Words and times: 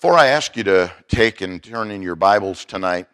Before 0.00 0.16
I 0.16 0.28
ask 0.28 0.56
you 0.56 0.64
to 0.64 0.90
take 1.08 1.42
and 1.42 1.62
turn 1.62 1.90
in 1.90 2.00
your 2.00 2.14
Bibles 2.14 2.64
tonight, 2.64 3.06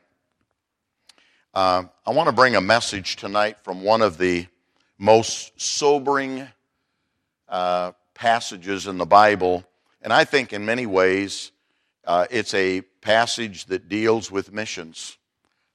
uh, 1.52 1.82
I 2.06 2.10
want 2.12 2.28
to 2.28 2.32
bring 2.32 2.54
a 2.54 2.60
message 2.60 3.16
tonight 3.16 3.56
from 3.64 3.82
one 3.82 4.02
of 4.02 4.18
the 4.18 4.46
most 4.96 5.60
sobering 5.60 6.46
uh, 7.48 7.90
passages 8.14 8.86
in 8.86 8.98
the 8.98 9.04
Bible. 9.04 9.64
And 10.00 10.12
I 10.12 10.22
think 10.22 10.52
in 10.52 10.64
many 10.64 10.86
ways 10.86 11.50
uh, 12.04 12.26
it's 12.30 12.54
a 12.54 12.82
passage 13.00 13.64
that 13.64 13.88
deals 13.88 14.30
with 14.30 14.52
missions. 14.52 15.18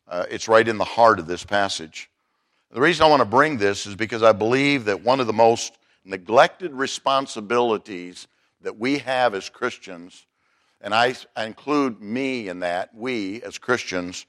Uh, 0.08 0.24
it's 0.30 0.48
right 0.48 0.66
in 0.66 0.78
the 0.78 0.86
heart 0.86 1.20
of 1.20 1.28
this 1.28 1.44
passage. 1.44 2.10
The 2.72 2.80
reason 2.80 3.06
I 3.06 3.10
want 3.10 3.20
to 3.20 3.26
bring 3.26 3.58
this 3.58 3.86
is 3.86 3.96
because 3.96 4.24
I 4.24 4.32
believe 4.32 4.86
that 4.86 5.04
one 5.04 5.20
of 5.20 5.28
the 5.28 5.34
most 5.34 5.78
neglected 6.06 6.72
responsibilities 6.72 8.30
that 8.62 8.80
we 8.80 9.00
have 9.00 9.36
as 9.36 9.50
Christians 9.50 10.26
and 10.82 10.94
I, 10.94 11.16
I 11.36 11.46
include 11.46 12.02
me 12.02 12.50
in 12.50 12.60
that, 12.60 12.94
we 12.94 13.42
as 13.44 13.58
Christians. 13.58 14.26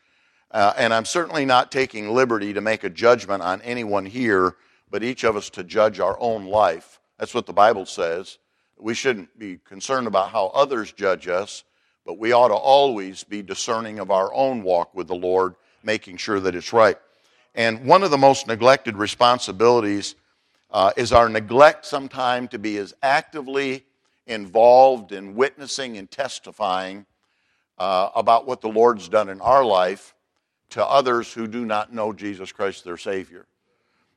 Uh, 0.51 0.73
and 0.77 0.93
I'm 0.93 1.07
certainly 1.07 1.47
not 1.47 1.73
taking 1.73 2.11
liberty 2.11 2.53
to 2.53 2.61
make 2.61 2.85
a 2.85 2.91
judgment 2.91 3.43
on 3.43 3.63
anyone 3.63 4.05
here, 4.05 4.57
but 4.91 5.03
each 5.03 5.25
of 5.25 5.35
us 5.35 5.49
to 5.51 5.65
judge 5.65 5.99
our 5.99 6.19
own 6.21 6.47
life. 6.47 7.01
That's 7.19 7.35
what 7.35 7.47
the 7.47 7.53
Bible 7.53 7.87
says. 7.87 8.39
We 8.79 8.95
shouldn't 8.95 9.39
be 9.39 9.59
concerned 9.65 10.07
about 10.07 10.31
how 10.31 10.49
others 10.49 10.93
judge 10.93 11.29
us, 11.29 11.65
but 12.05 12.19
we 12.19 12.33
ought 12.33 12.49
to 12.49 12.55
always 12.55 13.25
be 13.25 13.43
discerning 13.43 13.99
of 13.99 14.11
our 14.11 14.33
own 14.35 14.63
walk 14.63 14.95
with 14.95 15.07
the 15.09 15.15
Lord, 15.15 15.55
making 15.83 16.19
sure 16.19 16.41
that 16.41 16.55
it's 16.55 16.73
right. 16.73 16.99
And 17.55 17.87
one 17.87 18.03
of 18.03 18.11
the 18.11 18.19
most 18.19 18.47
neglected 18.47 18.97
responsibilities 18.97 20.17
uh, 20.71 20.91
is 20.97 21.13
our 21.13 21.29
neglect 21.29 21.87
sometime 21.87 22.49
to 22.49 22.59
be 22.59 22.77
as 22.79 22.95
actively 23.03 23.85
involved 24.27 25.13
in 25.13 25.35
witnessing 25.35 25.97
and 25.99 26.11
testifying 26.11 27.07
uh, 27.79 28.11
about 28.15 28.47
what 28.47 28.61
the 28.61 28.69
Lord's 28.69 29.09
done 29.09 29.29
in 29.29 29.41
our 29.41 29.65
life 29.65 30.15
to 30.71 30.85
others 30.85 31.33
who 31.33 31.47
do 31.47 31.65
not 31.65 31.93
know 31.93 32.13
Jesus 32.13 32.53
Christ, 32.53 32.85
their 32.85 32.97
Savior. 32.97 33.47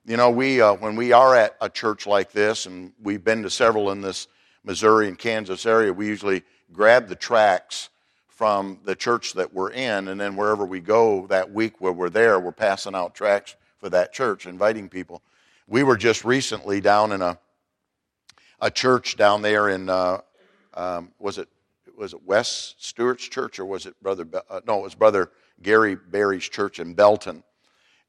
You 0.06 0.18
know, 0.18 0.30
we, 0.30 0.62
uh, 0.62 0.74
when 0.76 0.96
we 0.96 1.12
are 1.12 1.36
at 1.36 1.56
a 1.60 1.70
church 1.70 2.06
like 2.06 2.32
this, 2.32 2.66
and 2.66 2.94
we've 3.02 3.24
been 3.24 3.44
to 3.44 3.50
several 3.50 3.92
in 3.92 4.02
this 4.02 4.28
Missouri 4.64 5.08
and 5.08 5.18
Kansas 5.18 5.66
area, 5.66 5.92
we 5.92 6.08
usually 6.08 6.44
grab 6.72 7.08
the 7.08 7.16
tracks 7.16 7.90
from 8.28 8.80
the 8.84 8.96
church 8.96 9.34
that 9.34 9.54
we're 9.54 9.72
in, 9.72 10.10
and 10.10 10.20
then 10.20 10.36
wherever 10.36 10.66
we 10.66 10.80
go 10.80 11.26
that 11.28 11.52
week 11.52 11.80
where 11.80 11.94
we're 11.94 12.10
there, 12.10 12.40
we're 12.40 12.52
passing 12.52 12.94
out 12.94 13.16
tracts 13.16 13.56
for 13.78 13.90
that 13.90 14.14
church, 14.14 14.46
inviting 14.46 14.90
people. 14.90 15.22
We 15.68 15.84
were 15.84 15.98
just 15.98 16.26
recently 16.26 16.82
down 16.82 17.12
in 17.12 17.22
a 17.22 17.40
a 18.62 18.72
church 18.72 19.18
down 19.18 19.42
there 19.42 19.70
in 19.70 19.90
uh, 19.90 20.20
um, 20.74 21.12
was 21.20 21.38
it 21.38 21.48
was 21.98 22.14
it 22.14 22.24
West 22.24 22.84
Stewart's 22.84 23.28
church 23.28 23.60
or 23.60 23.66
was 23.66 23.86
it 23.86 24.02
brother 24.02 24.28
uh, 24.50 24.62
no 24.68 24.80
it 24.80 24.84
was 24.84 24.96
brother 24.96 25.32
Gary 25.62 25.96
Barry's 25.96 26.48
church 26.48 26.80
in 26.80 26.94
Belton, 26.94 27.44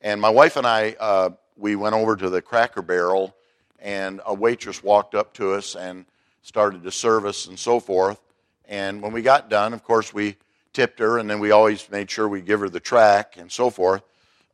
and 0.00 0.20
my 0.20 0.30
wife 0.30 0.56
and 0.56 0.66
I 0.66 0.96
uh, 0.98 1.30
we 1.56 1.76
went 1.76 1.94
over 1.94 2.16
to 2.16 2.28
the 2.28 2.42
Cracker 2.42 2.82
Barrel, 2.82 3.34
and 3.78 4.20
a 4.26 4.34
waitress 4.34 4.82
walked 4.82 5.14
up 5.14 5.32
to 5.34 5.52
us 5.52 5.74
and 5.74 6.04
started 6.42 6.82
to 6.84 6.90
serve 6.90 7.24
us 7.24 7.46
and 7.46 7.58
so 7.58 7.80
forth. 7.80 8.20
And 8.68 9.00
when 9.00 9.12
we 9.12 9.22
got 9.22 9.48
done, 9.48 9.72
of 9.72 9.82
course, 9.82 10.12
we 10.12 10.36
tipped 10.72 10.98
her, 10.98 11.18
and 11.18 11.28
then 11.28 11.40
we 11.40 11.50
always 11.50 11.88
made 11.90 12.10
sure 12.10 12.28
we 12.28 12.40
give 12.40 12.60
her 12.60 12.68
the 12.68 12.80
track 12.80 13.36
and 13.36 13.50
so 13.50 13.70
forth. 13.70 14.02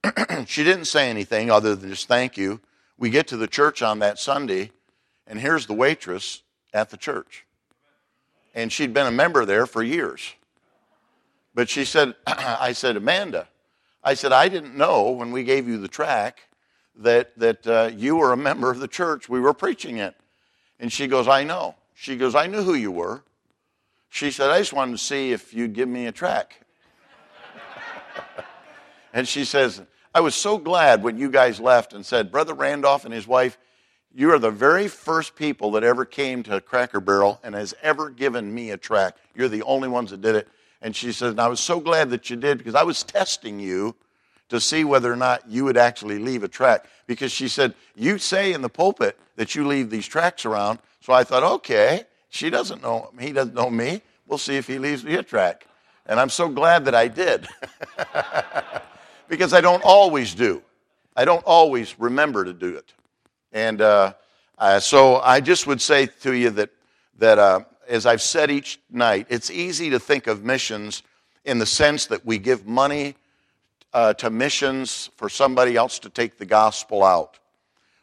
she 0.46 0.64
didn't 0.64 0.84
say 0.84 1.08
anything 1.10 1.50
other 1.50 1.74
than 1.74 1.90
just 1.90 2.08
thank 2.08 2.36
you. 2.36 2.60
We 2.98 3.10
get 3.10 3.26
to 3.28 3.36
the 3.36 3.46
church 3.46 3.82
on 3.82 3.98
that 4.00 4.18
Sunday, 4.18 4.70
and 5.32 5.40
here's 5.40 5.64
the 5.64 5.72
waitress 5.72 6.42
at 6.74 6.90
the 6.90 6.98
church. 6.98 7.46
And 8.54 8.70
she'd 8.70 8.92
been 8.92 9.06
a 9.06 9.10
member 9.10 9.46
there 9.46 9.64
for 9.64 9.82
years. 9.82 10.34
But 11.54 11.70
she 11.70 11.86
said, 11.86 12.14
I 12.26 12.72
said, 12.72 12.98
Amanda, 12.98 13.48
I 14.04 14.12
said, 14.12 14.32
I 14.32 14.50
didn't 14.50 14.76
know 14.76 15.10
when 15.10 15.32
we 15.32 15.42
gave 15.42 15.66
you 15.66 15.78
the 15.78 15.88
track 15.88 16.50
that, 16.96 17.38
that 17.38 17.66
uh, 17.66 17.90
you 17.96 18.16
were 18.16 18.34
a 18.34 18.36
member 18.36 18.70
of 18.70 18.78
the 18.78 18.86
church. 18.86 19.26
We 19.26 19.40
were 19.40 19.54
preaching 19.54 19.96
it. 19.96 20.14
And 20.78 20.92
she 20.92 21.06
goes, 21.06 21.26
I 21.26 21.44
know. 21.44 21.76
She 21.94 22.18
goes, 22.18 22.34
I 22.34 22.46
knew 22.46 22.62
who 22.62 22.74
you 22.74 22.90
were. 22.90 23.24
She 24.10 24.30
said, 24.30 24.50
I 24.50 24.58
just 24.58 24.74
wanted 24.74 24.92
to 24.92 24.98
see 24.98 25.32
if 25.32 25.54
you'd 25.54 25.72
give 25.72 25.88
me 25.88 26.08
a 26.08 26.12
track. 26.12 26.60
and 29.14 29.26
she 29.26 29.46
says, 29.46 29.80
I 30.14 30.20
was 30.20 30.34
so 30.34 30.58
glad 30.58 31.02
when 31.02 31.16
you 31.16 31.30
guys 31.30 31.58
left 31.58 31.94
and 31.94 32.04
said, 32.04 32.30
Brother 32.30 32.52
Randolph 32.52 33.06
and 33.06 33.14
his 33.14 33.26
wife, 33.26 33.56
you 34.14 34.30
are 34.32 34.38
the 34.38 34.50
very 34.50 34.88
first 34.88 35.34
people 35.34 35.70
that 35.72 35.84
ever 35.84 36.04
came 36.04 36.42
to 36.44 36.60
Cracker 36.60 37.00
Barrel 37.00 37.40
and 37.42 37.54
has 37.54 37.74
ever 37.82 38.10
given 38.10 38.54
me 38.54 38.70
a 38.70 38.76
track. 38.76 39.16
You're 39.34 39.48
the 39.48 39.62
only 39.62 39.88
ones 39.88 40.10
that 40.10 40.20
did 40.20 40.36
it. 40.36 40.48
And 40.82 40.94
she 40.94 41.12
said, 41.12 41.30
and 41.30 41.40
I 41.40 41.48
was 41.48 41.60
so 41.60 41.80
glad 41.80 42.10
that 42.10 42.28
you 42.28 42.36
did 42.36 42.58
because 42.58 42.74
I 42.74 42.82
was 42.82 43.02
testing 43.02 43.58
you 43.58 43.94
to 44.48 44.60
see 44.60 44.84
whether 44.84 45.10
or 45.10 45.16
not 45.16 45.48
you 45.48 45.64
would 45.64 45.78
actually 45.78 46.18
leave 46.18 46.42
a 46.42 46.48
track. 46.48 46.84
Because 47.06 47.32
she 47.32 47.48
said, 47.48 47.74
You 47.96 48.18
say 48.18 48.52
in 48.52 48.60
the 48.60 48.68
pulpit 48.68 49.18
that 49.36 49.54
you 49.54 49.66
leave 49.66 49.88
these 49.88 50.06
tracks 50.06 50.44
around. 50.44 50.78
So 51.00 51.12
I 51.12 51.24
thought, 51.24 51.42
okay, 51.42 52.04
she 52.28 52.50
doesn't 52.50 52.82
know, 52.82 53.10
he 53.18 53.32
doesn't 53.32 53.54
know 53.54 53.70
me. 53.70 54.02
We'll 54.26 54.38
see 54.38 54.56
if 54.56 54.66
he 54.66 54.78
leaves 54.78 55.04
me 55.04 55.14
a 55.14 55.22
track. 55.22 55.66
And 56.06 56.20
I'm 56.20 56.28
so 56.28 56.48
glad 56.48 56.84
that 56.84 56.94
I 56.94 57.08
did. 57.08 57.48
because 59.28 59.54
I 59.54 59.60
don't 59.60 59.82
always 59.84 60.34
do. 60.34 60.62
I 61.16 61.24
don't 61.24 61.44
always 61.44 61.98
remember 61.98 62.44
to 62.44 62.52
do 62.52 62.76
it. 62.76 62.92
And 63.52 63.82
uh, 63.82 64.14
uh, 64.58 64.80
so 64.80 65.16
I 65.16 65.40
just 65.40 65.66
would 65.66 65.80
say 65.80 66.06
to 66.06 66.32
you 66.32 66.50
that, 66.50 66.70
that 67.18 67.38
uh, 67.38 67.60
as 67.86 68.06
I've 68.06 68.22
said 68.22 68.50
each 68.50 68.80
night, 68.90 69.26
it's 69.28 69.50
easy 69.50 69.90
to 69.90 70.00
think 70.00 70.26
of 70.26 70.42
missions 70.42 71.02
in 71.44 71.58
the 71.58 71.66
sense 71.66 72.06
that 72.06 72.24
we 72.24 72.38
give 72.38 72.66
money 72.66 73.14
uh, 73.92 74.14
to 74.14 74.30
missions 74.30 75.10
for 75.16 75.28
somebody 75.28 75.76
else 75.76 75.98
to 76.00 76.08
take 76.08 76.38
the 76.38 76.46
gospel 76.46 77.04
out. 77.04 77.38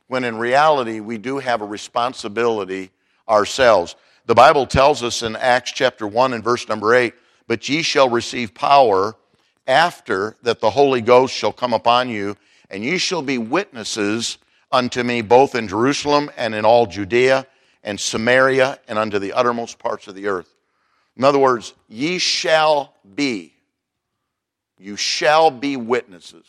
When 0.08 0.24
in 0.24 0.38
reality, 0.38 1.00
we 1.00 1.18
do 1.18 1.40
have 1.40 1.62
a 1.62 1.66
responsibility 1.66 2.92
ourselves. 3.28 3.96
The 4.26 4.36
Bible 4.36 4.68
tells 4.68 5.02
us 5.02 5.24
in 5.24 5.36
Acts 5.36 5.72
chapter 5.72 6.06
1 6.06 6.34
and 6.34 6.44
verse 6.44 6.68
number 6.68 6.94
8, 6.94 7.14
but 7.48 7.68
ye 7.68 7.82
shall 7.82 8.10
receive 8.10 8.54
power 8.54 9.16
after 9.66 10.36
that 10.44 10.60
the 10.60 10.70
Holy 10.70 11.02
Ghost 11.02 11.34
shall 11.34 11.54
come 11.54 11.74
upon 11.74 12.10
you, 12.10 12.36
and 12.70 12.84
ye 12.84 12.98
shall 13.00 13.22
be 13.24 13.40
witnesses 13.40 14.38
unto 14.72 15.04
me 15.04 15.22
both 15.22 15.56
in 15.56 15.68
Jerusalem 15.68 16.30
and 16.38 16.54
in 16.54 16.66
all 16.66 16.86
Judea 16.86 17.48
and 17.84 18.00
Samaria 18.00 18.80
and 18.88 19.00
unto 19.00 19.20
the 19.20 19.34
uttermost 19.34 19.80
parts 19.80 20.08
of 20.08 20.16
the 20.16 20.28
earth. 20.28 20.54
In 21.18 21.24
other 21.24 21.40
words, 21.40 21.74
ye 21.88 22.18
shall 22.18 22.94
be. 23.16 23.54
You 24.78 24.96
shall 24.96 25.52
be 25.52 25.76
witnesses. 25.76 26.46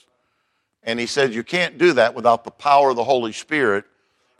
And 0.82 0.98
he 0.98 1.06
said 1.06 1.34
you 1.34 1.42
can't 1.42 1.78
do 1.78 1.92
that 1.94 2.14
without 2.14 2.44
the 2.44 2.50
power 2.50 2.90
of 2.90 2.96
the 2.96 3.04
Holy 3.04 3.32
Spirit. 3.32 3.84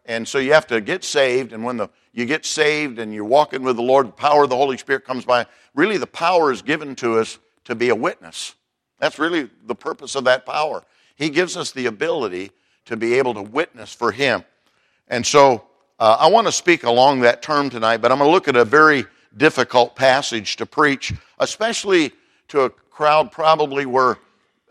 And 0.07 0.27
so 0.27 0.39
you 0.39 0.53
have 0.53 0.67
to 0.69 0.81
get 0.81 1.05
saved. 1.05 1.53
And 1.53 1.65
when 1.65 1.77
the, 1.77 1.89
you 2.13 2.25
get 2.27 2.47
saved 2.47 2.99
and 2.99 3.13
you're 3.13 3.25
walking 3.25 3.63
with 3.63 3.77
the 3.77 3.83
Lord, 3.83 4.09
the 4.09 4.13
power 4.13 4.45
of 4.45 4.51
the 4.51 4.57
Holy 4.57 4.79
Spirit 4.79 5.05
comes 5.05 5.25
by. 5.25 5.47
Really, 5.75 5.99
the 5.99 6.07
power 6.07 6.51
is 6.51 6.63
given 6.63 6.95
to 6.97 7.19
us 7.19 7.39
to 7.65 7.75
be 7.75 7.91
a 7.91 7.95
witness. 7.95 8.55
That's 8.99 9.19
really 9.19 9.51
the 9.65 9.75
purpose 9.75 10.15
of 10.15 10.25
that 10.25 10.47
power. 10.47 10.83
He 11.17 11.29
gives 11.29 11.57
us 11.57 11.73
the 11.73 11.87
ability 11.87 12.53
to 12.91 12.97
be 12.97 13.15
able 13.15 13.33
to 13.35 13.43
witness 13.43 13.95
for 13.95 14.11
Him. 14.11 14.45
And 15.07 15.25
so 15.25 15.65
uh, 16.01 16.17
I 16.19 16.29
want 16.29 16.49
to 16.49 16.53
speak 16.53 16.83
along 16.83 17.21
that 17.21 17.41
term 17.41 17.71
tonight, 17.71 17.99
but 17.99 18.11
I'm 18.11 18.19
going 18.19 18.29
to 18.29 18.33
look 18.33 18.49
at 18.49 18.57
a 18.57 18.65
very 18.65 19.07
difficult 19.37 19.95
passage 19.95 20.57
to 20.57 20.67
preach, 20.67 21.13
especially 21.39 22.11
to 22.49 22.63
a 22.63 22.71
crowd 22.71 23.31
probably 23.31 23.87
where, 23.87 24.19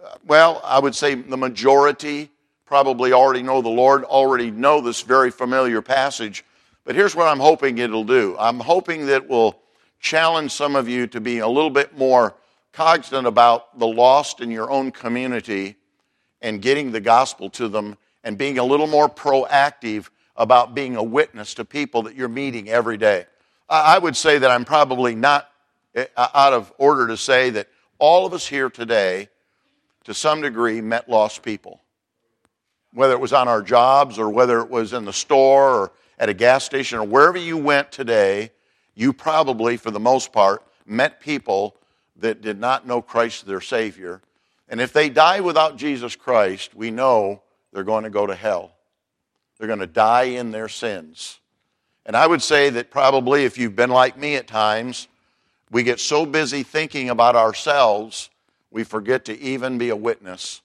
uh, 0.03 0.15
well, 0.27 0.61
I 0.65 0.79
would 0.79 0.93
say 0.93 1.15
the 1.15 1.37
majority 1.37 2.29
probably 2.65 3.13
already 3.13 3.41
know 3.41 3.61
the 3.61 3.69
Lord, 3.69 4.03
already 4.03 4.51
know 4.51 4.81
this 4.81 5.01
very 5.01 5.31
familiar 5.31 5.81
passage. 5.81 6.43
But 6.83 6.95
here's 6.95 7.15
what 7.15 7.29
I'm 7.29 7.39
hoping 7.39 7.77
it'll 7.77 8.03
do 8.03 8.35
I'm 8.37 8.59
hoping 8.59 9.05
that 9.05 9.29
will 9.29 9.61
challenge 10.01 10.51
some 10.51 10.75
of 10.75 10.89
you 10.89 11.07
to 11.07 11.21
be 11.21 11.39
a 11.39 11.47
little 11.47 11.69
bit 11.69 11.97
more 11.97 12.35
cognizant 12.73 13.27
about 13.27 13.79
the 13.79 13.87
lost 13.87 14.41
in 14.41 14.51
your 14.51 14.69
own 14.69 14.91
community 14.91 15.77
and 16.41 16.61
getting 16.61 16.91
the 16.91 16.99
gospel 16.99 17.49
to 17.51 17.69
them 17.69 17.97
and 18.23 18.37
being 18.37 18.57
a 18.57 18.63
little 18.63 18.87
more 18.87 19.09
proactive 19.09 20.09
about 20.35 20.73
being 20.73 20.95
a 20.95 21.03
witness 21.03 21.53
to 21.55 21.65
people 21.65 22.03
that 22.03 22.15
you're 22.15 22.29
meeting 22.29 22.69
every 22.69 22.97
day. 22.97 23.25
I 23.69 23.99
would 23.99 24.15
say 24.15 24.39
that 24.39 24.49
I'm 24.49 24.65
probably 24.65 25.13
not 25.13 25.51
eh, 25.93 26.05
out 26.17 26.53
of 26.53 26.73
order 26.77 27.07
to 27.07 27.17
say 27.17 27.51
that 27.51 27.67
all 27.99 28.25
of 28.25 28.33
us 28.33 28.47
here 28.47 28.69
today, 28.69 29.29
to 30.05 30.13
some 30.13 30.41
degree, 30.41 30.81
met 30.81 31.07
lost 31.07 31.43
people. 31.43 31.79
Whether 32.93 33.13
it 33.13 33.19
was 33.19 33.33
on 33.33 33.47
our 33.47 33.61
jobs 33.61 34.17
or 34.17 34.29
whether 34.29 34.59
it 34.61 34.69
was 34.69 34.93
in 34.93 35.05
the 35.05 35.13
store 35.13 35.69
or 35.69 35.91
at 36.17 36.29
a 36.29 36.33
gas 36.33 36.63
station 36.63 36.97
or 36.97 37.03
wherever 37.03 37.37
you 37.37 37.57
went 37.57 37.91
today, 37.91 38.51
you 38.95 39.13
probably, 39.13 39.77
for 39.77 39.91
the 39.91 39.99
most 39.99 40.33
part, 40.33 40.63
met 40.87 41.19
people 41.19 41.75
that 42.15 42.41
did 42.41 42.59
not 42.59 42.87
know 42.87 43.01
Christ 43.01 43.45
their 43.45 43.61
Savior. 43.61 44.21
And 44.67 44.81
if 44.81 44.93
they 44.93 45.09
die 45.09 45.41
without 45.41 45.77
Jesus 45.77 46.15
Christ, 46.15 46.73
we 46.73 46.89
know 46.89 47.43
they're 47.71 47.83
going 47.83 48.03
to 48.03 48.09
go 48.09 48.25
to 48.25 48.35
hell. 48.35 48.71
They're 49.57 49.67
going 49.67 49.79
to 49.79 49.87
die 49.87 50.23
in 50.23 50.51
their 50.51 50.69
sins. 50.69 51.39
And 52.05 52.15
I 52.15 52.25
would 52.25 52.41
say 52.41 52.69
that 52.71 52.89
probably 52.89 53.43
if 53.43 53.57
you've 53.57 53.75
been 53.75 53.89
like 53.89 54.17
me 54.17 54.35
at 54.35 54.47
times, 54.47 55.07
we 55.69 55.83
get 55.83 55.99
so 55.99 56.25
busy 56.25 56.63
thinking 56.63 57.09
about 57.09 57.35
ourselves, 57.35 58.29
we 58.71 58.83
forget 58.83 59.25
to 59.25 59.39
even 59.39 59.77
be 59.77 59.89
a 59.89 59.95
witness 59.95 60.61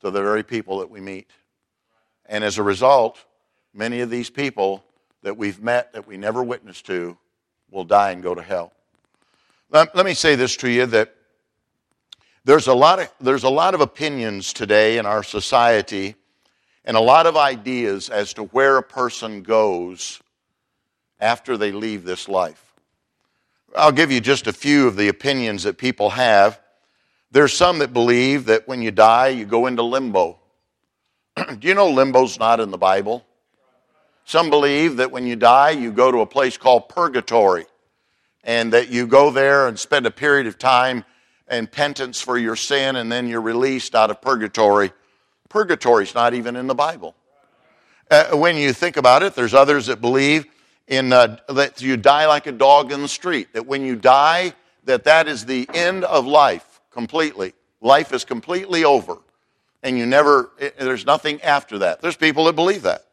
to 0.00 0.10
the 0.10 0.22
very 0.22 0.42
people 0.42 0.78
that 0.78 0.90
we 0.90 1.00
meet. 1.00 1.28
And 2.26 2.44
as 2.44 2.58
a 2.58 2.62
result, 2.62 3.24
many 3.74 4.00
of 4.00 4.10
these 4.10 4.30
people 4.30 4.84
that 5.22 5.36
we've 5.36 5.60
met 5.60 5.92
that 5.92 6.06
we 6.06 6.16
never 6.16 6.42
witnessed 6.42 6.86
to 6.86 7.16
will 7.70 7.84
die 7.84 8.12
and 8.12 8.22
go 8.22 8.34
to 8.34 8.42
hell. 8.42 8.72
Let, 9.70 10.06
me 10.06 10.14
say 10.14 10.36
this 10.36 10.56
to 10.58 10.70
you 10.70 10.86
that 10.86 11.12
there's 12.44 12.68
a, 12.68 12.74
lot 12.74 13.00
of, 13.00 13.10
there's 13.20 13.42
a 13.42 13.48
lot 13.48 13.74
of 13.74 13.80
opinions 13.80 14.52
today 14.52 14.98
in 14.98 15.06
our 15.06 15.24
society 15.24 16.14
and 16.86 16.96
a 16.96 17.00
lot 17.00 17.26
of 17.26 17.36
ideas 17.36 18.08
as 18.08 18.32
to 18.34 18.44
where 18.44 18.78
a 18.78 18.82
person 18.82 19.42
goes 19.42 20.20
after 21.20 21.56
they 21.56 21.72
leave 21.72 22.04
this 22.04 22.28
life. 22.28 22.62
I'll 23.76 23.92
give 23.92 24.12
you 24.12 24.20
just 24.20 24.46
a 24.46 24.52
few 24.52 24.86
of 24.86 24.96
the 24.96 25.08
opinions 25.08 25.64
that 25.64 25.76
people 25.76 26.10
have. 26.10 26.60
There's 27.32 27.52
some 27.52 27.80
that 27.80 27.92
believe 27.92 28.46
that 28.46 28.68
when 28.68 28.80
you 28.80 28.90
die, 28.90 29.28
you 29.28 29.44
go 29.44 29.66
into 29.66 29.82
limbo. 29.82 30.38
Do 31.36 31.68
you 31.68 31.74
know 31.74 31.90
limbo's 31.90 32.38
not 32.38 32.60
in 32.60 32.70
the 32.70 32.78
Bible? 32.78 33.26
Some 34.24 34.48
believe 34.48 34.96
that 34.96 35.10
when 35.10 35.26
you 35.26 35.36
die, 35.36 35.70
you 35.70 35.92
go 35.92 36.10
to 36.10 36.18
a 36.20 36.26
place 36.26 36.56
called 36.56 36.88
purgatory 36.88 37.66
and 38.42 38.72
that 38.72 38.88
you 38.88 39.06
go 39.06 39.30
there 39.30 39.66
and 39.66 39.78
spend 39.78 40.06
a 40.06 40.10
period 40.10 40.46
of 40.46 40.58
time 40.58 41.04
in 41.50 41.66
penance 41.66 42.20
for 42.20 42.38
your 42.38 42.56
sin 42.56 42.96
and 42.96 43.10
then 43.10 43.28
you're 43.28 43.40
released 43.40 43.94
out 43.94 44.10
of 44.10 44.20
purgatory. 44.20 44.92
Purgatory's 45.56 46.14
not 46.14 46.34
even 46.34 46.54
in 46.54 46.66
the 46.66 46.74
Bible. 46.74 47.14
Uh, 48.10 48.36
when 48.36 48.58
you 48.58 48.74
think 48.74 48.98
about 48.98 49.22
it, 49.22 49.34
there's 49.34 49.54
others 49.54 49.86
that 49.86 50.02
believe 50.02 50.44
in 50.86 51.14
uh, 51.14 51.38
that 51.48 51.80
you 51.80 51.96
die 51.96 52.26
like 52.26 52.46
a 52.46 52.52
dog 52.52 52.92
in 52.92 53.00
the 53.00 53.08
street. 53.08 53.54
That 53.54 53.64
when 53.64 53.80
you 53.80 53.96
die, 53.96 54.52
that 54.84 55.04
that 55.04 55.28
is 55.28 55.46
the 55.46 55.66
end 55.72 56.04
of 56.04 56.26
life 56.26 56.82
completely. 56.90 57.54
Life 57.80 58.12
is 58.12 58.22
completely 58.22 58.84
over, 58.84 59.16
and 59.82 59.96
you 59.96 60.04
never. 60.04 60.50
There's 60.78 61.06
nothing 61.06 61.40
after 61.40 61.78
that. 61.78 62.02
There's 62.02 62.18
people 62.18 62.44
that 62.44 62.54
believe 62.54 62.82
that. 62.82 63.06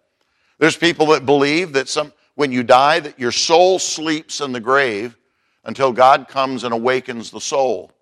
There's 0.58 0.76
people 0.76 1.06
that 1.08 1.26
believe 1.26 1.72
that 1.72 1.88
some 1.88 2.12
when 2.36 2.52
you 2.52 2.62
die 2.62 3.00
that 3.00 3.18
your 3.18 3.32
soul 3.32 3.80
sleeps 3.80 4.42
in 4.42 4.52
the 4.52 4.60
grave 4.60 5.16
until 5.64 5.94
God 5.94 6.28
comes 6.28 6.66
and 6.66 6.74
awakens 6.74 7.32
the 7.32 7.40
soul, 7.40 7.94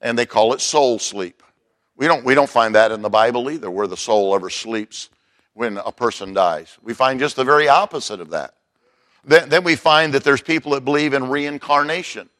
and 0.00 0.18
they 0.18 0.24
call 0.24 0.54
it 0.54 0.62
soul 0.62 0.98
sleep. 0.98 1.42
We 1.98 2.06
don't 2.06 2.24
we 2.24 2.34
don't 2.34 2.48
find 2.48 2.74
that 2.76 2.92
in 2.92 3.02
the 3.02 3.10
Bible 3.10 3.50
either, 3.50 3.70
where 3.70 3.86
the 3.86 3.96
soul 3.96 4.34
ever 4.34 4.48
sleeps 4.48 5.10
when 5.52 5.76
a 5.76 5.92
person 5.92 6.32
dies. 6.32 6.78
We 6.80 6.94
find 6.94 7.20
just 7.20 7.36
the 7.36 7.44
very 7.44 7.68
opposite 7.68 8.20
of 8.20 8.30
that. 8.30 8.54
Then, 9.24 9.48
then 9.48 9.64
we 9.64 9.76
find 9.76 10.14
that 10.14 10.24
there's 10.24 10.40
people 10.40 10.72
that 10.72 10.84
believe 10.84 11.12
in 11.12 11.28
reincarnation, 11.28 12.30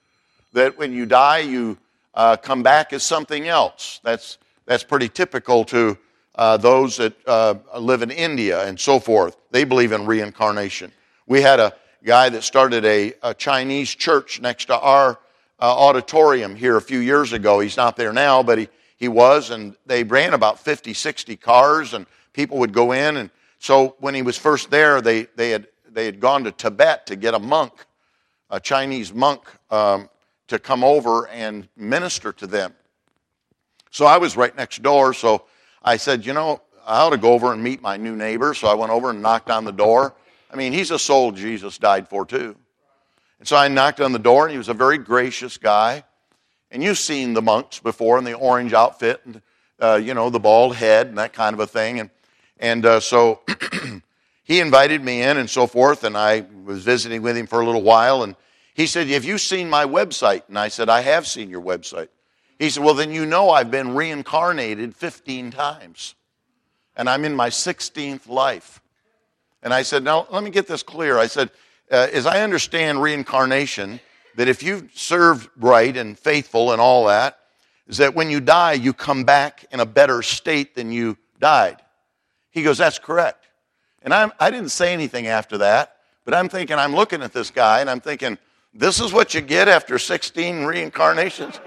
that 0.53 0.79
when 0.79 0.93
you 0.93 1.05
die, 1.05 1.41
you 1.41 1.77
uh, 2.15 2.37
come 2.37 2.63
back 2.63 2.93
as 2.93 3.03
something 3.03 3.49
else. 3.49 4.01
That's, 4.03 4.39
that's 4.65 4.85
pretty 4.85 5.09
typical 5.09 5.65
to 5.67 5.99
uh, 6.37 6.57
those 6.57 6.97
that 6.99 7.15
uh, 7.27 7.57
live 7.79 8.03
in 8.03 8.11
India 8.11 8.65
and 8.65 8.79
so 8.79 9.01
forth. 9.01 9.37
They 9.51 9.65
believe 9.65 9.93
in 9.93 10.07
reincarnation. 10.07 10.93
We 11.27 11.43
had 11.43 11.61
a 11.61 11.75
guy 12.05 12.29
that 12.29 12.43
started 12.43 12.85
a, 12.85 13.13
a 13.23 13.35
Chinese 13.35 13.95
church 13.95 14.41
next 14.41 14.67
to 14.67 14.79
our 14.79 15.19
uh, 15.61 15.77
auditorium 15.77 16.55
here 16.55 16.77
a 16.77 16.83
few 16.83 17.01
years 17.01 17.33
ago. 17.33 17.59
He's 17.59 17.77
not 17.77 17.97
there 17.97 18.13
now, 18.13 18.43
but 18.43 18.59
he, 18.59 18.69
he 18.99 19.09
was, 19.09 19.51
and 19.51 19.77
they 19.87 20.05
ran 20.05 20.35
about 20.35 20.59
50, 20.59 20.93
60 20.93 21.37
cars, 21.37 21.95
and 21.95 22.05
people 22.33 22.59
would 22.59 22.73
go 22.73 22.93
in. 22.93 23.17
And 23.17 23.31
so 23.59 23.97
when 24.01 24.15
he 24.15 24.23
was 24.23 24.37
first 24.37 24.71
there, 24.71 25.01
they, 25.01 25.25
they 25.37 25.51
had 25.51 25.69
they 25.91 26.05
had 26.05 26.21
gone 26.21 26.45
to 26.45 26.53
Tibet 26.53 27.07
to 27.07 27.17
get 27.17 27.35
a 27.35 27.39
monk, 27.39 27.73
a 28.51 28.61
Chinese 28.61 29.13
monk, 29.13 29.43
um, 29.71 30.09
to 30.49 30.59
come 30.59 30.85
over 30.85 31.27
and 31.29 31.69
minister 31.77 32.33
to 32.35 32.47
them. 32.47 32.75
So 33.91 34.07
I 34.07 34.19
was 34.19 34.37
right 34.37 34.55
next 34.57 34.83
door, 34.83 35.15
so 35.15 35.47
I 35.83 35.97
said, 35.97 36.27
you 36.27 36.35
know, 36.35 36.61
I 36.87 37.01
ought 37.01 37.11
to 37.11 37.19
go 37.19 37.33
over 37.33 37.53
and 37.53 37.63
meet 37.63 37.83
my 37.83 37.97
new 37.97 38.15
neighbor. 38.15 38.55
So 38.55 38.69
I 38.69 38.75
went 38.75 38.93
over 38.93 39.11
and 39.11 39.23
knocked 39.23 39.51
on 39.51 39.65
the 39.65 39.73
door. 39.73 40.15
I 40.51 40.57
mean, 40.57 40.73
he's 40.73 40.91
a 40.91 40.99
soul 40.99 41.33
Jesus 41.33 41.79
died 41.79 42.09
for 42.09 42.25
too. 42.25 42.57
And 43.39 43.49
so 43.49 43.57
I 43.57 43.69
knocked 43.69 44.01
on 44.01 44.13
the 44.13 44.19
door, 44.19 44.45
and 44.45 44.53
he 44.53 44.59
was 44.59 44.69
a 44.69 44.75
very 44.75 44.99
gracious 44.99 45.59
guy. 45.59 46.05
And 46.71 46.83
you've 46.83 46.99
seen 46.99 47.35
the 47.35 47.43
monks 47.43 47.79
before 47.79 48.19
in 48.19 48.25
the 48.25 48.35
orange 48.35 48.73
outfit 48.73 49.23
and, 49.25 49.43
uh, 49.81 50.01
you 50.03 50.15
know, 50.15 50.29
the 50.29 50.39
bald 50.39 50.77
head 50.77 51.07
and 51.07 51.19
that 51.19 51.33
kind 51.33 51.55
of 51.55 51.61
a 51.61 51.67
thing. 51.67 52.01
And, 52.01 52.11
and 52.59 52.85
uh, 52.85 53.01
so 53.01 53.41
he 54.45 54.61
invited 54.61 55.03
me 55.03 55.23
in 55.23 55.37
and 55.39 55.49
so 55.49 55.67
forth, 55.67 56.05
and 56.05 56.17
I 56.17 56.45
was 56.65 56.83
visiting 56.83 57.23
with 57.23 57.37
him 57.37 57.47
for 57.47 57.61
a 57.61 57.67
little 57.67 57.83
while. 57.83 58.23
And 58.23 58.37
he 58.75 58.87
said, 58.87 59.09
Have 59.09 59.25
you 59.25 59.39
seen 59.39 59.71
my 59.71 59.85
website? 59.85 60.43
And 60.49 60.59
I 60.59 60.69
said, 60.69 60.89
I 60.89 61.01
have 61.01 61.27
seen 61.27 61.49
your 61.49 61.63
website. 61.63 62.09
He 62.59 62.71
said, 62.71 62.85
Well, 62.85 62.95
then 62.95 63.13
you 63.13 63.25
know 63.25 63.51
I've 63.51 63.71
been 63.71 63.95
reincarnated 63.95 64.95
15 64.95 65.51
times, 65.51 66.15
and 66.97 67.09
I'm 67.09 67.25
in 67.25 67.35
my 67.35 67.49
16th 67.49 68.29
life. 68.29 68.81
And 69.63 69.73
I 69.73 69.83
said, 69.83 70.05
Now, 70.05 70.27
let 70.31 70.43
me 70.43 70.51
get 70.51 70.67
this 70.67 70.83
clear. 70.83 71.19
I 71.19 71.29
said, 71.29 71.51
uh, 71.91 72.09
As 72.13 72.27
I 72.27 72.43
understand 72.43 73.01
reincarnation, 73.01 74.01
that 74.39 74.47
if 74.47 74.63
you've 74.63 74.89
served 74.95 75.51
right 75.57 75.97
and 75.97 76.17
faithful 76.17 76.71
and 76.71 76.81
all 76.81 77.07
that, 77.07 77.41
is 77.89 77.97
that 77.97 78.15
when 78.15 78.31
you 78.31 78.39
die, 78.39 78.75
you 78.75 78.93
come 78.93 79.25
back 79.25 79.65
in 79.73 79.81
a 79.81 79.85
better 79.85 80.23
state 80.23 80.77
than 80.77 80.93
you 80.93 81.19
died. 81.41 81.83
He 82.53 82.63
goes, 82.63 82.79
That's 82.79 83.01
correct. 83.01 83.49
And 84.03 84.15
I'm, 84.15 84.31
I 84.39 84.53
didn't 84.53 84.69
say 84.69 84.93
anything 84.93 85.27
after 85.27 85.59
that, 85.59 85.97
but 86.25 86.35
I'm 86.35 86.49
thinking, 86.49 86.77
I'm 86.79 86.95
looking 86.95 87.21
at 87.21 87.33
this 87.33 87.51
guy 87.51 87.81
and 87.81 87.91
I'm 87.91 88.01
thinking, 88.01 88.39
this 88.73 89.01
is 89.01 89.13
what 89.13 89.35
you 89.35 89.41
get 89.41 89.67
after 89.67 89.99
16 89.99 90.63
reincarnations? 90.63 91.59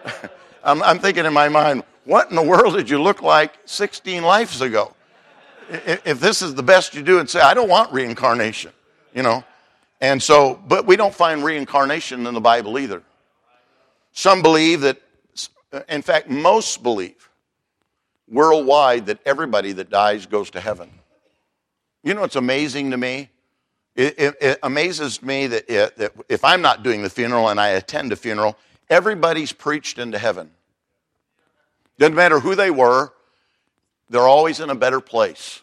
I'm, 0.64 0.82
I'm 0.82 0.98
thinking 1.00 1.26
in 1.26 1.34
my 1.34 1.50
mind, 1.50 1.82
what 2.04 2.30
in 2.30 2.36
the 2.36 2.42
world 2.42 2.74
did 2.74 2.88
you 2.88 3.02
look 3.02 3.20
like 3.20 3.52
16 3.66 4.22
lives 4.22 4.62
ago? 4.62 4.94
If 5.68 6.20
this 6.20 6.40
is 6.40 6.54
the 6.54 6.62
best 6.62 6.94
you 6.94 7.02
do 7.02 7.18
and 7.18 7.28
say, 7.28 7.40
I 7.40 7.52
don't 7.52 7.68
want 7.68 7.92
reincarnation, 7.92 8.72
you 9.14 9.22
know. 9.22 9.44
And 10.00 10.22
so, 10.22 10.60
but 10.66 10.86
we 10.86 10.96
don't 10.96 11.14
find 11.14 11.42
reincarnation 11.42 12.26
in 12.26 12.34
the 12.34 12.40
Bible 12.40 12.78
either. 12.78 13.02
Some 14.12 14.42
believe 14.42 14.82
that, 14.82 15.00
in 15.88 16.02
fact, 16.02 16.28
most 16.28 16.82
believe 16.82 17.28
worldwide 18.28 19.06
that 19.06 19.18
everybody 19.24 19.72
that 19.72 19.90
dies 19.90 20.26
goes 20.26 20.50
to 20.50 20.60
heaven. 20.60 20.90
You 22.02 22.14
know 22.14 22.24
it's 22.24 22.36
amazing 22.36 22.90
to 22.92 22.96
me? 22.96 23.30
It, 23.96 24.14
it, 24.18 24.36
it 24.40 24.58
amazes 24.62 25.22
me 25.22 25.48
that, 25.48 25.68
it, 25.68 25.96
that 25.96 26.12
if 26.28 26.44
I'm 26.44 26.62
not 26.62 26.82
doing 26.82 27.02
the 27.02 27.10
funeral 27.10 27.48
and 27.48 27.60
I 27.60 27.68
attend 27.70 28.12
a 28.12 28.16
funeral, 28.16 28.56
everybody's 28.88 29.52
preached 29.52 29.98
into 29.98 30.18
heaven. 30.18 30.50
Doesn't 31.98 32.14
matter 32.14 32.38
who 32.38 32.54
they 32.54 32.70
were, 32.70 33.12
they're 34.08 34.28
always 34.28 34.60
in 34.60 34.70
a 34.70 34.74
better 34.74 35.00
place. 35.00 35.62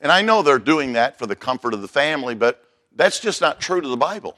And 0.00 0.10
I 0.10 0.22
know 0.22 0.42
they're 0.42 0.58
doing 0.58 0.94
that 0.94 1.18
for 1.18 1.26
the 1.26 1.36
comfort 1.36 1.74
of 1.74 1.82
the 1.82 1.88
family, 1.88 2.34
but 2.34 2.64
that's 2.96 3.20
just 3.20 3.40
not 3.40 3.60
true 3.60 3.80
to 3.80 3.88
the 3.88 3.96
Bible. 3.96 4.36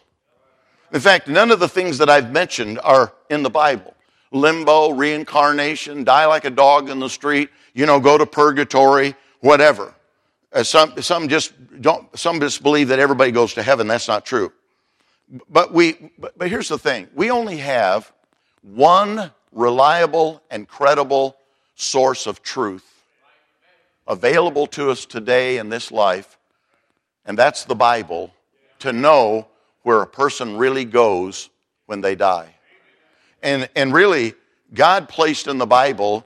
In 0.92 1.00
fact, 1.00 1.28
none 1.28 1.50
of 1.50 1.60
the 1.60 1.68
things 1.68 1.98
that 1.98 2.08
I've 2.08 2.30
mentioned 2.30 2.78
are 2.82 3.12
in 3.28 3.42
the 3.42 3.50
Bible 3.50 3.94
limbo, 4.32 4.90
reincarnation, 4.90 6.04
die 6.04 6.26
like 6.26 6.44
a 6.44 6.50
dog 6.50 6.90
in 6.90 6.98
the 6.98 7.08
street, 7.08 7.48
you 7.74 7.86
know, 7.86 8.00
go 8.00 8.18
to 8.18 8.26
purgatory, 8.26 9.14
whatever. 9.40 9.94
Uh, 10.52 10.62
some, 10.62 11.00
some 11.02 11.28
just 11.28 11.52
don't, 11.80 12.16
some 12.18 12.40
just 12.40 12.62
believe 12.62 12.88
that 12.88 12.98
everybody 12.98 13.30
goes 13.30 13.54
to 13.54 13.62
heaven. 13.62 13.86
That's 13.86 14.08
not 14.08 14.24
true. 14.24 14.52
But 15.48 15.72
we, 15.72 16.10
but, 16.18 16.38
but 16.38 16.48
here's 16.48 16.68
the 16.68 16.78
thing. 16.78 17.08
We 17.14 17.30
only 17.30 17.58
have 17.58 18.12
one 18.62 19.32
reliable 19.52 20.42
and 20.50 20.68
credible 20.68 21.36
source 21.74 22.26
of 22.26 22.42
truth 22.42 22.84
available 24.08 24.66
to 24.68 24.90
us 24.90 25.04
today 25.04 25.58
in 25.58 25.68
this 25.68 25.90
life, 25.90 26.38
and 27.24 27.36
that's 27.36 27.64
the 27.64 27.74
Bible, 27.74 28.32
to 28.86 28.92
know 28.92 29.48
where 29.82 30.00
a 30.00 30.06
person 30.06 30.56
really 30.56 30.84
goes 30.84 31.50
when 31.86 32.00
they 32.00 32.14
die. 32.14 32.54
And, 33.42 33.68
and 33.76 33.92
really, 33.92 34.34
God 34.74 35.08
placed 35.08 35.48
in 35.48 35.58
the 35.58 35.66
Bible 35.66 36.24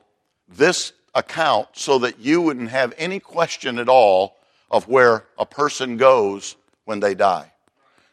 this 0.48 0.92
account 1.14 1.68
so 1.72 1.98
that 1.98 2.18
you 2.18 2.40
wouldn't 2.40 2.70
have 2.70 2.94
any 2.98 3.18
question 3.18 3.78
at 3.78 3.88
all 3.88 4.36
of 4.70 4.88
where 4.88 5.24
a 5.38 5.46
person 5.46 5.96
goes 5.96 6.56
when 6.84 7.00
they 7.00 7.14
die. 7.14 7.50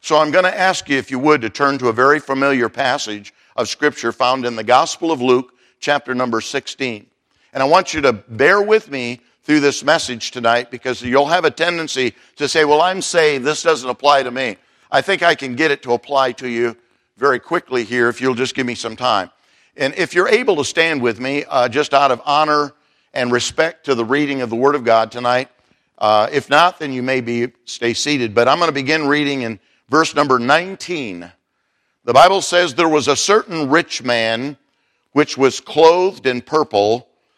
So 0.02 0.18
I'm 0.18 0.32
going 0.32 0.46
to 0.46 0.58
ask 0.58 0.88
you, 0.90 0.98
if 0.98 1.12
you 1.12 1.20
would, 1.20 1.42
to 1.42 1.50
turn 1.50 1.78
to 1.80 1.90
a 1.90 1.94
very 1.94 2.20
familiar 2.20 2.70
passage 2.70 3.34
of 3.56 3.68
Scripture 3.68 4.12
found 4.12 4.46
in 4.46 4.56
the 4.56 4.64
Gospel 4.64 5.12
of 5.12 5.22
Luke, 5.22 5.54
chapter 5.80 6.16
number 6.16 6.40
16. 6.40 7.06
And 7.54 7.64
I 7.64 7.66
want 7.66 7.94
you 7.94 8.02
to 8.02 8.14
bear 8.14 8.62
with 8.62 8.90
me 8.90 9.20
through 9.48 9.62
this 9.62 9.82
message 9.82 10.32
tonight 10.32 10.70
because 10.70 11.02
you'll 11.02 11.26
have 11.26 11.46
a 11.46 11.50
tendency 11.50 12.14
to 12.36 12.50
say, 12.50 12.66
Well, 12.66 12.82
I'm 12.82 13.02
saved. 13.02 13.46
This 13.46 13.64
doesn't 13.64 13.90
apply 13.90 14.24
to 14.24 14.30
me. 14.30 14.58
I 14.92 15.00
think 15.00 15.24
I 15.24 15.36
can 15.36 15.56
get 15.56 15.72
it 15.72 15.82
to 15.84 15.94
apply 15.94 16.34
to 16.34 16.50
you 16.50 16.76
very 17.16 17.40
quickly 17.40 17.86
here 17.86 18.10
if 18.10 18.20
you'll 18.20 18.36
just 18.36 18.56
give 18.56 18.66
me 18.66 18.76
some 18.76 18.98
time. 18.98 19.32
And 19.78 19.96
if 19.96 20.14
you're 20.14 20.28
able 20.28 20.58
to 20.58 20.66
stand 20.66 21.02
with 21.02 21.22
me, 21.22 21.46
uh, 21.46 21.70
just 21.70 21.94
out 21.94 22.12
of 22.12 22.22
honor 22.26 22.74
and 23.14 23.32
respect 23.32 23.86
to 23.86 23.96
the 23.96 24.04
reading 24.04 24.42
of 24.42 24.50
the 24.50 24.58
Word 24.58 24.76
of 24.76 24.84
God 24.84 25.14
tonight. 25.14 25.48
Uh, 25.98 26.28
if 26.30 26.50
not, 26.50 26.78
then 26.78 26.92
you 26.92 27.02
may 27.02 27.22
be 27.22 27.54
stay 27.64 27.94
seated. 27.94 28.36
But 28.36 28.50
I'm 28.50 28.58
going 28.58 28.68
to 28.68 28.74
begin 28.74 29.08
reading 29.08 29.44
in 29.44 29.62
verse 29.88 30.14
number 30.14 30.40
19. 30.40 31.32
The 32.04 32.14
Bible 32.14 32.42
says 32.42 32.76
there 32.76 32.90
was 32.90 33.08
a 33.08 33.16
certain 33.16 33.70
rich 33.70 34.04
man 34.04 34.58
which 35.14 35.38
was 35.38 35.62
clothed 35.62 36.26
in 36.26 36.42
purple 36.42 37.08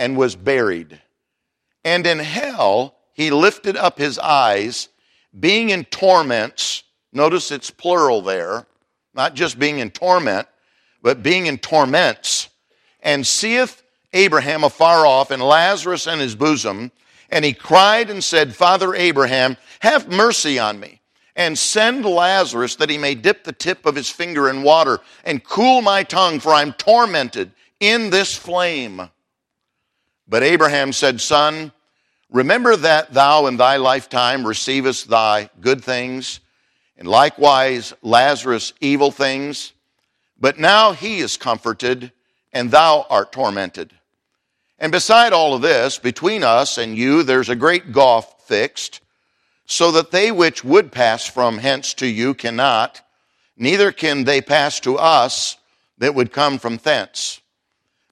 and 0.00 0.16
was 0.16 0.34
buried. 0.34 0.98
And 1.84 2.06
in 2.06 2.18
hell 2.18 2.96
he 3.12 3.30
lifted 3.30 3.76
up 3.76 3.98
his 3.98 4.18
eyes, 4.18 4.88
being 5.38 5.68
in 5.68 5.84
torments. 5.84 6.84
Notice 7.12 7.52
it's 7.52 7.70
plural 7.70 8.22
there, 8.22 8.66
not 9.14 9.34
just 9.34 9.58
being 9.58 9.78
in 9.78 9.90
torment, 9.90 10.48
but 11.02 11.22
being 11.22 11.46
in 11.46 11.58
torments. 11.58 12.48
And 13.00 13.26
seeth 13.26 13.82
Abraham 14.14 14.64
afar 14.64 15.06
off, 15.06 15.30
and 15.30 15.42
Lazarus 15.42 16.06
in 16.06 16.18
his 16.18 16.34
bosom. 16.34 16.92
And 17.28 17.44
he 17.44 17.52
cried 17.52 18.08
and 18.08 18.24
said, 18.24 18.56
Father 18.56 18.94
Abraham, 18.94 19.58
have 19.80 20.08
mercy 20.08 20.58
on 20.58 20.80
me 20.80 21.00
and 21.36 21.58
send 21.58 22.06
Lazarus 22.06 22.76
that 22.76 22.90
he 22.90 22.98
may 22.98 23.14
dip 23.14 23.44
the 23.44 23.52
tip 23.52 23.84
of 23.84 23.94
his 23.94 24.08
finger 24.08 24.48
in 24.48 24.62
water 24.62 24.98
and 25.24 25.44
cool 25.44 25.82
my 25.82 26.02
tongue, 26.02 26.40
for 26.40 26.54
I'm 26.54 26.72
tormented 26.72 27.52
in 27.80 28.10
this 28.10 28.34
flame. 28.34 29.10
But 30.30 30.44
Abraham 30.44 30.92
said, 30.92 31.20
Son, 31.20 31.72
remember 32.30 32.76
that 32.76 33.12
thou 33.12 33.46
in 33.46 33.56
thy 33.56 33.78
lifetime 33.78 34.46
receivest 34.46 35.10
thy 35.10 35.50
good 35.60 35.82
things, 35.82 36.38
and 36.96 37.08
likewise 37.08 37.92
Lazarus 38.00 38.72
evil 38.80 39.10
things. 39.10 39.72
But 40.38 40.56
now 40.56 40.92
he 40.92 41.18
is 41.18 41.36
comforted, 41.36 42.12
and 42.52 42.70
thou 42.70 43.06
art 43.10 43.32
tormented. 43.32 43.92
And 44.78 44.92
beside 44.92 45.32
all 45.32 45.52
of 45.52 45.62
this, 45.62 45.98
between 45.98 46.44
us 46.44 46.78
and 46.78 46.96
you, 46.96 47.24
there's 47.24 47.48
a 47.48 47.56
great 47.56 47.90
gulf 47.90 48.46
fixed 48.46 49.00
so 49.66 49.90
that 49.90 50.12
they 50.12 50.30
which 50.30 50.62
would 50.64 50.92
pass 50.92 51.26
from 51.26 51.58
hence 51.58 51.92
to 51.94 52.06
you 52.06 52.34
cannot, 52.34 53.02
neither 53.56 53.90
can 53.90 54.22
they 54.24 54.40
pass 54.40 54.78
to 54.80 54.96
us 54.96 55.56
that 55.98 56.14
would 56.14 56.32
come 56.32 56.58
from 56.58 56.76
thence. 56.76 57.39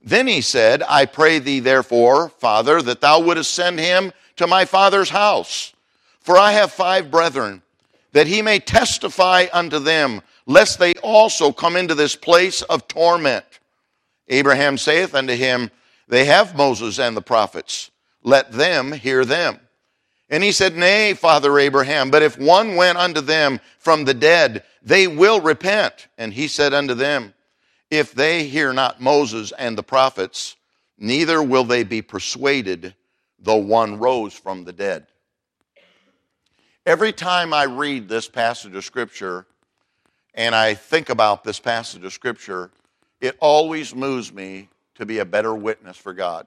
Then 0.02 0.26
he 0.26 0.40
said, 0.40 0.82
I 0.88 1.06
pray 1.06 1.38
thee 1.38 1.60
therefore, 1.60 2.28
Father, 2.28 2.80
that 2.82 3.00
thou 3.00 3.20
wouldest 3.20 3.54
send 3.54 3.78
him 3.78 4.12
to 4.36 4.46
my 4.46 4.64
father's 4.64 5.10
house. 5.10 5.72
For 6.20 6.36
I 6.36 6.52
have 6.52 6.72
five 6.72 7.10
brethren, 7.10 7.62
that 8.12 8.26
he 8.26 8.42
may 8.42 8.58
testify 8.58 9.46
unto 9.52 9.78
them, 9.78 10.22
lest 10.46 10.78
they 10.78 10.92
also 10.94 11.52
come 11.52 11.76
into 11.76 11.94
this 11.94 12.14
place 12.14 12.62
of 12.62 12.86
torment. 12.88 13.44
Abraham 14.28 14.78
saith 14.78 15.14
unto 15.14 15.34
him, 15.34 15.70
They 16.06 16.26
have 16.26 16.56
Moses 16.56 16.98
and 16.98 17.16
the 17.16 17.22
prophets. 17.22 17.90
Let 18.22 18.52
them 18.52 18.92
hear 18.92 19.24
them. 19.24 19.58
And 20.30 20.44
he 20.44 20.52
said, 20.52 20.76
Nay, 20.76 21.14
Father 21.14 21.58
Abraham, 21.58 22.10
but 22.10 22.22
if 22.22 22.38
one 22.38 22.76
went 22.76 22.98
unto 22.98 23.20
them 23.20 23.60
from 23.78 24.04
the 24.04 24.14
dead, 24.14 24.64
they 24.82 25.06
will 25.06 25.40
repent. 25.40 26.08
And 26.18 26.32
he 26.32 26.48
said 26.48 26.74
unto 26.74 26.94
them, 26.94 27.32
If 27.90 28.12
they 28.12 28.44
hear 28.44 28.72
not 28.72 29.00
Moses 29.00 29.52
and 29.52 29.76
the 29.76 29.82
prophets, 29.82 30.56
neither 30.98 31.42
will 31.42 31.64
they 31.64 31.84
be 31.84 32.02
persuaded, 32.02 32.94
though 33.38 33.56
one 33.56 33.98
rose 33.98 34.34
from 34.34 34.64
the 34.64 34.72
dead. 34.72 35.06
Every 36.84 37.12
time 37.12 37.52
I 37.52 37.64
read 37.64 38.08
this 38.08 38.28
passage 38.28 38.74
of 38.74 38.84
Scripture 38.84 39.46
and 40.34 40.54
I 40.54 40.74
think 40.74 41.08
about 41.08 41.44
this 41.44 41.60
passage 41.60 42.04
of 42.04 42.12
Scripture, 42.12 42.70
it 43.20 43.36
always 43.40 43.94
moves 43.94 44.32
me 44.32 44.68
to 44.94 45.06
be 45.06 45.18
a 45.18 45.24
better 45.24 45.54
witness 45.54 45.96
for 45.96 46.12
God. 46.12 46.46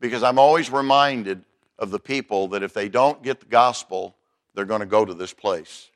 Because 0.00 0.22
I'm 0.22 0.38
always 0.38 0.70
reminded 0.70 1.44
of 1.78 1.90
the 1.90 1.98
people 1.98 2.48
that 2.48 2.62
if 2.62 2.72
they 2.72 2.88
don't 2.88 3.22
get 3.22 3.40
the 3.40 3.46
gospel, 3.46 4.14
they're 4.54 4.64
going 4.64 4.80
to 4.80 4.86
go 4.86 5.04
to 5.04 5.14
this 5.14 5.32
place. 5.32 5.90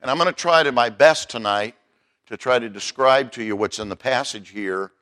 And 0.00 0.10
I'm 0.10 0.18
going 0.18 0.28
to 0.28 0.32
try 0.32 0.62
to 0.62 0.72
my 0.72 0.90
best 0.90 1.30
tonight 1.30 1.74
to 2.26 2.36
try 2.36 2.58
to 2.58 2.68
describe 2.68 3.32
to 3.32 3.42
you 3.42 3.56
what's 3.56 3.78
in 3.78 3.88
the 3.88 3.96
passage 3.96 4.50
here 4.50 4.92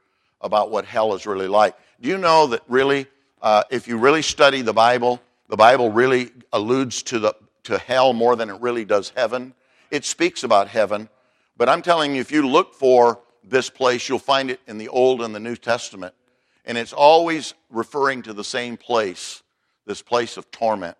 about 0.40 0.70
what 0.70 0.84
hell 0.84 1.14
is 1.14 1.26
really 1.26 1.48
like. 1.48 1.74
Do 2.00 2.08
you 2.08 2.18
know 2.18 2.48
that 2.48 2.62
really, 2.68 3.06
uh, 3.40 3.62
if 3.70 3.86
you 3.86 3.96
really 3.96 4.22
study 4.22 4.62
the 4.62 4.72
Bible, 4.72 5.20
the 5.48 5.56
Bible 5.56 5.90
really 5.90 6.30
alludes 6.52 7.02
to, 7.04 7.18
the, 7.18 7.34
to 7.64 7.78
hell 7.78 8.12
more 8.12 8.36
than 8.36 8.50
it 8.50 8.60
really 8.60 8.84
does 8.84 9.12
heaven? 9.14 9.54
It 9.90 10.04
speaks 10.04 10.42
about 10.42 10.68
heaven, 10.68 11.08
but 11.56 11.68
I'm 11.68 11.82
telling 11.82 12.14
you, 12.14 12.20
if 12.20 12.32
you 12.32 12.46
look 12.48 12.74
for 12.74 13.20
this 13.44 13.70
place, 13.70 14.08
you'll 14.08 14.18
find 14.18 14.50
it 14.50 14.60
in 14.66 14.78
the 14.78 14.88
Old 14.88 15.22
and 15.22 15.34
the 15.34 15.40
New 15.40 15.56
Testament. 15.56 16.14
And 16.64 16.78
it's 16.78 16.92
always 16.92 17.54
referring 17.70 18.22
to 18.22 18.32
the 18.32 18.44
same 18.44 18.76
place 18.76 19.42
this 19.86 20.02
place 20.02 20.36
of 20.36 20.50
torment. 20.50 20.96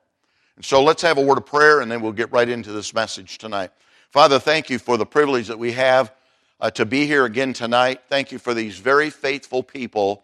And 0.57 0.64
so 0.64 0.83
let's 0.83 1.02
have 1.02 1.19
a 1.19 1.23
word 1.23 1.38
of 1.38 1.47
prayer 1.47 1.81
and 1.81 1.91
then 1.91 2.00
we'll 2.00 2.12
get 2.12 2.33
right 2.33 2.49
into 2.49 2.73
this 2.73 2.93
message 2.93 3.38
tonight. 3.38 3.71
Father, 4.12 4.38
thank 4.38 4.69
you 4.69 4.78
for 4.78 4.99
the 4.99 5.07
privilege 5.07 5.47
that 5.49 5.59
we 5.59 5.73
have 5.73 6.12
uh, 6.61 6.71
to 6.73 6.85
be 6.85 7.07
here 7.07 7.25
again 7.25 7.54
tonight. 7.54 8.02
Thank 8.11 8.31
you 8.31 8.38
for 8.38 8.52
these 8.52 8.78
very 8.78 9.09
faithful 9.09 9.62
people 9.62 10.23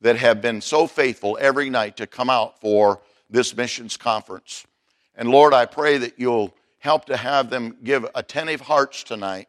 that 0.00 0.16
have 0.16 0.42
been 0.42 0.60
so 0.60 0.88
faithful 0.88 1.38
every 1.40 1.70
night 1.70 1.98
to 1.98 2.08
come 2.08 2.30
out 2.30 2.60
for 2.60 3.00
this 3.30 3.56
missions 3.56 3.96
conference. 3.96 4.66
And 5.14 5.30
Lord, 5.30 5.54
I 5.54 5.66
pray 5.66 5.98
that 5.98 6.14
you'll 6.18 6.52
help 6.80 7.04
to 7.04 7.16
have 7.16 7.48
them 7.48 7.76
give 7.84 8.04
attentive 8.16 8.60
hearts 8.60 9.04
tonight, 9.04 9.46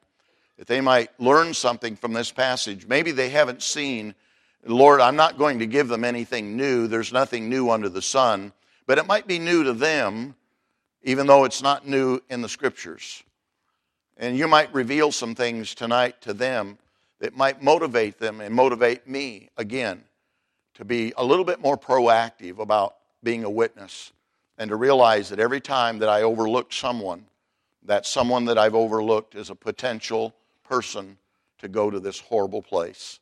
that 0.59 0.67
they 0.67 0.81
might 0.81 1.09
learn 1.19 1.55
something 1.55 1.95
from 1.95 2.13
this 2.13 2.31
passage. 2.31 2.85
Maybe 2.85 3.09
they 3.09 3.29
haven't 3.29 3.63
seen 3.63 4.13
Lord, 4.63 5.01
I'm 5.01 5.15
not 5.15 5.39
going 5.39 5.59
to 5.59 5.65
give 5.65 5.87
them 5.87 6.03
anything 6.03 6.55
new. 6.55 6.85
There's 6.85 7.11
nothing 7.11 7.49
new 7.49 7.71
under 7.71 7.89
the 7.89 8.03
sun. 8.03 8.51
But 8.85 8.99
it 8.99 9.07
might 9.07 9.25
be 9.25 9.39
new 9.39 9.63
to 9.63 9.73
them, 9.73 10.35
even 11.01 11.25
though 11.25 11.45
it's 11.45 11.63
not 11.63 11.87
new 11.87 12.19
in 12.29 12.43
the 12.43 12.49
scriptures. 12.49 13.23
And 14.19 14.37
you 14.37 14.49
might 14.49 14.71
reveal 14.73 15.13
some 15.13 15.33
things 15.33 15.73
tonight 15.73 16.21
to 16.21 16.33
them 16.33 16.77
that 17.19 17.35
might 17.35 17.63
motivate 17.63 18.19
them 18.19 18.41
and 18.41 18.53
motivate 18.53 19.07
me 19.07 19.49
again 19.57 20.03
to 20.73 20.83
be 20.83 21.13
a 21.15 21.23
little 21.23 21.45
bit 21.45 21.61
more 21.61 21.77
proactive 21.77 22.59
about 22.59 22.95
being 23.23 23.45
a 23.45 23.49
witness 23.49 24.11
and 24.57 24.69
to 24.69 24.75
realize 24.75 25.29
that 25.29 25.39
every 25.39 25.61
time 25.61 25.99
that 25.99 26.09
I 26.09 26.23
overlook 26.23 26.73
someone, 26.73 27.25
that 27.83 28.05
someone 28.05 28.43
that 28.45 28.57
I've 28.57 28.75
overlooked 28.75 29.35
is 29.35 29.49
a 29.49 29.55
potential 29.55 30.35
person 30.65 31.17
to 31.59 31.69
go 31.69 31.89
to 31.89 31.99
this 31.99 32.19
horrible 32.19 32.61
place. 32.61 33.19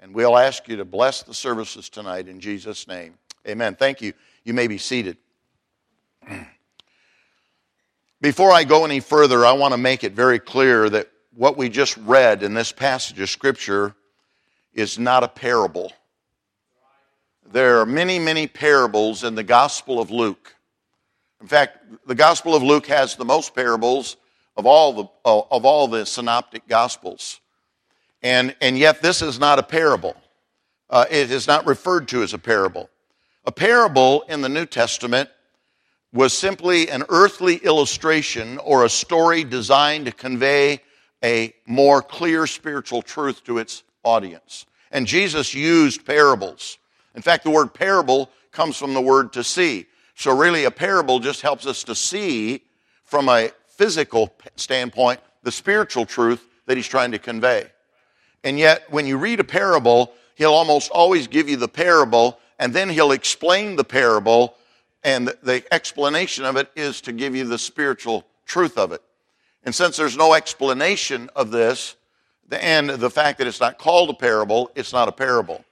And 0.00 0.12
we'll 0.12 0.36
ask 0.36 0.68
you 0.68 0.76
to 0.76 0.84
bless 0.84 1.22
the 1.22 1.34
services 1.34 1.88
tonight 1.88 2.26
in 2.26 2.40
Jesus' 2.40 2.88
name. 2.88 3.14
Amen. 3.46 3.76
Thank 3.76 4.02
you. 4.02 4.12
You 4.44 4.52
may 4.52 4.66
be 4.66 4.78
seated. 4.78 5.16
Before 8.20 8.50
I 8.50 8.64
go 8.64 8.84
any 8.84 8.98
further, 8.98 9.46
I 9.46 9.52
want 9.52 9.72
to 9.72 9.78
make 9.78 10.02
it 10.02 10.12
very 10.12 10.40
clear 10.40 10.90
that 10.90 11.08
what 11.36 11.56
we 11.56 11.68
just 11.68 11.96
read 11.98 12.42
in 12.42 12.52
this 12.52 12.72
passage 12.72 13.20
of 13.20 13.30
Scripture 13.30 13.94
is 14.74 14.98
not 14.98 15.22
a 15.22 15.28
parable. 15.28 15.92
There 17.52 17.78
are 17.78 17.86
many, 17.86 18.18
many 18.18 18.48
parables 18.48 19.22
in 19.22 19.36
the 19.36 19.44
Gospel 19.44 20.00
of 20.00 20.10
Luke. 20.10 20.56
In 21.40 21.46
fact, 21.46 21.78
the 22.08 22.14
Gospel 22.16 22.56
of 22.56 22.62
Luke 22.64 22.88
has 22.88 23.14
the 23.14 23.24
most 23.24 23.54
parables 23.54 24.16
of 24.56 24.66
all 24.66 24.92
the, 24.92 25.04
of 25.24 25.64
all 25.64 25.86
the 25.86 26.04
synoptic 26.04 26.66
Gospels. 26.66 27.38
And, 28.20 28.56
and 28.60 28.76
yet, 28.76 29.00
this 29.00 29.22
is 29.22 29.38
not 29.38 29.60
a 29.60 29.62
parable. 29.62 30.16
Uh, 30.90 31.04
it 31.08 31.30
is 31.30 31.46
not 31.46 31.66
referred 31.66 32.08
to 32.08 32.24
as 32.24 32.34
a 32.34 32.38
parable. 32.38 32.90
A 33.44 33.52
parable 33.52 34.22
in 34.22 34.40
the 34.40 34.48
New 34.48 34.66
Testament 34.66 35.30
was 36.12 36.36
simply 36.36 36.88
an 36.90 37.04
earthly 37.08 37.56
illustration 37.56 38.58
or 38.58 38.84
a 38.84 38.88
story 38.88 39.44
designed 39.44 40.06
to 40.06 40.12
convey 40.12 40.80
a 41.22 41.52
more 41.66 42.00
clear 42.00 42.46
spiritual 42.46 43.02
truth 43.02 43.44
to 43.44 43.58
its 43.58 43.82
audience. 44.04 44.66
And 44.90 45.06
Jesus 45.06 45.54
used 45.54 46.06
parables. 46.06 46.78
In 47.14 47.22
fact, 47.22 47.44
the 47.44 47.50
word 47.50 47.74
parable 47.74 48.30
comes 48.52 48.76
from 48.76 48.94
the 48.94 49.00
word 49.00 49.32
to 49.34 49.44
see. 49.44 49.86
So, 50.14 50.36
really, 50.36 50.64
a 50.64 50.70
parable 50.70 51.20
just 51.20 51.42
helps 51.42 51.66
us 51.66 51.84
to 51.84 51.94
see 51.94 52.62
from 53.04 53.28
a 53.28 53.50
physical 53.66 54.32
standpoint 54.56 55.20
the 55.42 55.52
spiritual 55.52 56.06
truth 56.06 56.46
that 56.66 56.76
he's 56.76 56.86
trying 56.86 57.12
to 57.12 57.18
convey. 57.18 57.66
And 58.44 58.58
yet, 58.58 58.90
when 58.90 59.06
you 59.06 59.18
read 59.18 59.40
a 59.40 59.44
parable, 59.44 60.12
he'll 60.34 60.54
almost 60.54 60.90
always 60.90 61.26
give 61.26 61.48
you 61.48 61.56
the 61.56 61.68
parable, 61.68 62.38
and 62.58 62.72
then 62.72 62.88
he'll 62.88 63.12
explain 63.12 63.76
the 63.76 63.84
parable, 63.84 64.54
and 65.04 65.28
the 65.42 65.62
explanation 65.72 66.44
of 66.44 66.56
it 66.56 66.70
is 66.76 67.00
to 67.02 67.12
give 67.12 67.34
you 67.34 67.44
the 67.44 67.58
spiritual 67.58 68.24
truth 68.46 68.76
of 68.78 68.92
it. 68.92 69.02
And 69.64 69.74
since 69.74 69.96
there's 69.96 70.16
no 70.16 70.34
explanation 70.34 71.30
of 71.36 71.50
this, 71.50 71.96
and 72.50 72.90
the 72.90 73.10
fact 73.10 73.38
that 73.38 73.46
it's 73.46 73.60
not 73.60 73.78
called 73.78 74.10
a 74.10 74.14
parable, 74.14 74.70
it's 74.74 74.92
not 74.92 75.08
a 75.08 75.12
parable. 75.12 75.64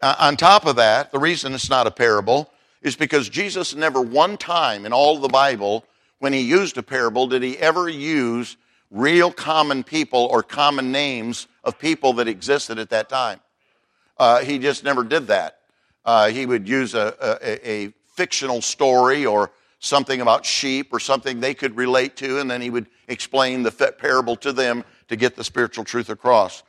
Uh, 0.00 0.14
on 0.18 0.36
top 0.36 0.66
of 0.66 0.76
that, 0.76 1.12
the 1.12 1.18
reason 1.18 1.54
it's 1.54 1.70
not 1.70 1.86
a 1.86 1.90
parable 1.90 2.50
is 2.82 2.96
because 2.96 3.28
Jesus 3.28 3.74
never 3.74 4.00
one 4.00 4.36
time 4.36 4.86
in 4.86 4.92
all 4.92 5.18
the 5.18 5.28
Bible, 5.28 5.84
when 6.18 6.32
he 6.32 6.40
used 6.40 6.78
a 6.78 6.82
parable, 6.82 7.26
did 7.26 7.42
he 7.42 7.58
ever 7.58 7.88
use 7.88 8.56
real 8.90 9.30
common 9.30 9.84
people 9.84 10.26
or 10.30 10.42
common 10.42 10.90
names 10.90 11.46
of 11.64 11.78
people 11.78 12.14
that 12.14 12.28
existed 12.28 12.78
at 12.78 12.90
that 12.90 13.08
time. 13.08 13.40
Uh, 14.16 14.40
he 14.40 14.58
just 14.58 14.84
never 14.84 15.04
did 15.04 15.26
that. 15.26 15.58
Uh, 16.04 16.28
he 16.28 16.46
would 16.46 16.68
use 16.68 16.94
a, 16.94 17.14
a, 17.42 17.70
a 17.70 17.92
fictional 18.18 18.60
story 18.60 19.24
or 19.24 19.52
something 19.78 20.20
about 20.20 20.44
sheep 20.44 20.92
or 20.92 20.98
something 20.98 21.38
they 21.38 21.54
could 21.54 21.76
relate 21.76 22.16
to, 22.16 22.40
and 22.40 22.50
then 22.50 22.60
he 22.60 22.68
would 22.68 22.88
explain 23.06 23.62
the 23.62 23.70
parable 23.70 24.34
to 24.34 24.52
them 24.52 24.82
to 25.06 25.14
get 25.14 25.36
the 25.36 25.44
spiritual 25.44 25.84
truth 25.84 26.10
across. 26.10 26.64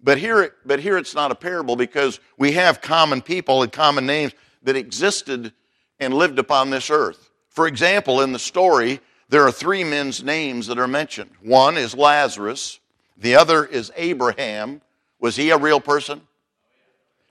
But 0.00 0.18
here, 0.18 0.54
but 0.64 0.78
here 0.78 0.96
it's 0.96 1.12
not 1.12 1.32
a 1.32 1.34
parable 1.34 1.74
because 1.74 2.20
we 2.38 2.52
have 2.52 2.80
common 2.80 3.20
people 3.20 3.64
and 3.64 3.72
common 3.72 4.06
names 4.06 4.32
that 4.62 4.76
existed 4.76 5.52
and 5.98 6.14
lived 6.14 6.38
upon 6.38 6.70
this 6.70 6.88
earth. 6.88 7.30
For 7.48 7.66
example, 7.66 8.20
in 8.20 8.30
the 8.32 8.38
story, 8.38 9.00
there 9.28 9.42
are 9.42 9.50
three 9.50 9.82
men's 9.82 10.22
names 10.22 10.68
that 10.68 10.78
are 10.78 10.86
mentioned. 10.86 11.30
One 11.40 11.76
is 11.76 11.96
Lazarus, 11.96 12.78
the 13.16 13.34
other 13.34 13.64
is 13.64 13.90
Abraham. 13.96 14.82
Was 15.18 15.34
he 15.34 15.50
a 15.50 15.58
real 15.58 15.80
person? 15.80 16.20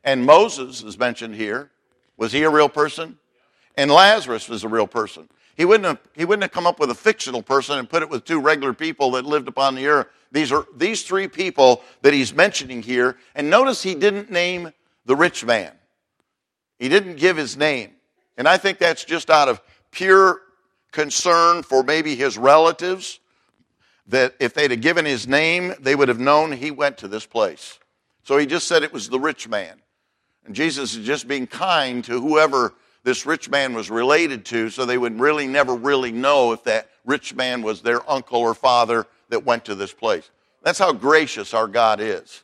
And 0.03 0.25
Moses 0.25 0.83
is 0.83 0.99
mentioned 0.99 1.35
here. 1.35 1.71
Was 2.17 2.33
he 2.33 2.43
a 2.43 2.49
real 2.49 2.69
person? 2.69 3.17
And 3.75 3.89
Lazarus 3.89 4.49
was 4.49 4.63
a 4.63 4.67
real 4.67 4.87
person. 4.87 5.29
He 5.55 5.65
wouldn't 5.65 5.85
have, 5.85 5.99
he 6.15 6.25
wouldn't 6.25 6.43
have 6.43 6.51
come 6.51 6.67
up 6.67 6.79
with 6.79 6.89
a 6.89 6.95
fictional 6.95 7.41
person 7.41 7.77
and 7.77 7.89
put 7.89 8.03
it 8.03 8.09
with 8.09 8.25
two 8.25 8.39
regular 8.39 8.73
people 8.73 9.11
that 9.11 9.25
lived 9.25 9.47
upon 9.47 9.75
the 9.75 9.87
earth. 9.87 10.07
These 10.31 10.51
are 10.51 10.65
these 10.75 11.03
three 11.03 11.27
people 11.27 11.83
that 12.01 12.13
he's 12.13 12.33
mentioning 12.33 12.81
here. 12.81 13.17
And 13.35 13.49
notice 13.49 13.83
he 13.83 13.95
didn't 13.95 14.31
name 14.31 14.71
the 15.05 15.15
rich 15.15 15.45
man. 15.45 15.71
He 16.79 16.89
didn't 16.89 17.17
give 17.17 17.37
his 17.37 17.57
name. 17.57 17.91
And 18.37 18.47
I 18.47 18.57
think 18.57 18.77
that's 18.77 19.03
just 19.03 19.29
out 19.29 19.49
of 19.49 19.61
pure 19.91 20.41
concern 20.91 21.63
for 21.63 21.83
maybe 21.83 22.15
his 22.15 22.37
relatives, 22.37 23.19
that 24.07 24.35
if 24.39 24.53
they'd 24.53 24.71
have 24.71 24.81
given 24.81 25.05
his 25.05 25.27
name, 25.27 25.73
they 25.79 25.95
would 25.95 26.07
have 26.07 26.19
known 26.19 26.51
he 26.51 26.71
went 26.71 26.97
to 26.97 27.07
this 27.07 27.25
place. 27.25 27.79
So 28.23 28.37
he 28.37 28.45
just 28.45 28.67
said 28.67 28.83
it 28.83 28.93
was 28.93 29.09
the 29.09 29.19
rich 29.19 29.47
man. 29.47 29.81
And 30.45 30.55
Jesus 30.55 30.95
is 30.95 31.05
just 31.05 31.27
being 31.27 31.45
kind 31.47 32.03
to 32.05 32.19
whoever 32.19 32.73
this 33.03 33.25
rich 33.25 33.49
man 33.49 33.73
was 33.73 33.89
related 33.89 34.45
to, 34.45 34.69
so 34.69 34.85
they 34.85 34.97
would 34.97 35.19
really 35.19 35.47
never 35.47 35.75
really 35.75 36.11
know 36.11 36.51
if 36.51 36.63
that 36.65 36.89
rich 37.05 37.33
man 37.33 37.61
was 37.61 37.81
their 37.81 38.07
uncle 38.09 38.39
or 38.39 38.53
father 38.53 39.07
that 39.29 39.43
went 39.43 39.65
to 39.65 39.75
this 39.75 39.93
place. 39.93 40.29
That's 40.63 40.79
how 40.79 40.93
gracious 40.93 41.53
our 41.53 41.67
God 41.67 41.99
is. 41.99 42.43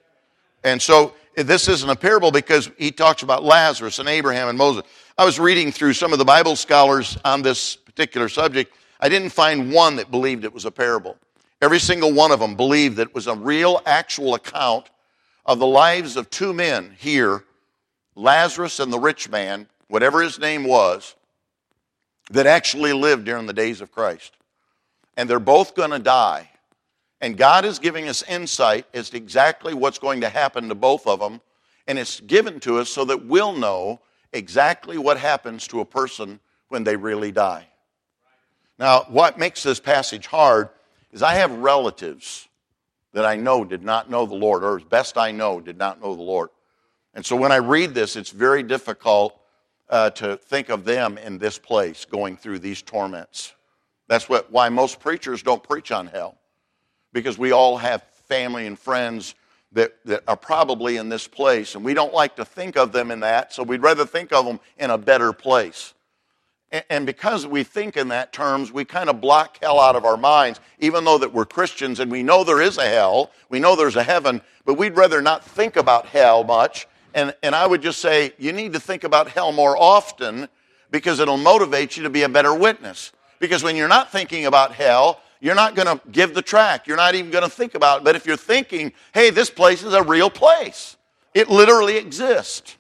And 0.63 0.81
so 0.81 1.13
this 1.35 1.67
isn't 1.67 1.89
a 1.89 1.95
parable 1.95 2.31
because 2.31 2.71
he 2.77 2.91
talks 2.91 3.21
about 3.21 3.43
Lazarus 3.43 3.99
and 3.99 4.09
Abraham 4.09 4.49
and 4.49 4.57
Moses. 4.57 4.83
I 5.17 5.25
was 5.25 5.39
reading 5.39 5.71
through 5.71 5.93
some 5.93 6.11
of 6.11 6.19
the 6.19 6.25
Bible 6.25 6.55
scholars 6.55 7.17
on 7.23 7.43
this 7.43 7.75
particular 7.75 8.29
subject. 8.29 8.73
I 8.99 9.09
didn't 9.09 9.29
find 9.29 9.71
one 9.71 9.95
that 9.97 10.09
believed 10.09 10.43
it 10.43 10.53
was 10.53 10.65
a 10.65 10.71
parable. 10.71 11.17
Every 11.61 11.79
single 11.79 12.11
one 12.13 12.31
of 12.31 12.39
them 12.39 12.55
believed 12.55 12.97
that 12.97 13.09
it 13.09 13.15
was 13.15 13.27
a 13.27 13.35
real, 13.35 13.81
actual 13.85 14.33
account 14.33 14.89
of 15.45 15.59
the 15.59 15.67
lives 15.67 16.17
of 16.17 16.29
two 16.29 16.53
men 16.53 16.95
here, 16.99 17.43
Lazarus 18.15 18.79
and 18.79 18.91
the 18.91 18.99
rich 18.99 19.29
man, 19.29 19.67
whatever 19.87 20.21
his 20.21 20.39
name 20.39 20.63
was, 20.63 21.15
that 22.31 22.45
actually 22.45 22.93
lived 22.93 23.25
during 23.25 23.45
the 23.45 23.53
days 23.53 23.81
of 23.81 23.91
Christ. 23.91 24.35
And 25.15 25.29
they're 25.29 25.39
both 25.39 25.75
going 25.75 25.91
to 25.91 25.99
die. 25.99 26.49
And 27.21 27.37
God 27.37 27.65
is 27.65 27.79
giving 27.79 28.07
us 28.07 28.21
insight 28.23 28.85
as 28.93 29.09
to 29.09 29.17
exactly 29.17 29.73
what's 29.73 29.97
going 29.97 30.21
to 30.21 30.29
happen 30.29 30.69
to 30.69 30.75
both 30.75 31.07
of 31.07 31.19
them. 31.19 31.41
And 31.87 31.97
it's 31.97 32.19
given 32.19 32.59
to 32.61 32.79
us 32.79 32.89
so 32.89 33.05
that 33.05 33.25
we'll 33.25 33.53
know 33.53 33.99
exactly 34.33 34.97
what 34.97 35.17
happens 35.17 35.67
to 35.67 35.79
a 35.79 35.85
person 35.85 36.39
when 36.67 36.83
they 36.83 36.95
really 36.95 37.31
die. 37.31 37.67
Now, 38.77 39.05
what 39.07 39.39
makes 39.39 39.63
this 39.63 39.79
passage 39.79 40.27
hard 40.27 40.69
is 41.11 41.23
I 41.23 41.35
have 41.35 41.51
relatives 41.51 42.47
that 43.13 43.25
I 43.25 43.35
know 43.35 43.63
did 43.65 43.83
not 43.83 44.09
know 44.09 44.25
the 44.25 44.35
Lord, 44.35 44.63
or 44.63 44.77
as 44.77 44.83
best 44.83 45.17
I 45.17 45.31
know, 45.31 45.59
did 45.59 45.77
not 45.77 46.01
know 46.01 46.15
the 46.15 46.21
Lord. 46.21 46.49
And 47.15 47.25
so 47.25 47.35
when 47.35 47.51
I 47.51 47.55
read 47.55 47.95
this, 47.95 48.15
it's 48.15 48.29
very 48.29 48.61
difficult 48.61 49.39
uh, 49.89 50.09
to 50.11 50.37
think 50.37 50.69
of 50.69 50.85
them 50.85 51.17
in 51.17 51.37
this 51.37 51.57
place 51.57 52.05
going 52.05 52.37
through 52.37 52.59
these 52.59 52.81
torments. 52.81 53.53
That's 54.07 54.29
what, 54.29 54.51
why 54.51 54.69
most 54.69 54.99
preachers 54.99 55.43
don't 55.43 55.63
preach 55.63 55.91
on 55.91 56.07
hell 56.07 56.37
because 57.13 57.37
we 57.37 57.51
all 57.51 57.77
have 57.77 58.03
family 58.27 58.67
and 58.67 58.77
friends 58.77 59.35
that, 59.73 59.93
that 60.05 60.23
are 60.27 60.37
probably 60.37 60.97
in 60.97 61.09
this 61.09 61.27
place, 61.27 61.75
and 61.75 61.83
we 61.83 61.93
don't 61.93 62.13
like 62.13 62.35
to 62.37 62.45
think 62.45 62.77
of 62.77 62.91
them 62.91 63.11
in 63.11 63.19
that, 63.21 63.53
so 63.53 63.63
we'd 63.63 63.81
rather 63.81 64.05
think 64.05 64.31
of 64.31 64.45
them 64.45 64.59
in 64.77 64.89
a 64.89 64.97
better 64.97 65.33
place. 65.33 65.93
And, 66.71 66.83
and 66.89 67.05
because 67.05 67.45
we 67.45 67.63
think 67.63 67.97
in 67.97 68.09
that 68.09 68.31
terms, 68.33 68.71
we 68.71 68.85
kind 68.85 69.09
of 69.09 69.21
block 69.21 69.57
hell 69.61 69.79
out 69.79 69.95
of 69.95 70.05
our 70.05 70.17
minds, 70.17 70.59
even 70.79 71.03
though 71.03 71.17
that 71.17 71.33
we're 71.33 71.45
Christians 71.45 71.99
and 71.99 72.11
we 72.11 72.23
know 72.23 72.43
there 72.43 72.61
is 72.61 72.77
a 72.77 72.87
hell, 72.87 73.31
we 73.49 73.59
know 73.59 73.75
there's 73.75 73.95
a 73.95 74.03
heaven, 74.03 74.41
but 74.65 74.75
we'd 74.75 74.95
rather 74.95 75.21
not 75.21 75.43
think 75.43 75.75
about 75.75 76.07
hell 76.07 76.43
much. 76.43 76.87
And, 77.13 77.33
and 77.41 77.55
I 77.55 77.65
would 77.65 77.81
just 77.81 77.99
say, 77.99 78.33
you 78.37 78.51
need 78.51 78.73
to 78.73 78.79
think 78.79 79.03
about 79.03 79.29
hell 79.29 79.51
more 79.51 79.77
often 79.77 80.47
because 80.91 81.19
it'll 81.19 81.37
motivate 81.37 81.97
you 81.97 82.03
to 82.03 82.09
be 82.09 82.23
a 82.23 82.29
better 82.29 82.53
witness. 82.53 83.11
Because 83.39 83.63
when 83.63 83.75
you're 83.75 83.87
not 83.87 84.11
thinking 84.11 84.45
about 84.45 84.73
hell, 84.73 85.21
you're 85.39 85.55
not 85.55 85.75
going 85.75 85.87
to 85.87 86.01
give 86.11 86.33
the 86.33 86.41
track. 86.41 86.87
You're 86.87 86.97
not 86.97 87.15
even 87.15 87.31
going 87.31 87.43
to 87.43 87.49
think 87.49 87.75
about 87.75 87.99
it. 87.99 88.03
But 88.03 88.15
if 88.15 88.25
you're 88.25 88.37
thinking, 88.37 88.93
hey, 89.13 89.29
this 89.29 89.49
place 89.49 89.83
is 89.83 89.93
a 89.93 90.03
real 90.03 90.29
place, 90.29 90.97
it 91.33 91.49
literally 91.49 91.97
exists. 91.97 92.77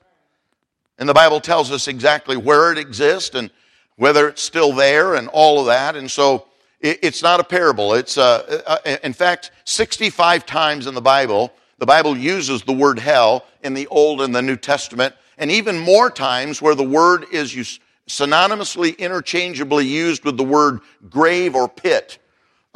And 0.97 1.07
the 1.07 1.13
Bible 1.13 1.39
tells 1.39 1.71
us 1.71 1.87
exactly 1.87 2.37
where 2.37 2.71
it 2.71 2.77
exists 2.79 3.35
and 3.35 3.51
whether 3.97 4.27
it's 4.27 4.41
still 4.41 4.73
there 4.73 5.15
and 5.15 5.27
all 5.27 5.59
of 5.59 5.67
that. 5.67 5.95
And 5.95 6.09
so 6.09 6.47
it's 6.81 7.23
not 7.23 7.39
a 7.39 7.43
parable. 7.43 7.93
It's, 7.93 8.17
uh, 8.17 8.61
uh, 8.65 8.97
in 9.03 9.13
fact, 9.13 9.51
65 9.65 10.45
times 10.45 10.87
in 10.87 10.93
the 10.93 11.01
Bible, 11.01 11.51
the 11.77 11.85
Bible 11.85 12.17
uses 12.17 12.63
the 12.63 12.73
word 12.73 12.99
hell 12.99 13.45
in 13.63 13.73
the 13.73 13.87
Old 13.87 14.21
and 14.21 14.33
the 14.33 14.41
New 14.41 14.57
Testament, 14.57 15.13
and 15.37 15.51
even 15.51 15.77
more 15.77 16.09
times 16.09 16.61
where 16.61 16.75
the 16.75 16.83
word 16.83 17.25
is 17.31 17.79
synonymously, 18.07 18.97
interchangeably 18.97 19.85
used 19.85 20.23
with 20.25 20.37
the 20.37 20.43
word 20.43 20.79
grave 21.09 21.55
or 21.55 21.67
pit 21.67 22.19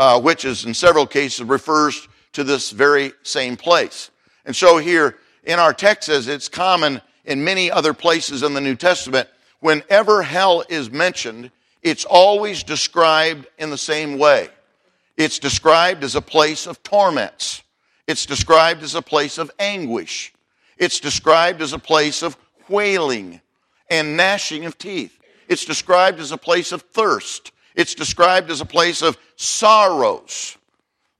uh, 0.02 0.20
which 0.20 0.46
is 0.46 0.66
in 0.66 0.74
several 0.74 1.06
cases 1.06 1.44
refers 1.44 2.08
to 2.34 2.44
this 2.44 2.72
very 2.72 3.14
same 3.22 3.56
place. 3.56 4.10
And 4.46 4.56
so 4.56 4.80
here 4.80 5.18
in 5.44 5.60
our 5.60 5.76
text 5.76 6.10
as 6.10 6.28
it's 6.28 6.50
common 6.50 7.02
in 7.26 7.44
many 7.44 7.70
other 7.70 7.94
places 7.94 8.42
in 8.42 8.56
the 8.56 8.62
New 8.62 8.76
Testament. 8.76 9.30
Whenever 9.60 10.24
hell 10.24 10.64
is 10.70 10.90
mentioned, 10.90 11.52
it's 11.84 12.04
always 12.04 12.64
described 12.64 13.46
in 13.60 13.70
the 13.70 13.78
same 13.78 14.18
way. 14.18 14.50
It's 15.18 15.38
described 15.38 16.04
as 16.04 16.16
a 16.16 16.22
place 16.22 16.66
of 16.66 16.82
torments. 16.82 17.62
It's 18.12 18.26
described 18.26 18.84
as 18.84 18.93
a 18.93 19.02
place 19.02 19.38
of 19.38 19.50
anguish. 19.58 20.34
It's 20.78 21.00
described 21.00 21.62
as 21.62 21.71
a 21.71 21.80
place 21.80 22.24
of 22.24 22.36
wailing 22.67 23.39
and 23.89 24.17
gnashing 24.17 24.65
of 24.65 24.78
teeth. 24.78 25.17
It's 25.47 25.63
described 25.63 26.19
as 26.19 26.34
a 26.34 26.38
place 26.38 26.74
of 26.74 26.82
thirst. 26.82 27.54
It's 27.74 27.95
described 27.95 28.52
as 28.52 28.60
a 28.60 28.65
place 28.65 29.02
of 29.02 29.17
sorrows. 29.38 30.58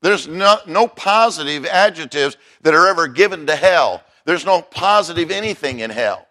There's 0.02 0.28
no, 0.28 0.58
no 0.68 0.86
positive 0.86 1.66
adjectives 1.66 2.36
that 2.64 2.74
are 2.74 2.90
ever 2.90 3.08
given 3.08 3.46
to 3.46 3.56
hell. 3.56 4.04
There's 4.26 4.46
no 4.46 4.62
positive 4.62 5.32
anything 5.32 5.80
in 5.80 5.92
hell. 5.92 6.28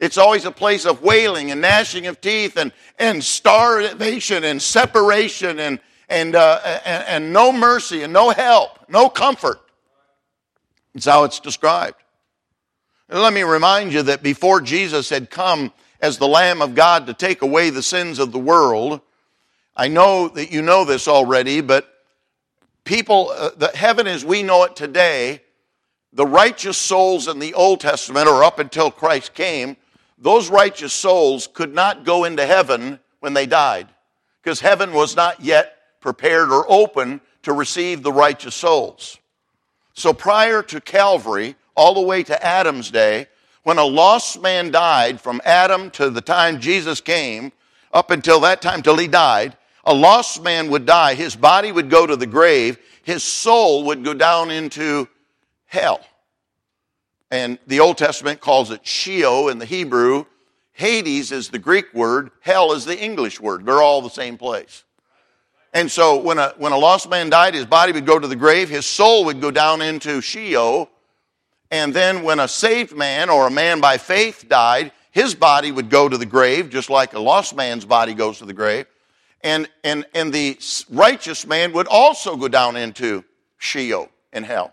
It's 0.00 0.18
always 0.18 0.44
a 0.44 0.50
place 0.50 0.86
of 0.86 1.04
wailing 1.04 1.52
and 1.52 1.60
gnashing 1.60 2.08
of 2.08 2.20
teeth 2.20 2.56
and, 2.56 2.72
and 2.98 3.22
starvation 3.22 4.42
and 4.42 4.60
separation 4.60 5.60
and, 5.60 5.78
and, 6.08 6.34
uh, 6.34 6.80
and, 6.84 7.04
and 7.06 7.32
no 7.32 7.52
mercy 7.52 8.02
and 8.02 8.12
no 8.12 8.30
help, 8.30 8.70
no 8.88 9.08
comfort. 9.08 9.60
It's 10.94 11.06
how 11.06 11.24
it's 11.24 11.40
described. 11.40 12.02
And 13.08 13.20
let 13.20 13.32
me 13.32 13.42
remind 13.42 13.92
you 13.92 14.02
that 14.02 14.22
before 14.22 14.60
Jesus 14.60 15.10
had 15.10 15.30
come 15.30 15.72
as 16.00 16.18
the 16.18 16.28
Lamb 16.28 16.62
of 16.62 16.74
God 16.74 17.06
to 17.06 17.14
take 17.14 17.42
away 17.42 17.70
the 17.70 17.82
sins 17.82 18.18
of 18.18 18.32
the 18.32 18.38
world, 18.38 19.00
I 19.76 19.88
know 19.88 20.28
that 20.28 20.52
you 20.52 20.62
know 20.62 20.84
this 20.84 21.08
already, 21.08 21.60
but 21.60 21.92
people, 22.84 23.30
uh, 23.30 23.50
the 23.56 23.68
heaven 23.68 24.06
as 24.06 24.24
we 24.24 24.42
know 24.42 24.64
it 24.64 24.76
today, 24.76 25.42
the 26.12 26.26
righteous 26.26 26.76
souls 26.76 27.28
in 27.28 27.38
the 27.38 27.54
Old 27.54 27.80
Testament, 27.80 28.28
or 28.28 28.42
up 28.42 28.58
until 28.58 28.90
Christ 28.90 29.34
came, 29.34 29.76
those 30.18 30.50
righteous 30.50 30.92
souls 30.92 31.48
could 31.52 31.74
not 31.74 32.04
go 32.04 32.24
into 32.24 32.44
heaven 32.44 32.98
when 33.20 33.34
they 33.34 33.46
died 33.46 33.88
because 34.42 34.60
heaven 34.60 34.92
was 34.92 35.16
not 35.16 35.40
yet 35.40 35.76
prepared 36.00 36.50
or 36.50 36.70
open 36.70 37.20
to 37.42 37.52
receive 37.52 38.02
the 38.02 38.12
righteous 38.12 38.54
souls. 38.54 39.18
So 40.00 40.14
prior 40.14 40.62
to 40.62 40.80
Calvary, 40.80 41.56
all 41.76 41.92
the 41.92 42.00
way 42.00 42.22
to 42.22 42.42
Adam's 42.42 42.90
day, 42.90 43.26
when 43.64 43.76
a 43.76 43.84
lost 43.84 44.40
man 44.40 44.70
died 44.70 45.20
from 45.20 45.42
Adam 45.44 45.90
to 45.90 46.08
the 46.08 46.22
time 46.22 46.58
Jesus 46.58 47.02
came, 47.02 47.52
up 47.92 48.10
until 48.10 48.40
that 48.40 48.62
time 48.62 48.80
till 48.80 48.96
he 48.96 49.08
died, 49.08 49.58
a 49.84 49.92
lost 49.92 50.42
man 50.42 50.70
would 50.70 50.86
die, 50.86 51.12
his 51.12 51.36
body 51.36 51.70
would 51.70 51.90
go 51.90 52.06
to 52.06 52.16
the 52.16 52.26
grave, 52.26 52.78
his 53.02 53.22
soul 53.22 53.84
would 53.84 54.02
go 54.02 54.14
down 54.14 54.50
into 54.50 55.06
hell. 55.66 56.00
And 57.30 57.58
the 57.66 57.80
Old 57.80 57.98
Testament 57.98 58.40
calls 58.40 58.70
it 58.70 58.86
Sheol 58.86 59.50
in 59.50 59.58
the 59.58 59.66
Hebrew. 59.66 60.24
Hades 60.72 61.30
is 61.30 61.50
the 61.50 61.58
Greek 61.58 61.92
word, 61.92 62.30
hell 62.40 62.72
is 62.72 62.86
the 62.86 62.98
English 62.98 63.38
word. 63.38 63.66
They're 63.66 63.82
all 63.82 64.00
the 64.00 64.08
same 64.08 64.38
place. 64.38 64.82
And 65.72 65.90
so 65.90 66.20
when 66.20 66.38
a, 66.38 66.52
when 66.58 66.72
a 66.72 66.78
lost 66.78 67.08
man 67.08 67.30
died, 67.30 67.54
his 67.54 67.66
body 67.66 67.92
would 67.92 68.06
go 68.06 68.18
to 68.18 68.26
the 68.26 68.36
grave, 68.36 68.68
his 68.68 68.86
soul 68.86 69.24
would 69.26 69.40
go 69.40 69.50
down 69.50 69.82
into 69.82 70.20
Sheol. 70.20 70.90
And 71.70 71.94
then 71.94 72.24
when 72.24 72.40
a 72.40 72.48
saved 72.48 72.96
man 72.96 73.30
or 73.30 73.46
a 73.46 73.50
man 73.50 73.80
by 73.80 73.98
faith 73.98 74.46
died, 74.48 74.90
his 75.12 75.34
body 75.34 75.70
would 75.70 75.88
go 75.88 76.08
to 76.08 76.18
the 76.18 76.26
grave, 76.26 76.70
just 76.70 76.90
like 76.90 77.12
a 77.14 77.20
lost 77.20 77.54
man's 77.54 77.84
body 77.84 78.14
goes 78.14 78.38
to 78.38 78.46
the 78.46 78.52
grave. 78.52 78.86
And, 79.42 79.68
and, 79.84 80.04
and 80.14 80.32
the 80.32 80.58
righteous 80.90 81.46
man 81.46 81.72
would 81.72 81.86
also 81.86 82.36
go 82.36 82.48
down 82.48 82.76
into 82.76 83.24
Sheol 83.58 84.08
in 84.32 84.42
hell. 84.42 84.72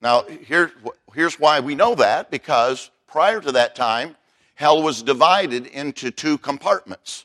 Now, 0.00 0.22
here, 0.24 0.72
here's 1.14 1.38
why 1.38 1.60
we 1.60 1.74
know 1.74 1.94
that 1.94 2.30
because 2.30 2.90
prior 3.06 3.40
to 3.40 3.52
that 3.52 3.74
time, 3.74 4.16
hell 4.54 4.82
was 4.82 5.02
divided 5.02 5.66
into 5.66 6.10
two 6.10 6.38
compartments 6.38 7.24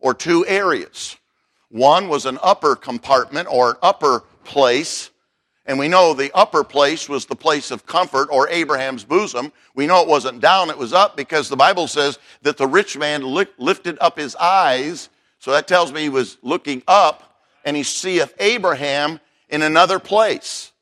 or 0.00 0.12
two 0.12 0.44
areas. 0.46 1.16
One 1.70 2.08
was 2.08 2.26
an 2.26 2.38
upper 2.42 2.76
compartment 2.76 3.48
or 3.50 3.70
an 3.70 3.76
upper 3.82 4.24
place. 4.44 5.10
And 5.66 5.78
we 5.78 5.88
know 5.88 6.14
the 6.14 6.30
upper 6.32 6.62
place 6.62 7.08
was 7.08 7.26
the 7.26 7.34
place 7.34 7.70
of 7.70 7.86
comfort 7.86 8.28
or 8.30 8.48
Abraham's 8.48 9.04
bosom. 9.04 9.52
We 9.74 9.86
know 9.86 10.00
it 10.00 10.08
wasn't 10.08 10.40
down, 10.40 10.70
it 10.70 10.78
was 10.78 10.92
up 10.92 11.16
because 11.16 11.48
the 11.48 11.56
Bible 11.56 11.88
says 11.88 12.18
that 12.42 12.56
the 12.56 12.68
rich 12.68 12.96
man 12.96 13.34
li- 13.34 13.46
lifted 13.58 13.98
up 14.00 14.16
his 14.16 14.36
eyes. 14.36 15.08
So 15.40 15.50
that 15.50 15.66
tells 15.66 15.92
me 15.92 16.02
he 16.02 16.08
was 16.08 16.38
looking 16.42 16.82
up 16.86 17.42
and 17.64 17.76
he 17.76 17.82
seeth 17.82 18.32
Abraham 18.38 19.18
in 19.48 19.62
another 19.62 19.98
place. 19.98 20.72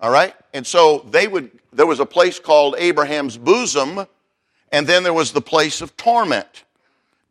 All 0.00 0.10
right? 0.10 0.34
And 0.52 0.66
so 0.66 1.06
they 1.10 1.26
would, 1.26 1.50
there 1.72 1.86
was 1.86 2.00
a 2.00 2.06
place 2.06 2.38
called 2.38 2.74
Abraham's 2.76 3.38
bosom, 3.38 4.06
and 4.70 4.86
then 4.86 5.02
there 5.02 5.14
was 5.14 5.32
the 5.32 5.40
place 5.40 5.80
of 5.80 5.96
torment. 5.96 6.64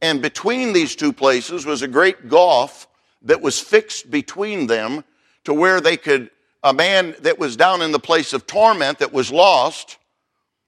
And 0.03 0.21
between 0.21 0.73
these 0.73 0.97
two 0.97 1.13
places 1.13 1.65
was 1.65 1.81
a 1.81 1.87
great 1.87 2.27
gulf 2.27 2.89
that 3.21 3.41
was 3.41 3.61
fixed 3.61 4.11
between 4.11 4.67
them 4.67 5.05
to 5.45 5.53
where 5.53 5.79
they 5.79 5.95
could, 5.95 6.29
a 6.61 6.73
man 6.73 7.15
that 7.21 7.39
was 7.39 7.55
down 7.55 7.81
in 7.81 7.93
the 7.93 7.99
place 7.99 8.33
of 8.33 8.45
torment 8.45 8.99
that 8.99 9.13
was 9.13 9.31
lost, 9.31 9.97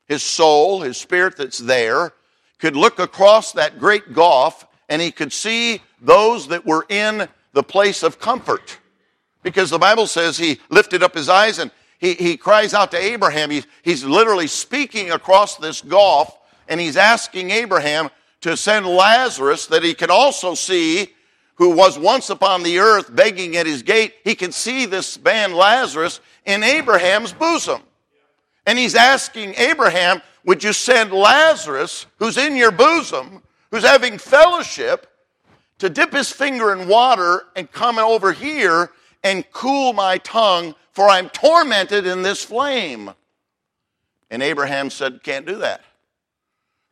his 0.06 0.24
soul, 0.24 0.80
his 0.80 0.96
spirit 0.96 1.36
that's 1.36 1.58
there, 1.58 2.14
could 2.60 2.78
look 2.78 2.98
across 2.98 3.52
that 3.52 3.78
great 3.78 4.14
gulf 4.14 4.66
and 4.88 5.02
he 5.02 5.12
could 5.12 5.34
see 5.34 5.82
those 6.00 6.48
that 6.48 6.66
were 6.66 6.86
in 6.88 7.28
the 7.52 7.64
place 7.64 8.04
of 8.04 8.22
comfort. 8.22 8.80
Because 9.44 9.70
the 9.70 9.78
Bible 9.78 10.08
says 10.08 10.38
he 10.38 10.62
lifted 10.70 11.04
up 11.04 11.14
his 11.14 11.28
eyes 11.28 11.60
and 11.60 11.72
he, 12.00 12.14
he 12.14 12.38
cries 12.38 12.74
out 12.74 12.90
to 12.92 12.98
Abraham. 12.98 13.50
He's, 13.50 13.68
he's 13.82 14.06
literally 14.06 14.48
speaking 14.48 15.12
across 15.12 15.58
this 15.58 15.82
gulf 15.82 16.40
and 16.70 16.80
he's 16.80 16.96
asking 16.96 17.52
Abraham, 17.52 18.10
to 18.46 18.56
send 18.56 18.86
Lazarus 18.86 19.66
that 19.66 19.82
he 19.82 19.96
can 19.96 20.12
also 20.12 20.54
see 20.54 21.08
who 21.56 21.72
was 21.72 21.98
once 21.98 22.30
upon 22.30 22.62
the 22.62 22.78
earth 22.78 23.16
begging 23.16 23.56
at 23.56 23.66
his 23.66 23.82
gate. 23.82 24.14
He 24.24 24.36
can 24.36 24.52
see 24.52 24.86
this 24.86 25.20
man 25.20 25.52
Lazarus 25.54 26.20
in 26.46 26.62
Abraham's 26.62 27.34
bosom. 27.34 27.82
And 28.68 28.78
he's 28.78 28.94
asking 28.94 29.56
Abraham, 29.56 30.22
would 30.46 30.64
you 30.64 30.74
send 30.74 31.12
Lazarus, 31.12 32.06
who's 32.20 32.38
in 32.38 32.56
your 32.56 32.70
bosom, 32.70 33.42
who's 33.72 33.84
having 33.84 34.20
fellowship, 34.20 35.08
to 35.80 35.90
dip 35.90 36.14
his 36.14 36.32
finger 36.32 36.72
in 36.72 36.88
water 36.88 37.46
and 37.56 37.72
come 37.72 37.98
over 37.98 38.32
here 38.32 38.92
and 39.24 39.44
cool 39.54 39.92
my 39.92 40.20
tongue, 40.20 40.76
for 40.92 41.10
I'm 41.10 41.30
tormented 41.30 42.06
in 42.06 42.22
this 42.22 42.44
flame? 42.44 43.10
And 44.30 44.44
Abraham 44.44 44.92
said, 44.92 45.24
Can't 45.24 45.48
do 45.48 45.56
that 45.56 45.82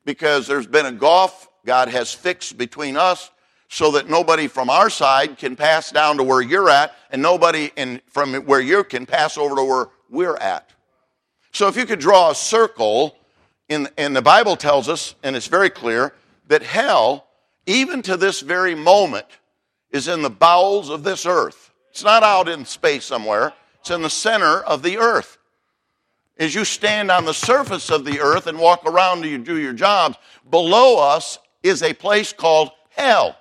because 0.05 0.47
there's 0.47 0.67
been 0.67 0.85
a 0.85 0.91
gulf 0.91 1.49
God 1.65 1.89
has 1.89 2.13
fixed 2.13 2.57
between 2.57 2.97
us 2.97 3.31
so 3.69 3.91
that 3.91 4.09
nobody 4.09 4.47
from 4.47 4.69
our 4.69 4.89
side 4.89 5.37
can 5.37 5.55
pass 5.55 5.91
down 5.91 6.17
to 6.17 6.23
where 6.23 6.41
you're 6.41 6.69
at, 6.69 6.93
and 7.09 7.21
nobody 7.21 7.71
in, 7.75 8.01
from 8.07 8.35
where 8.45 8.59
you 8.59 8.83
can 8.83 9.05
pass 9.05 9.37
over 9.37 9.55
to 9.55 9.63
where 9.63 9.87
we're 10.09 10.37
at. 10.37 10.69
So 11.53 11.67
if 11.67 11.75
you 11.75 11.85
could 11.85 11.99
draw 11.99 12.29
a 12.29 12.35
circle, 12.35 13.15
in, 13.69 13.87
and 13.97 14.15
the 14.15 14.21
Bible 14.21 14.55
tells 14.55 14.89
us, 14.89 15.15
and 15.23 15.35
it's 15.35 15.47
very 15.47 15.71
clear, 15.71 16.13
that 16.49 16.61
hell, 16.61 17.25
even 17.65 18.03
to 18.03 18.15
this 18.15 18.41
very 18.41 18.75
moment, 18.75 19.25
is 19.89 20.07
in 20.07 20.21
the 20.21 20.29
bowels 20.29 20.89
of 20.89 21.03
this 21.03 21.25
earth. 21.25 21.71
It's 21.89 22.03
not 22.03 22.21
out 22.21 22.47
in 22.47 22.65
space 22.65 23.05
somewhere, 23.05 23.53
it's 23.79 23.89
in 23.89 24.03
the 24.03 24.09
center 24.09 24.59
of 24.59 24.83
the 24.83 24.97
earth 24.97 25.39
as 26.37 26.55
you 26.55 26.65
stand 26.65 27.11
on 27.11 27.25
the 27.25 27.33
surface 27.33 27.89
of 27.89 28.05
the 28.05 28.19
earth 28.19 28.47
and 28.47 28.57
walk 28.57 28.83
around 28.85 29.23
you 29.23 29.37
do 29.37 29.57
your 29.57 29.73
jobs, 29.73 30.17
below 30.49 30.99
us 30.99 31.37
is 31.61 31.83
a 31.83 31.93
place 31.93 32.33
called 32.33 32.71
hell. 32.89 33.37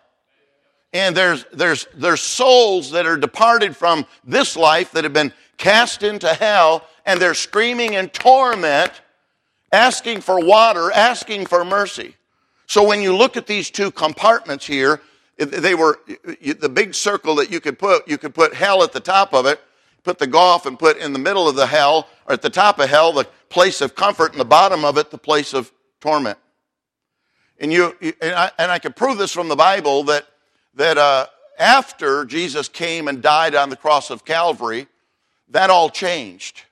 And 0.92 1.16
there's, 1.16 1.46
there's, 1.52 1.86
there's 1.94 2.20
souls 2.20 2.90
that 2.90 3.06
are 3.06 3.16
departed 3.16 3.74
from 3.74 4.04
this 4.24 4.56
life 4.56 4.92
that 4.92 5.04
have 5.04 5.14
been 5.14 5.32
cast 5.56 6.02
into 6.02 6.28
hell, 6.28 6.86
and 7.06 7.20
they're 7.20 7.34
screaming 7.34 7.94
in 7.94 8.08
torment, 8.10 8.92
asking 9.72 10.20
for 10.20 10.44
water, 10.44 10.92
asking 10.92 11.46
for 11.46 11.64
mercy. 11.64 12.14
So 12.66 12.86
when 12.86 13.00
you 13.00 13.16
look 13.16 13.36
at 13.36 13.46
these 13.46 13.70
two 13.70 13.90
compartments 13.90 14.66
here, 14.66 15.00
they 15.38 15.74
were 15.74 16.00
the 16.06 16.68
big 16.68 16.94
circle 16.94 17.34
that 17.36 17.50
you 17.50 17.60
could 17.60 17.78
put, 17.78 18.06
you 18.06 18.18
could 18.18 18.34
put 18.34 18.54
hell 18.54 18.82
at 18.82 18.92
the 18.92 19.00
top 19.00 19.32
of 19.32 19.46
it, 19.46 19.60
put 20.04 20.18
the 20.18 20.26
gulf 20.26 20.66
and 20.66 20.78
put 20.78 20.96
in 20.98 21.12
the 21.12 21.18
middle 21.18 21.48
of 21.48 21.54
the 21.54 21.66
hell, 21.66 22.08
or 22.26 22.34
at 22.34 22.42
the 22.42 22.50
top 22.50 22.78
of 22.78 22.88
hell, 22.88 23.12
the 23.12 23.26
place 23.48 23.80
of 23.80 23.94
comfort, 23.94 24.32
and 24.32 24.40
the 24.40 24.44
bottom 24.44 24.84
of 24.84 24.98
it, 24.98 25.10
the 25.10 25.18
place 25.18 25.54
of 25.54 25.72
torment. 26.00 26.38
And 27.58 27.72
you, 27.72 27.94
and 28.20 28.34
I, 28.34 28.50
and 28.58 28.70
I 28.70 28.78
can 28.78 28.92
prove 28.92 29.18
this 29.18 29.32
from 29.32 29.48
the 29.48 29.56
Bible 29.56 30.04
that, 30.04 30.26
that 30.74 30.98
uh, 30.98 31.26
after 31.58 32.24
Jesus 32.24 32.68
came 32.68 33.06
and 33.08 33.22
died 33.22 33.54
on 33.54 33.70
the 33.70 33.76
cross 33.76 34.10
of 34.10 34.24
Calvary, 34.24 34.88
that 35.48 35.70
all 35.70 35.90
changed. 35.90 36.62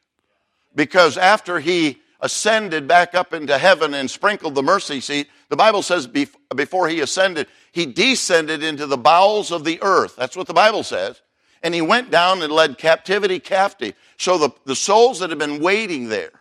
Because 0.74 1.16
after 1.16 1.60
he 1.60 1.98
ascended 2.20 2.88
back 2.88 3.14
up 3.14 3.32
into 3.32 3.56
heaven 3.56 3.94
and 3.94 4.10
sprinkled 4.10 4.54
the 4.54 4.62
mercy 4.62 5.00
seat, 5.00 5.28
the 5.48 5.56
Bible 5.56 5.82
says 5.82 6.06
before 6.06 6.88
he 6.88 7.00
ascended, 7.00 7.46
he 7.72 7.86
descended 7.86 8.62
into 8.62 8.86
the 8.86 8.96
bowels 8.96 9.52
of 9.52 9.64
the 9.64 9.80
earth. 9.82 10.16
That's 10.16 10.36
what 10.36 10.46
the 10.46 10.54
Bible 10.54 10.82
says 10.82 11.20
and 11.62 11.74
he 11.74 11.82
went 11.82 12.10
down 12.10 12.42
and 12.42 12.52
led 12.52 12.78
captivity 12.78 13.38
captive. 13.38 13.94
So 14.18 14.38
the, 14.38 14.50
the 14.64 14.76
souls 14.76 15.20
that 15.20 15.30
had 15.30 15.38
been 15.38 15.60
waiting 15.60 16.08
there, 16.08 16.32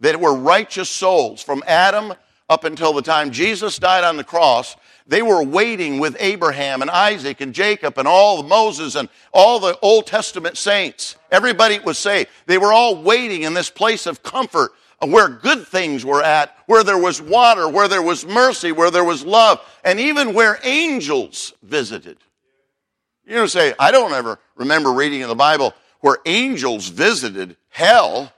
that 0.00 0.20
were 0.20 0.34
righteous 0.34 0.88
souls 0.88 1.42
from 1.42 1.62
Adam 1.66 2.14
up 2.48 2.64
until 2.64 2.92
the 2.92 3.02
time 3.02 3.30
Jesus 3.30 3.78
died 3.78 4.04
on 4.04 4.16
the 4.16 4.24
cross, 4.24 4.76
they 5.06 5.22
were 5.22 5.42
waiting 5.42 5.98
with 5.98 6.16
Abraham 6.20 6.82
and 6.82 6.90
Isaac 6.90 7.40
and 7.40 7.54
Jacob 7.54 7.98
and 7.98 8.06
all 8.06 8.42
the 8.42 8.48
Moses 8.48 8.94
and 8.94 9.08
all 9.32 9.58
the 9.58 9.78
Old 9.80 10.06
Testament 10.06 10.56
saints. 10.56 11.16
Everybody 11.30 11.78
was 11.78 11.98
saved. 11.98 12.28
They 12.46 12.58
were 12.58 12.72
all 12.72 13.02
waiting 13.02 13.42
in 13.42 13.54
this 13.54 13.70
place 13.70 14.06
of 14.06 14.22
comfort 14.22 14.72
where 15.00 15.28
good 15.28 15.66
things 15.66 16.04
were 16.04 16.22
at, 16.22 16.56
where 16.66 16.82
there 16.82 16.98
was 16.98 17.22
water, 17.22 17.68
where 17.68 17.88
there 17.88 18.02
was 18.02 18.26
mercy, 18.26 18.72
where 18.72 18.90
there 18.90 19.04
was 19.04 19.24
love, 19.24 19.60
and 19.84 20.00
even 20.00 20.34
where 20.34 20.58
angels 20.64 21.54
visited. 21.62 22.18
You 23.28 23.34
know, 23.34 23.46
say, 23.46 23.74
I 23.78 23.90
don't 23.90 24.14
ever 24.14 24.38
remember 24.56 24.90
reading 24.90 25.20
in 25.20 25.28
the 25.28 25.34
Bible 25.34 25.74
where 26.00 26.16
angels 26.24 26.88
visited 26.88 27.58
hell. 27.68 28.32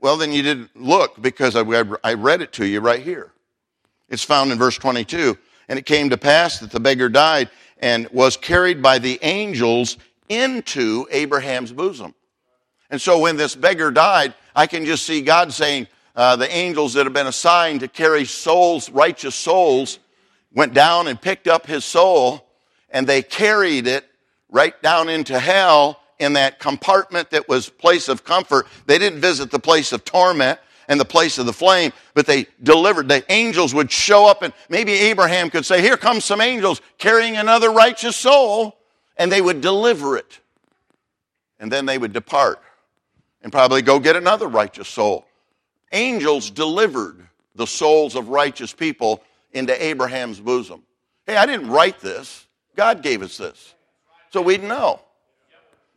Well, 0.00 0.16
then 0.16 0.32
you 0.32 0.42
didn't 0.42 0.74
look 0.74 1.20
because 1.20 1.54
I, 1.54 1.60
I 2.02 2.14
read 2.14 2.40
it 2.40 2.52
to 2.54 2.66
you 2.66 2.80
right 2.80 3.02
here. 3.02 3.30
It's 4.08 4.22
found 4.24 4.52
in 4.52 4.58
verse 4.58 4.78
22. 4.78 5.36
And 5.68 5.78
it 5.78 5.84
came 5.84 6.08
to 6.10 6.16
pass 6.16 6.60
that 6.60 6.70
the 6.70 6.80
beggar 6.80 7.10
died 7.10 7.50
and 7.76 8.08
was 8.08 8.38
carried 8.38 8.80
by 8.80 8.98
the 8.98 9.18
angels 9.20 9.98
into 10.30 11.06
Abraham's 11.10 11.72
bosom. 11.72 12.14
And 12.88 12.98
so 12.98 13.18
when 13.18 13.36
this 13.36 13.54
beggar 13.54 13.90
died, 13.90 14.32
I 14.54 14.66
can 14.66 14.86
just 14.86 15.04
see 15.04 15.20
God 15.20 15.52
saying, 15.52 15.88
uh, 16.14 16.36
the 16.36 16.50
angels 16.50 16.94
that 16.94 17.04
have 17.04 17.12
been 17.12 17.26
assigned 17.26 17.80
to 17.80 17.88
carry 17.88 18.24
souls, 18.24 18.88
righteous 18.88 19.34
souls, 19.34 19.98
went 20.54 20.72
down 20.72 21.06
and 21.06 21.20
picked 21.20 21.48
up 21.48 21.66
his 21.66 21.84
soul 21.84 22.45
and 22.90 23.06
they 23.06 23.22
carried 23.22 23.86
it 23.86 24.04
right 24.48 24.80
down 24.82 25.08
into 25.08 25.38
hell 25.38 26.00
in 26.18 26.34
that 26.34 26.58
compartment 26.58 27.30
that 27.30 27.48
was 27.48 27.68
place 27.68 28.08
of 28.08 28.24
comfort. 28.24 28.66
They 28.86 28.98
didn't 28.98 29.20
visit 29.20 29.50
the 29.50 29.58
place 29.58 29.92
of 29.92 30.04
torment 30.04 30.58
and 30.88 31.00
the 31.00 31.04
place 31.04 31.38
of 31.38 31.46
the 31.46 31.52
flame, 31.52 31.92
but 32.14 32.26
they 32.26 32.46
delivered. 32.62 33.08
The 33.08 33.24
angels 33.30 33.74
would 33.74 33.90
show 33.90 34.26
up 34.26 34.42
and 34.42 34.52
maybe 34.68 34.92
Abraham 34.92 35.50
could 35.50 35.66
say, 35.66 35.82
here 35.82 35.96
comes 35.96 36.24
some 36.24 36.40
angels 36.40 36.80
carrying 36.98 37.36
another 37.36 37.70
righteous 37.70 38.16
soul 38.16 38.76
and 39.16 39.30
they 39.30 39.40
would 39.40 39.60
deliver 39.60 40.16
it. 40.16 40.40
And 41.58 41.72
then 41.72 41.86
they 41.86 41.98
would 41.98 42.12
depart 42.12 42.62
and 43.42 43.52
probably 43.52 43.82
go 43.82 43.98
get 43.98 44.16
another 44.16 44.46
righteous 44.46 44.88
soul. 44.88 45.26
Angels 45.92 46.50
delivered 46.50 47.26
the 47.54 47.66
souls 47.66 48.14
of 48.14 48.28
righteous 48.28 48.72
people 48.72 49.22
into 49.52 49.84
Abraham's 49.84 50.40
bosom. 50.40 50.82
Hey, 51.26 51.36
I 51.36 51.46
didn't 51.46 51.70
write 51.70 52.00
this. 52.00 52.45
God 52.76 53.02
gave 53.02 53.22
us 53.22 53.36
this. 53.36 53.74
So 54.30 54.42
we'd 54.42 54.62
know. 54.62 55.00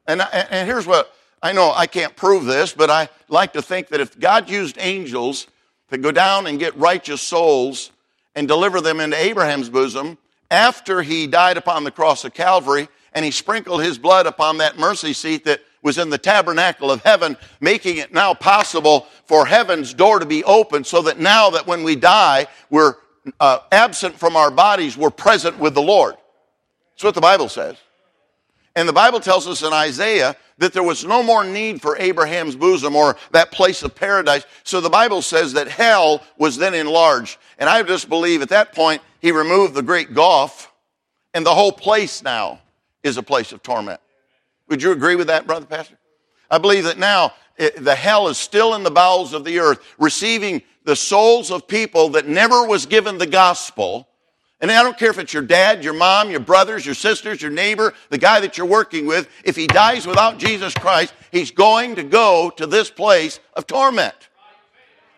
And, 0.07 0.21
and 0.21 0.67
here's 0.67 0.87
what 0.87 1.13
I 1.41 1.51
know 1.51 1.71
I 1.71 1.87
can't 1.87 2.15
prove 2.15 2.45
this, 2.45 2.73
but 2.73 2.89
I 2.89 3.09
like 3.27 3.53
to 3.53 3.61
think 3.61 3.89
that 3.89 3.99
if 3.99 4.19
God 4.19 4.49
used 4.49 4.77
angels 4.79 5.47
to 5.91 5.97
go 5.97 6.11
down 6.11 6.47
and 6.47 6.59
get 6.59 6.75
righteous 6.77 7.21
souls 7.21 7.91
and 8.35 8.47
deliver 8.47 8.81
them 8.81 8.99
into 8.99 9.17
Abraham's 9.17 9.69
bosom 9.69 10.17
after 10.51 11.01
he 11.01 11.27
died 11.27 11.57
upon 11.57 11.83
the 11.83 11.91
cross 11.91 12.23
of 12.25 12.33
Calvary 12.33 12.87
and 13.13 13.23
he 13.23 13.31
sprinkled 13.31 13.83
his 13.83 13.97
blood 13.97 14.25
upon 14.25 14.57
that 14.57 14.77
mercy 14.77 15.13
seat 15.13 15.45
that 15.45 15.61
was 15.81 15.97
in 15.97 16.09
the 16.09 16.17
tabernacle 16.17 16.91
of 16.91 17.01
heaven, 17.03 17.37
making 17.61 17.97
it 17.97 18.13
now 18.13 18.33
possible 18.33 19.07
for 19.25 19.45
heaven's 19.45 19.93
door 19.93 20.19
to 20.19 20.25
be 20.25 20.43
open 20.43 20.83
so 20.83 21.01
that 21.01 21.19
now 21.19 21.49
that 21.49 21.65
when 21.65 21.83
we 21.83 21.95
die, 21.95 22.47
we're 22.69 22.95
uh, 23.39 23.59
absent 23.71 24.15
from 24.15 24.35
our 24.35 24.51
bodies, 24.51 24.97
we're 24.97 25.09
present 25.09 25.57
with 25.57 25.73
the 25.73 25.81
Lord. 25.81 26.15
That's 26.99 27.05
what 27.05 27.15
the 27.15 27.21
Bible 27.21 27.47
says. 27.47 27.77
And 28.75 28.85
the 28.85 28.91
Bible 28.91 29.21
tells 29.21 29.47
us 29.47 29.63
in 29.63 29.71
Isaiah 29.71 30.35
that 30.57 30.73
there 30.73 30.83
was 30.83 31.05
no 31.05 31.23
more 31.23 31.45
need 31.45 31.81
for 31.81 31.95
Abraham's 31.95 32.57
bosom 32.57 32.93
or 32.93 33.15
that 33.31 33.53
place 33.53 33.83
of 33.83 33.95
paradise. 33.95 34.45
So 34.65 34.81
the 34.81 34.89
Bible 34.89 35.21
says 35.21 35.53
that 35.53 35.69
hell 35.69 36.21
was 36.37 36.57
then 36.57 36.73
enlarged. 36.73 37.37
And 37.57 37.69
I 37.69 37.81
just 37.83 38.09
believe 38.09 38.41
at 38.41 38.49
that 38.49 38.75
point, 38.75 39.01
he 39.21 39.31
removed 39.31 39.75
the 39.75 39.81
great 39.81 40.13
gulf, 40.13 40.73
and 41.33 41.45
the 41.45 41.55
whole 41.55 41.71
place 41.71 42.21
now 42.21 42.59
is 43.01 43.15
a 43.15 43.23
place 43.23 43.53
of 43.53 43.63
torment. 43.63 44.01
Would 44.67 44.83
you 44.83 44.91
agree 44.91 45.15
with 45.15 45.27
that, 45.27 45.47
Brother 45.47 45.67
Pastor? 45.67 45.97
I 46.51 46.57
believe 46.57 46.83
that 46.83 46.97
now 46.97 47.31
it, 47.55 47.81
the 47.81 47.95
hell 47.95 48.27
is 48.27 48.37
still 48.37 48.75
in 48.75 48.83
the 48.83 48.91
bowels 48.91 49.31
of 49.31 49.45
the 49.45 49.59
earth, 49.59 49.79
receiving 49.97 50.63
the 50.83 50.97
souls 50.97 51.49
of 51.49 51.65
people 51.65 52.09
that 52.09 52.27
never 52.27 52.65
was 52.65 52.85
given 52.85 53.17
the 53.17 53.25
gospel 53.25 54.08
and 54.61 54.69
I 54.71 54.83
don't 54.83 54.97
care 54.97 55.09
if 55.09 55.17
it's 55.17 55.33
your 55.33 55.43
dad, 55.43 55.83
your 55.83 55.93
mom, 55.93 56.31
your 56.31 56.41
brothers, 56.41 56.85
your 56.85 56.95
sisters, 56.95 57.41
your 57.41 57.51
neighbor, 57.51 57.93
the 58.09 58.17
guy 58.17 58.41
that 58.41 58.57
you're 58.57 58.67
working 58.67 59.05
with. 59.05 59.29
If 59.45 59.55
he 59.55 59.67
dies 59.67 60.05
without 60.05 60.37
Jesus 60.37 60.73
Christ, 60.73 61.13
he's 61.31 61.51
going 61.51 61.95
to 61.95 62.03
go 62.03 62.51
to 62.57 62.67
this 62.67 62.89
place 62.89 63.39
of 63.53 63.67
torment. 63.67 64.15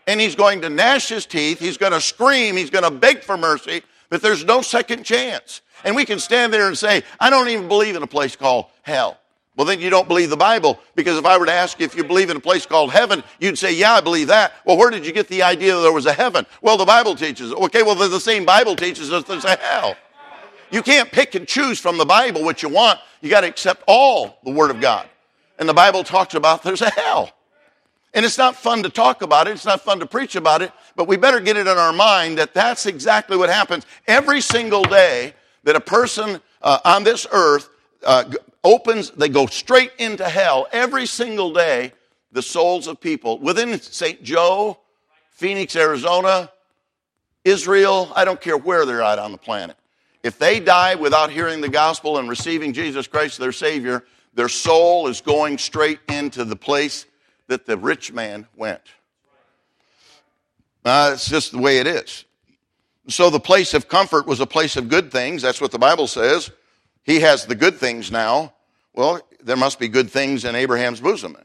And 0.06 0.22
he's 0.22 0.36
going 0.36 0.62
to 0.62 0.70
gnash 0.70 1.10
his 1.10 1.26
teeth. 1.26 1.60
He's 1.60 1.78
going 1.78 1.92
to 1.92 2.02
scream. 2.02 2.56
He's 2.56 2.70
going 2.70 2.84
to 2.84 2.92
beg 2.92 3.24
for 3.24 3.38
mercy, 3.38 3.82
but 4.10 4.22
there's 4.22 4.46
no 4.46 4.62
second 4.62 5.04
chance. 5.04 5.62
And 5.84 5.96
we 5.96 6.06
can 6.06 6.20
stand 6.20 6.54
there 6.54 6.68
and 6.68 6.78
say, 6.78 7.04
I 7.20 7.32
don't 7.32 7.50
even 7.50 7.68
believe 7.68 7.96
in 7.96 8.04
a 8.04 8.08
place 8.08 8.36
called 8.36 8.66
hell. 8.84 9.21
Well, 9.58 9.68
then 9.68 9.82
you 9.82 9.90
don't 9.90 10.08
believe 10.08 10.30
the 10.30 10.38
Bible 10.38 10.80
because 10.96 11.18
if 11.18 11.26
I 11.26 11.38
were 11.38 11.46
to 11.46 11.52
ask 11.52 11.80
you 11.80 11.86
if 11.86 11.96
you 11.96 12.04
believe 12.04 12.30
in 12.30 12.38
a 12.38 12.42
place 12.42 12.66
called 12.66 12.92
heaven, 12.92 13.22
you'd 13.40 13.58
say, 13.58 13.74
Yeah, 13.74 13.94
I 13.94 14.02
believe 14.02 14.28
that. 14.28 14.54
Well, 14.66 14.78
where 14.78 14.90
did 14.90 15.06
you 15.06 15.12
get 15.12 15.28
the 15.28 15.44
idea 15.44 15.76
that 15.76 15.82
there 15.82 15.92
was 15.92 16.06
a 16.06 16.14
heaven? 16.14 16.46
Well, 16.62 16.78
the 16.78 16.86
Bible 16.86 17.16
teaches. 17.16 17.52
Okay, 17.52 17.84
well, 17.84 17.96
the 17.96 18.20
same 18.20 18.46
Bible 18.46 18.76
teaches 18.76 19.12
us 19.12 19.26
there's 19.26 19.46
a 19.46 19.58
hell. 19.58 19.96
You 20.72 20.82
can't 20.82 21.12
pick 21.12 21.36
and 21.36 21.46
choose 21.46 21.80
from 21.80 21.98
the 21.98 22.06
Bible 22.06 22.44
what 22.46 22.64
you 22.64 22.70
want. 22.70 23.00
You 23.20 23.30
got 23.30 23.42
to 23.42 23.48
accept 23.48 23.84
all 23.88 24.40
the 24.46 24.52
Word 24.52 24.72
of 24.72 24.80
God. 24.80 25.08
And 25.60 25.68
the 25.68 25.74
Bible 25.74 26.04
talks 26.04 26.34
about 26.34 26.64
there's 26.64 26.82
a 26.82 26.90
hell. 26.90 27.30
And 28.14 28.26
it's 28.26 28.38
not 28.38 28.56
fun 28.56 28.84
to 28.84 28.90
talk 28.90 29.22
about 29.22 29.48
it, 29.48 29.52
it's 29.52 29.66
not 29.66 29.82
fun 29.82 30.00
to 30.00 30.06
preach 30.06 30.36
about 30.36 30.62
it, 30.62 30.72
but 30.96 31.08
we 31.08 31.18
better 31.18 31.40
get 31.40 31.56
it 31.56 31.68
in 31.68 31.78
our 31.78 31.94
mind 31.94 32.38
that 32.38 32.54
that's 32.54 32.86
exactly 32.86 33.38
what 33.38 33.50
happens 33.50 33.86
every 34.08 34.42
single 34.42 34.84
day 34.84 35.34
that 35.64 35.76
a 35.76 35.80
person 35.80 36.42
uh, 36.62 36.80
on 36.84 37.04
this 37.04 37.26
earth 37.32 37.70
uh, 38.04 38.26
opens, 38.64 39.12
they 39.12 39.30
go 39.30 39.46
straight 39.48 39.92
into 39.98 40.28
hell 40.28 40.68
every 40.72 41.06
single 41.06 41.54
day. 41.54 41.94
The 42.34 42.42
souls 42.42 42.88
of 42.88 43.02
people 43.02 43.40
within 43.40 43.80
St. 43.82 44.24
Joe, 44.24 44.80
Phoenix, 45.32 45.76
Arizona, 45.76 46.50
Israel, 47.44 48.12
I 48.16 48.24
don't 48.24 48.40
care 48.40 48.58
where 48.58 48.86
they're 48.86 49.02
at 49.02 49.20
on 49.20 49.32
the 49.32 49.38
planet. 49.38 49.76
If 50.24 50.38
they 50.38 50.60
die 50.60 50.96
without 50.96 51.32
hearing 51.32 51.62
the 51.62 51.70
gospel 51.70 52.20
and 52.20 52.30
receiving 52.30 52.74
Jesus 52.74 53.08
Christ, 53.08 53.40
their 53.40 53.52
Savior, 53.52 54.06
their 54.34 54.50
soul 54.50 55.08
is 55.08 55.20
going 55.20 55.58
straight 55.58 56.00
into 56.08 56.46
the 56.46 56.56
place 56.56 57.06
that 57.48 57.66
the 57.66 57.78
rich 57.78 58.14
man 58.14 58.48
went. 58.56 58.82
Uh, 60.86 61.12
it's 61.14 61.28
just 61.28 61.52
the 61.52 61.58
way 61.58 61.80
it 61.80 61.88
is. 61.88 62.26
So 63.08 63.30
the 63.30 63.40
place 63.40 63.74
of 63.74 63.88
comfort 63.88 64.28
was 64.28 64.40
a 64.40 64.46
place 64.46 64.78
of 64.78 64.90
good 64.90 65.12
things. 65.12 65.42
That's 65.42 65.60
what 65.60 65.72
the 65.72 65.80
Bible 65.80 66.08
says. 66.08 66.52
He 67.12 67.20
has 67.20 67.46
the 67.46 67.56
good 67.56 67.76
things 67.76 68.10
now. 68.10 68.54
Well, 68.94 69.20
there 69.44 69.58
must 69.58 69.80
be 69.80 69.90
good 69.90 70.10
things 70.10 70.46
in 70.46 70.56
Abraham's 70.56 71.02
bosom. 71.02 71.36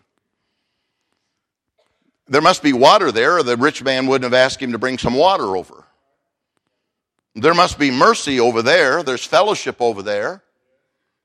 There 2.29 2.41
must 2.41 2.63
be 2.63 2.73
water 2.73 3.11
there, 3.11 3.39
or 3.39 3.43
the 3.43 3.57
rich 3.57 3.83
man 3.83 4.07
wouldn't 4.07 4.33
have 4.33 4.33
asked 4.33 4.63
him 4.63 4.71
to 4.71 4.79
bring 4.79 4.97
some 4.97 5.15
water 5.15 5.57
over. 5.57 5.83
There 7.35 7.53
must 7.53 7.81
be 7.81 7.91
mercy 7.91 8.39
over 8.39 8.63
there. 8.63 9.03
There's 9.03 9.25
fellowship 9.25 9.79
over 9.81 10.03
there 10.03 10.41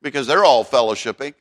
because 0.02 0.26
they're 0.26 0.44
all 0.44 0.66
fellowshipping. 0.66 1.36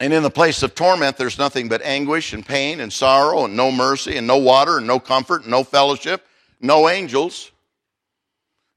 And 0.00 0.14
in 0.14 0.22
the 0.22 0.30
place 0.30 0.62
of 0.62 0.74
torment, 0.74 1.18
there's 1.18 1.36
nothing 1.36 1.68
but 1.68 1.82
anguish 1.82 2.32
and 2.32 2.44
pain 2.44 2.80
and 2.80 2.90
sorrow 2.90 3.44
and 3.44 3.54
no 3.54 3.70
mercy 3.70 4.16
and 4.16 4.26
no 4.26 4.38
water 4.38 4.78
and 4.78 4.86
no 4.86 4.98
comfort 4.98 5.42
and 5.42 5.50
no 5.50 5.62
fellowship, 5.62 6.26
no 6.58 6.88
angels. 6.88 7.50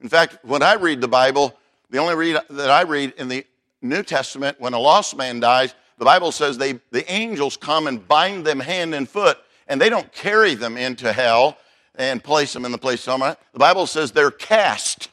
In 0.01 0.10
fact, 0.10 0.39
when 0.43 0.62
I 0.62 0.73
read 0.73 0.99
the 0.99 1.08
Bible, 1.08 1.55
the 1.89 1.97
only 1.97 2.15
read 2.15 2.39
that 2.49 2.69
I 2.69 2.84
read 2.84 3.13
in 3.17 3.28
the 3.28 3.45
New 3.82 4.04
Testament, 4.04 4.60
when 4.60 4.73
a 4.73 4.80
lost 4.80 5.15
man 5.15 5.39
dies, 5.39 5.73
the 5.97 6.06
Bible 6.06 6.32
says 6.32 6.58
they, 6.58 6.80
the 6.91 7.10
angels 7.12 7.58
come 7.58 7.88
and 7.88 8.06
bind 8.08 8.45
them 8.45 8.60
hand 8.60 8.93
and 8.93 9.08
foot, 9.08 9.38
and 9.67 9.80
they 9.80 9.89
don't 9.89 10.12
carry 10.12 10.56
them 10.56 10.78
into 10.78 11.12
hell 11.12 11.58
and 11.95 12.23
place 12.23 12.54
them 12.54 12.65
in 12.65 12.71
the 12.71 12.78
place 12.78 13.02
of 13.02 13.19
torment. 13.19 13.39
The 13.54 13.60
Bible 13.60 13.88
says 13.88 14.12
they're 14.12 14.32
cast. 14.32 15.10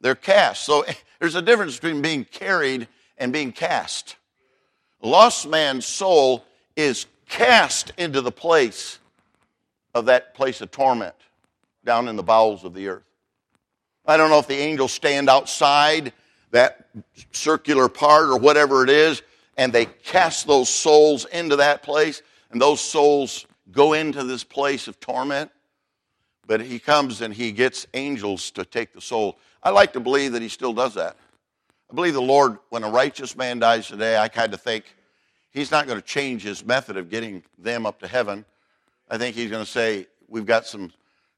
They're 0.00 0.14
cast. 0.14 0.64
So 0.64 0.84
there's 1.20 1.34
a 1.34 1.42
difference 1.42 1.78
between 1.78 2.02
being 2.02 2.24
carried 2.24 2.88
and 3.18 3.32
being 3.32 3.52
cast. 3.52 4.16
Lost 5.02 5.46
man's 5.46 5.84
soul 5.84 6.44
is 6.76 7.06
cast 7.28 7.92
into 7.98 8.20
the 8.20 8.32
place 8.32 8.98
of 9.94 10.06
that 10.06 10.34
place 10.34 10.60
of 10.60 10.70
torment 10.70 11.14
down 11.84 12.08
in 12.08 12.16
the 12.16 12.22
bowels 12.22 12.64
of 12.64 12.74
the 12.74 12.88
earth. 12.88 13.02
I 14.06 14.16
don't 14.16 14.30
know 14.30 14.38
if 14.38 14.46
the 14.46 14.56
angels 14.56 14.92
stand 14.92 15.30
outside 15.30 16.12
that 16.50 16.88
circular 17.32 17.88
part 17.88 18.28
or 18.28 18.38
whatever 18.38 18.84
it 18.84 18.90
is, 18.90 19.22
and 19.56 19.72
they 19.72 19.86
cast 19.86 20.46
those 20.46 20.68
souls 20.68 21.24
into 21.26 21.56
that 21.56 21.82
place, 21.82 22.22
and 22.50 22.60
those 22.60 22.80
souls 22.80 23.46
go 23.72 23.92
into 23.92 24.22
this 24.24 24.44
place 24.44 24.88
of 24.88 25.00
torment. 25.00 25.50
But 26.46 26.60
he 26.60 26.78
comes 26.78 27.22
and 27.22 27.32
he 27.32 27.52
gets 27.52 27.86
angels 27.94 28.50
to 28.52 28.64
take 28.64 28.92
the 28.92 29.00
soul. 29.00 29.38
I 29.62 29.70
like 29.70 29.94
to 29.94 30.00
believe 30.00 30.32
that 30.32 30.42
he 30.42 30.48
still 30.48 30.74
does 30.74 30.94
that. 30.94 31.16
I 31.90 31.94
believe 31.94 32.14
the 32.14 32.22
Lord, 32.22 32.58
when 32.68 32.84
a 32.84 32.90
righteous 32.90 33.36
man 33.36 33.58
dies 33.58 33.88
today, 33.88 34.18
I 34.18 34.28
kind 34.28 34.52
of 34.52 34.60
think 34.60 34.84
he's 35.50 35.70
not 35.70 35.86
going 35.86 35.98
to 35.98 36.04
change 36.04 36.42
his 36.42 36.64
method 36.64 36.96
of 36.96 37.08
getting 37.08 37.42
them 37.58 37.86
up 37.86 38.00
to 38.00 38.06
heaven. 38.06 38.44
I 39.08 39.16
think 39.16 39.34
he's 39.34 39.50
going 39.50 39.64
to 39.64 39.70
say, 39.70 40.06
We've 40.28 40.46
got 40.46 40.66
some 40.66 40.92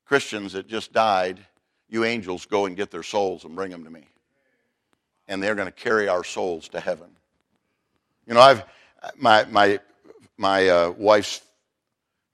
Christians 0.07 0.53
that 0.55 0.69
just 0.69 0.93
died. 0.93 1.41
You 1.89 2.05
angels 2.05 2.47
go 2.47 2.67
and 2.67 2.77
get 2.77 2.91
their 2.91 3.03
souls 3.03 3.45
and 3.45 3.55
bring 3.55 3.71
them 3.71 3.85
to 3.85 3.91
me 3.91 4.07
and 5.29 5.43
they're 5.43 5.55
going 5.55 5.67
to 5.67 5.73
carry 5.73 6.09
our 6.09 6.25
souls 6.25 6.69
to 6.69 6.81
heaven. 6.81 7.09
You 8.27 8.35
know, 8.35 8.41
I've 8.41 8.65
my 9.17 9.45
my 9.47 9.81
my 10.37 10.69
uh, 10.69 10.91
wife's 10.97 11.43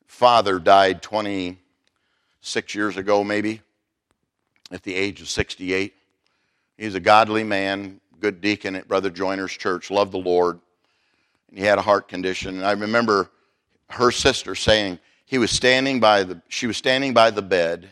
father 0.06 0.58
died 0.58 1.02
26 1.02 2.74
years 2.74 2.96
ago, 2.96 3.24
maybe 3.24 3.60
at 4.70 4.82
the 4.82 4.94
age 4.94 5.20
of 5.20 5.28
68. 5.28 5.94
He's 6.78 6.94
a 6.94 7.00
godly 7.00 7.44
man, 7.44 8.00
good 8.20 8.40
deacon 8.40 8.74
at 8.74 8.88
Brother 8.88 9.10
Joiner's 9.10 9.52
church, 9.52 9.90
loved 9.90 10.12
the 10.12 10.18
Lord. 10.18 10.58
And 11.48 11.58
he 11.58 11.64
had 11.64 11.78
a 11.78 11.82
heart 11.82 12.08
condition. 12.08 12.56
And 12.56 12.64
I 12.64 12.72
remember 12.72 13.30
her 13.90 14.10
sister 14.10 14.54
saying 14.54 14.98
he 15.26 15.38
was 15.38 15.50
standing 15.50 16.00
by 16.00 16.24
the 16.24 16.40
she 16.48 16.66
was 16.66 16.76
standing 16.76 17.14
by 17.14 17.30
the 17.30 17.42
bed, 17.42 17.90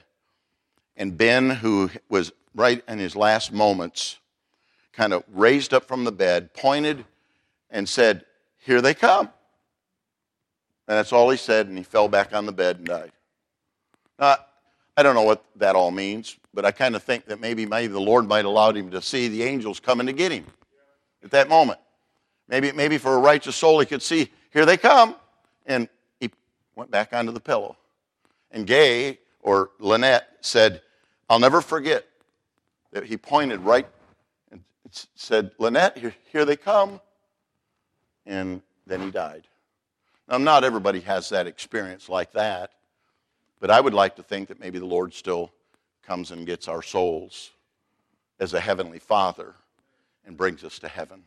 and 1.01 1.17
Ben, 1.17 1.49
who 1.49 1.91
was 2.11 2.31
right 2.55 2.85
in 2.87 2.99
his 2.99 3.17
last 3.17 3.53
moments, 3.53 4.19
kind 4.93 5.15
of 5.15 5.25
raised 5.33 5.73
up 5.73 5.89
from 5.89 6.05
the 6.05 6.13
bed, 6.13 6.53
pointed, 6.53 7.07
and 7.71 7.89
said, 7.89 8.27
Here 8.59 8.83
they 8.83 8.93
come. 8.93 9.31
And 10.87 10.99
that's 10.99 11.13
all 11.13 11.31
he 11.31 11.39
said, 11.39 11.69
and 11.69 11.79
he 11.79 11.85
fell 11.85 12.07
back 12.07 12.35
on 12.35 12.45
the 12.45 12.53
bed 12.53 12.77
and 12.77 12.87
died. 12.87 13.13
Now, 14.19 14.37
I 14.95 15.03
don't 15.03 15.15
know 15.15 15.23
what 15.23 15.43
that 15.57 15.75
all 15.75 15.91
means, 15.91 16.37
but 16.53 16.67
I 16.67 16.71
kind 16.71 16.95
of 16.95 17.03
think 17.03 17.25
that 17.27 17.41
maybe, 17.41 17.65
maybe 17.65 17.93
the 17.93 18.01
Lord 18.01 18.29
might 18.29 18.39
have 18.39 18.47
allowed 18.47 18.77
him 18.77 18.91
to 18.91 19.01
see 19.01 19.29
the 19.29 19.43
angels 19.43 19.81
coming 19.81 20.07
to 20.07 20.13
get 20.13 20.31
him 20.31 20.45
at 21.25 21.31
that 21.31 21.49
moment. 21.49 21.79
Maybe, 22.47 22.73
maybe 22.73 22.99
for 22.99 23.15
a 23.15 23.19
righteous 23.19 23.57
soul, 23.57 23.81
he 23.81 23.87
could 23.87 24.03
see, 24.03 24.29
here 24.53 24.67
they 24.67 24.77
come. 24.77 25.17
And 25.65 25.89
he 26.19 26.31
went 26.77 26.91
back 26.91 27.15
onto 27.15 27.33
the 27.33 27.41
pillow. 27.41 27.77
And 28.51 28.67
Gay, 28.67 29.21
or 29.41 29.71
Lynette, 29.79 30.27
said, 30.43 30.83
I'll 31.31 31.39
never 31.39 31.61
forget 31.61 32.07
that 32.91 33.05
he 33.05 33.17
pointed 33.17 33.61
right 33.61 33.87
and 34.51 34.63
said, 35.15 35.53
Lynette, 35.59 35.97
here, 35.97 36.13
here 36.33 36.45
they 36.45 36.57
come. 36.57 37.01
And 38.27 38.61
then 38.85 39.01
he 39.01 39.13
died. 39.13 39.47
Now, 40.29 40.39
not 40.39 40.65
everybody 40.65 40.99
has 41.01 41.29
that 41.29 41.47
experience 41.47 42.09
like 42.09 42.33
that, 42.33 42.73
but 43.61 43.71
I 43.71 43.81
would 43.81 43.95
like 43.95 44.17
to 44.17 44.25
think 44.25 44.49
that 44.49 44.59
maybe 44.59 44.81
the 44.81 44.87
Lord 44.87 45.15
still 45.15 45.53
comes 46.05 46.33
and 46.33 46.47
gets 46.47 46.67
our 46.67 46.83
souls 46.83 47.51
as 48.41 48.53
a 48.53 48.61
heavenly 48.61 48.99
Father 48.99 49.55
and 50.27 50.37
brings 50.37 50.65
us 50.65 50.81
to 50.81 50.89
heaven. 50.89 51.23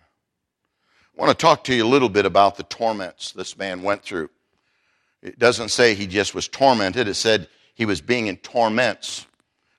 I 1.18 1.22
want 1.22 1.38
to 1.38 1.42
talk 1.42 1.64
to 1.66 1.74
you 1.74 1.86
a 1.86 1.88
little 1.88 2.10
bit 2.10 2.26
about 2.26 2.58
the 2.58 2.64
torments 2.64 3.32
this 3.32 3.58
man 3.58 3.82
went 3.82 4.04
through. 4.04 4.30
It 5.22 5.40
doesn't 5.40 5.70
say 5.70 5.96
he 5.96 6.08
just 6.08 6.36
was 6.36 6.50
tormented, 6.50 7.08
it 7.08 7.14
said 7.14 7.48
he 7.74 7.86
was 7.86 8.02
being 8.02 8.28
in 8.28 8.36
torments. 8.38 9.28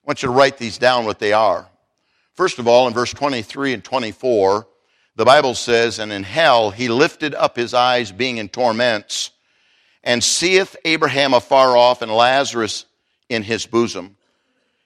I 0.05 0.11
want 0.11 0.23
you 0.23 0.29
to 0.29 0.35
write 0.35 0.59
these 0.59 0.77
down 0.77 1.07
what 1.07 1.19
they 1.19 1.33
are. 1.33 1.67
First 2.35 2.59
of 2.59 2.69
all, 2.69 2.87
in 2.87 2.93
verse 2.93 3.15
23 3.15 3.73
and 3.73 3.83
24, 3.83 4.67
the 5.17 5.25
Bible 5.25 5.55
says, 5.55 5.99
And 5.99 6.13
in 6.13 6.23
hell 6.23 6.71
he 6.71 6.89
lifted 6.89 7.35
up 7.35 7.57
his 7.57 7.73
eyes, 7.73 8.13
being 8.13 8.37
in 8.37 8.51
torments, 8.51 9.31
and 10.03 10.23
seeth 10.23 10.77
Abraham 10.85 11.33
afar 11.33 11.75
off 11.75 12.03
and 12.03 12.13
Lazarus 12.13 12.85
in 13.31 13.43
his 13.43 13.65
bosom. 13.65 14.19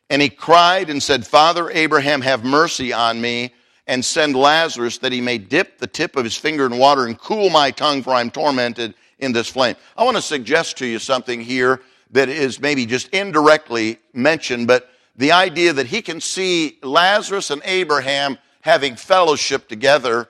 And 0.08 0.22
he 0.22 0.28
cried 0.28 0.88
and 0.88 1.02
said, 1.02 1.26
Father 1.26 1.68
Abraham, 1.68 2.20
have 2.20 2.44
mercy 2.44 2.92
on 2.92 3.20
me 3.20 3.52
and 3.88 4.04
send 4.04 4.36
Lazarus 4.36 4.98
that 4.98 5.10
he 5.10 5.20
may 5.20 5.38
dip 5.38 5.78
the 5.78 5.88
tip 5.88 6.14
of 6.14 6.22
his 6.22 6.36
finger 6.36 6.64
in 6.64 6.78
water 6.78 7.06
and 7.06 7.18
cool 7.18 7.50
my 7.50 7.72
tongue, 7.72 8.04
for 8.04 8.14
I'm 8.14 8.30
tormented 8.30 8.94
in 9.18 9.32
this 9.32 9.48
flame. 9.48 9.74
I 9.96 10.04
want 10.04 10.16
to 10.16 10.22
suggest 10.22 10.78
to 10.78 10.86
you 10.86 11.00
something 11.00 11.40
here 11.40 11.82
that 12.12 12.28
is 12.28 12.60
maybe 12.60 12.86
just 12.86 13.08
indirectly 13.08 13.98
mentioned, 14.12 14.68
but 14.68 14.92
the 15.18 15.32
idea 15.32 15.72
that 15.72 15.86
he 15.86 16.00
can 16.00 16.20
see 16.20 16.78
Lazarus 16.82 17.50
and 17.50 17.60
Abraham 17.64 18.38
having 18.62 18.96
fellowship 18.96 19.68
together 19.68 20.28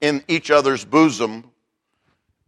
in 0.00 0.22
each 0.28 0.50
other's 0.50 0.84
bosom. 0.84 1.50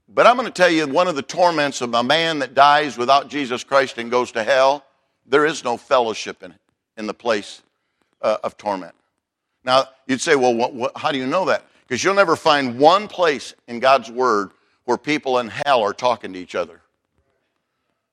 But 0.06 0.26
I'm 0.26 0.36
going 0.36 0.46
to 0.46 0.52
tell 0.52 0.70
you 0.70 0.86
one 0.86 1.08
of 1.08 1.16
the 1.16 1.22
torments 1.22 1.80
of 1.80 1.92
a 1.94 2.02
man 2.02 2.40
that 2.40 2.54
dies 2.54 2.98
without 2.98 3.28
Jesus 3.28 3.64
Christ 3.64 3.96
and 3.96 4.10
goes 4.10 4.30
to 4.32 4.44
hell, 4.44 4.84
there 5.26 5.46
is 5.46 5.64
no 5.64 5.76
fellowship 5.76 6.42
in, 6.42 6.54
in 6.96 7.06
the 7.06 7.14
place 7.14 7.62
uh, 8.20 8.36
of 8.44 8.56
torment. 8.56 8.94
Now, 9.64 9.84
you'd 10.06 10.20
say, 10.20 10.36
well, 10.36 10.54
what, 10.54 10.74
what, 10.74 10.92
how 10.96 11.12
do 11.12 11.18
you 11.18 11.26
know 11.26 11.46
that? 11.46 11.64
Because 11.86 12.04
you'll 12.04 12.14
never 12.14 12.36
find 12.36 12.78
one 12.78 13.08
place 13.08 13.54
in 13.68 13.80
God's 13.80 14.10
Word 14.10 14.50
where 14.84 14.98
people 14.98 15.38
in 15.38 15.48
hell 15.48 15.82
are 15.82 15.94
talking 15.94 16.34
to 16.34 16.38
each 16.38 16.54
other. 16.54 16.82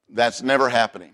That's 0.10 0.41
never 0.41 0.69
happening. 0.69 1.13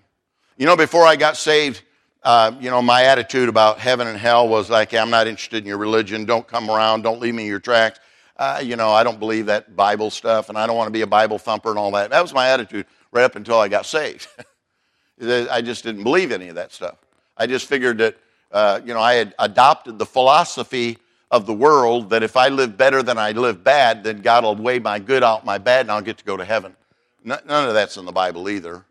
You 0.58 0.68
know, 0.68 0.78
before 0.78 1.04
I 1.04 1.16
got 1.16 1.36
saved, 1.36 1.82
uh, 2.24 2.54
you 2.60 2.70
know, 2.70 2.82
my 2.82 3.04
attitude 3.04 3.50
about 3.50 3.80
heaven 3.80 4.08
and 4.08 4.18
hell 4.18 4.48
was 4.48 4.70
like, 4.70 4.94
I'm 4.94 5.10
not 5.10 5.28
interested 5.28 5.64
in 5.64 5.68
your 5.68 5.78
religion. 5.78 6.26
Don't 6.26 6.48
come 6.48 6.70
around. 6.70 7.02
Don't 7.02 7.20
leave 7.20 7.34
me 7.34 7.44
in 7.44 7.50
your 7.50 7.60
tracks. 7.60 8.00
Uh, 8.38 8.62
you 8.64 8.76
know, 8.76 8.92
I 8.92 9.04
don't 9.04 9.20
believe 9.20 9.46
that 9.48 9.76
Bible 9.76 10.10
stuff, 10.10 10.50
and 10.50 10.58
I 10.58 10.66
don't 10.66 10.76
want 10.76 10.88
to 10.88 10.92
be 10.92 11.02
a 11.02 11.08
Bible 11.08 11.38
thumper 11.38 11.70
and 11.70 11.78
all 11.78 11.92
that. 11.92 12.10
That 12.10 12.22
was 12.22 12.34
my 12.34 12.50
attitude 12.50 12.86
right 13.12 13.24
up 13.24 13.36
until 13.36 13.60
I 13.60 13.68
got 13.68 13.86
saved. 13.86 14.28
I 15.22 15.62
just 15.62 15.84
didn't 15.84 16.04
believe 16.04 16.32
any 16.32 16.48
of 16.48 16.56
that 16.56 16.72
stuff. 16.72 16.98
I 17.38 17.46
just 17.46 17.68
figured 17.68 18.00
that 18.00 18.18
uh, 18.54 18.80
you 18.86 18.94
know, 18.94 19.02
I 19.02 19.16
had 19.16 19.34
adopted 19.40 19.98
the 19.98 20.06
philosophy 20.06 21.00
of 21.32 21.48
the 21.48 21.54
world 21.54 22.12
that 22.12 22.22
if 22.22 22.38
I 22.38 22.50
live 22.50 22.78
better 22.78 23.02
than 23.02 23.18
I 23.18 23.32
live 23.32 23.64
bad, 23.64 24.04
then 24.04 24.22
God 24.22 24.44
will 24.44 24.56
weigh 24.56 24.78
my 24.78 25.00
good 25.00 25.24
out 25.24 25.44
my 25.44 25.58
bad 25.58 25.82
and 25.82 25.92
I'll 25.92 26.02
get 26.02 26.20
to 26.20 26.24
go 26.24 26.38
to 26.38 26.46
heaven. 26.46 26.76
None 27.24 27.40
of 27.48 27.74
that's 27.74 27.98
in 27.98 28.06
the 28.06 28.12
Bible 28.12 28.48
either. 28.50 28.86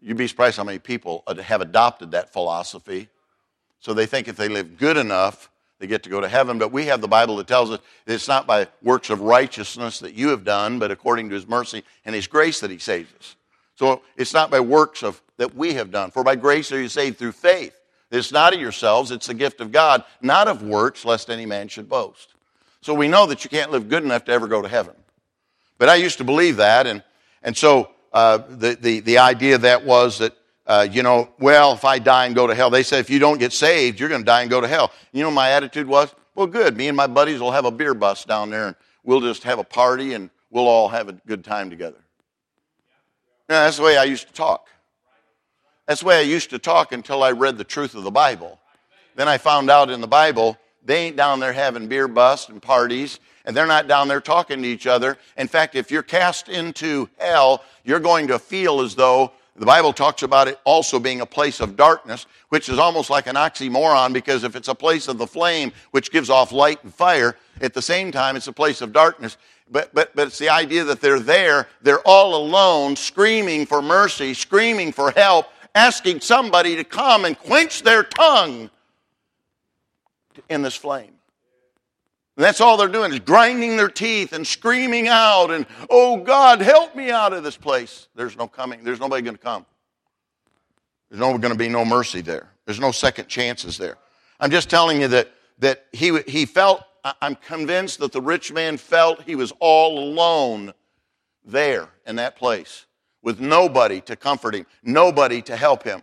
You'd 0.00 0.16
be 0.16 0.26
surprised 0.26 0.56
how 0.56 0.64
many 0.64 0.78
people 0.78 1.24
have 1.26 1.60
adopted 1.60 2.12
that 2.12 2.32
philosophy. 2.32 3.08
So 3.80 3.94
they 3.94 4.06
think 4.06 4.28
if 4.28 4.36
they 4.36 4.48
live 4.48 4.78
good 4.78 4.96
enough, 4.96 5.50
they 5.78 5.86
get 5.86 6.02
to 6.04 6.10
go 6.10 6.20
to 6.20 6.28
heaven. 6.28 6.58
But 6.58 6.72
we 6.72 6.86
have 6.86 7.00
the 7.00 7.08
Bible 7.08 7.36
that 7.36 7.46
tells 7.46 7.70
us 7.70 7.80
that 8.04 8.14
it's 8.14 8.28
not 8.28 8.46
by 8.46 8.68
works 8.82 9.10
of 9.10 9.20
righteousness 9.20 9.98
that 10.00 10.14
you 10.14 10.28
have 10.28 10.44
done, 10.44 10.78
but 10.78 10.90
according 10.90 11.28
to 11.28 11.34
his 11.34 11.46
mercy 11.46 11.84
and 12.04 12.14
his 12.14 12.26
grace 12.26 12.60
that 12.60 12.70
he 12.70 12.78
saves 12.78 13.12
us. 13.14 13.36
So 13.74 14.02
it's 14.16 14.32
not 14.32 14.50
by 14.50 14.60
works 14.60 15.02
of 15.02 15.20
that 15.36 15.54
we 15.54 15.74
have 15.74 15.90
done. 15.90 16.10
For 16.10 16.24
by 16.24 16.36
grace 16.36 16.72
are 16.72 16.80
you 16.80 16.88
saved 16.88 17.18
through 17.18 17.32
faith. 17.32 17.78
It's 18.10 18.32
not 18.32 18.54
of 18.54 18.60
yourselves, 18.60 19.10
it's 19.10 19.26
the 19.26 19.34
gift 19.34 19.60
of 19.60 19.72
God, 19.72 20.04
not 20.22 20.48
of 20.48 20.62
works, 20.62 21.04
lest 21.04 21.28
any 21.28 21.44
man 21.44 21.68
should 21.68 21.88
boast. 21.88 22.34
So 22.80 22.94
we 22.94 23.08
know 23.08 23.26
that 23.26 23.42
you 23.42 23.50
can't 23.50 23.72
live 23.72 23.88
good 23.88 24.04
enough 24.04 24.24
to 24.26 24.32
ever 24.32 24.46
go 24.46 24.62
to 24.62 24.68
heaven. 24.68 24.94
But 25.76 25.88
I 25.88 25.96
used 25.96 26.18
to 26.18 26.24
believe 26.24 26.56
that, 26.56 26.86
and, 26.86 27.02
and 27.42 27.56
so 27.56 27.90
uh, 28.16 28.38
the, 28.48 28.78
the, 28.80 29.00
the 29.00 29.18
idea 29.18 29.58
that 29.58 29.84
was 29.84 30.20
that, 30.20 30.34
uh, 30.66 30.88
you 30.90 31.02
know, 31.02 31.28
well, 31.38 31.74
if 31.74 31.84
I 31.84 31.98
die 31.98 32.24
and 32.24 32.34
go 32.34 32.46
to 32.46 32.54
hell, 32.54 32.70
they 32.70 32.82
say 32.82 32.98
if 32.98 33.10
you 33.10 33.18
don't 33.18 33.36
get 33.36 33.52
saved, 33.52 34.00
you're 34.00 34.08
going 34.08 34.22
to 34.22 34.24
die 34.24 34.40
and 34.40 34.48
go 34.50 34.58
to 34.58 34.66
hell. 34.66 34.90
You 35.12 35.22
know, 35.22 35.30
my 35.30 35.50
attitude 35.50 35.86
was, 35.86 36.14
well, 36.34 36.46
good. 36.46 36.78
Me 36.78 36.88
and 36.88 36.96
my 36.96 37.08
buddies 37.08 37.40
will 37.40 37.52
have 37.52 37.66
a 37.66 37.70
beer 37.70 37.92
bus 37.92 38.24
down 38.24 38.48
there, 38.48 38.68
and 38.68 38.76
we'll 39.04 39.20
just 39.20 39.42
have 39.42 39.58
a 39.58 39.64
party, 39.64 40.14
and 40.14 40.30
we'll 40.48 40.66
all 40.66 40.88
have 40.88 41.10
a 41.10 41.12
good 41.12 41.44
time 41.44 41.68
together. 41.68 41.98
Yeah, 43.50 43.64
that's 43.64 43.76
the 43.76 43.82
way 43.82 43.98
I 43.98 44.04
used 44.04 44.28
to 44.28 44.32
talk. 44.32 44.66
That's 45.86 46.00
the 46.00 46.06
way 46.06 46.16
I 46.16 46.22
used 46.22 46.48
to 46.50 46.58
talk 46.58 46.92
until 46.92 47.22
I 47.22 47.32
read 47.32 47.58
the 47.58 47.64
truth 47.64 47.94
of 47.94 48.02
the 48.02 48.10
Bible. 48.10 48.58
Then 49.14 49.28
I 49.28 49.36
found 49.36 49.68
out 49.68 49.90
in 49.90 50.00
the 50.00 50.08
Bible, 50.08 50.56
they 50.82 51.04
ain't 51.04 51.16
down 51.16 51.38
there 51.38 51.52
having 51.52 51.86
beer 51.86 52.08
busts 52.08 52.48
and 52.48 52.62
parties, 52.62 53.20
and 53.46 53.56
they're 53.56 53.66
not 53.66 53.88
down 53.88 54.08
there 54.08 54.20
talking 54.20 54.60
to 54.60 54.68
each 54.68 54.86
other. 54.86 55.16
In 55.38 55.48
fact, 55.48 55.74
if 55.76 55.90
you're 55.90 56.02
cast 56.02 56.48
into 56.48 57.08
hell, 57.18 57.62
you're 57.84 58.00
going 58.00 58.26
to 58.26 58.38
feel 58.38 58.80
as 58.80 58.94
though 58.94 59.32
the 59.54 59.64
Bible 59.64 59.92
talks 59.92 60.22
about 60.22 60.48
it 60.48 60.60
also 60.64 60.98
being 60.98 61.22
a 61.22 61.26
place 61.26 61.60
of 61.60 61.76
darkness, 61.76 62.26
which 62.50 62.68
is 62.68 62.78
almost 62.78 63.08
like 63.08 63.26
an 63.26 63.36
oxymoron 63.36 64.12
because 64.12 64.44
if 64.44 64.54
it's 64.54 64.68
a 64.68 64.74
place 64.74 65.08
of 65.08 65.16
the 65.16 65.26
flame, 65.26 65.72
which 65.92 66.10
gives 66.10 66.28
off 66.28 66.52
light 66.52 66.82
and 66.82 66.92
fire, 66.92 67.36
at 67.62 67.72
the 67.72 67.80
same 67.80 68.12
time 68.12 68.36
it's 68.36 68.48
a 68.48 68.52
place 68.52 68.82
of 68.82 68.92
darkness. 68.92 69.38
But, 69.70 69.94
but, 69.94 70.14
but 70.14 70.26
it's 70.26 70.38
the 70.38 70.50
idea 70.50 70.84
that 70.84 71.00
they're 71.00 71.20
there, 71.20 71.68
they're 71.80 72.06
all 72.06 72.36
alone, 72.36 72.96
screaming 72.96 73.64
for 73.64 73.80
mercy, 73.80 74.34
screaming 74.34 74.92
for 74.92 75.10
help, 75.12 75.46
asking 75.74 76.20
somebody 76.20 76.76
to 76.76 76.84
come 76.84 77.24
and 77.24 77.38
quench 77.38 77.82
their 77.82 78.02
tongue 78.02 78.70
in 80.50 80.62
this 80.62 80.76
flame. 80.76 81.15
And 82.36 82.44
that's 82.44 82.60
all 82.60 82.76
they're 82.76 82.88
doing 82.88 83.12
is 83.12 83.20
grinding 83.20 83.76
their 83.76 83.88
teeth 83.88 84.32
and 84.34 84.46
screaming 84.46 85.08
out 85.08 85.50
and, 85.50 85.66
oh 85.88 86.18
God, 86.18 86.60
help 86.60 86.94
me 86.94 87.10
out 87.10 87.32
of 87.32 87.42
this 87.42 87.56
place. 87.56 88.08
There's 88.14 88.36
no 88.36 88.46
coming. 88.46 88.84
There's 88.84 89.00
nobody 89.00 89.22
going 89.22 89.36
to 89.36 89.42
come. 89.42 89.64
There's 91.08 91.20
no 91.20 91.38
going 91.38 91.52
to 91.52 91.58
be 91.58 91.68
no 91.68 91.84
mercy 91.84 92.20
there. 92.20 92.50
There's 92.66 92.80
no 92.80 92.90
second 92.90 93.28
chances 93.28 93.78
there. 93.78 93.96
I'm 94.38 94.50
just 94.50 94.68
telling 94.68 95.00
you 95.00 95.08
that, 95.08 95.30
that 95.60 95.86
he, 95.92 96.20
he 96.26 96.44
felt, 96.44 96.82
I'm 97.22 97.36
convinced 97.36 98.00
that 98.00 98.12
the 98.12 98.20
rich 98.20 98.52
man 98.52 98.76
felt 98.76 99.22
he 99.22 99.34
was 99.34 99.52
all 99.58 99.98
alone 99.98 100.74
there 101.42 101.88
in 102.06 102.16
that 102.16 102.36
place 102.36 102.84
with 103.22 103.40
nobody 103.40 104.00
to 104.02 104.14
comfort 104.14 104.54
him, 104.54 104.66
nobody 104.82 105.40
to 105.42 105.56
help 105.56 105.84
him. 105.84 106.02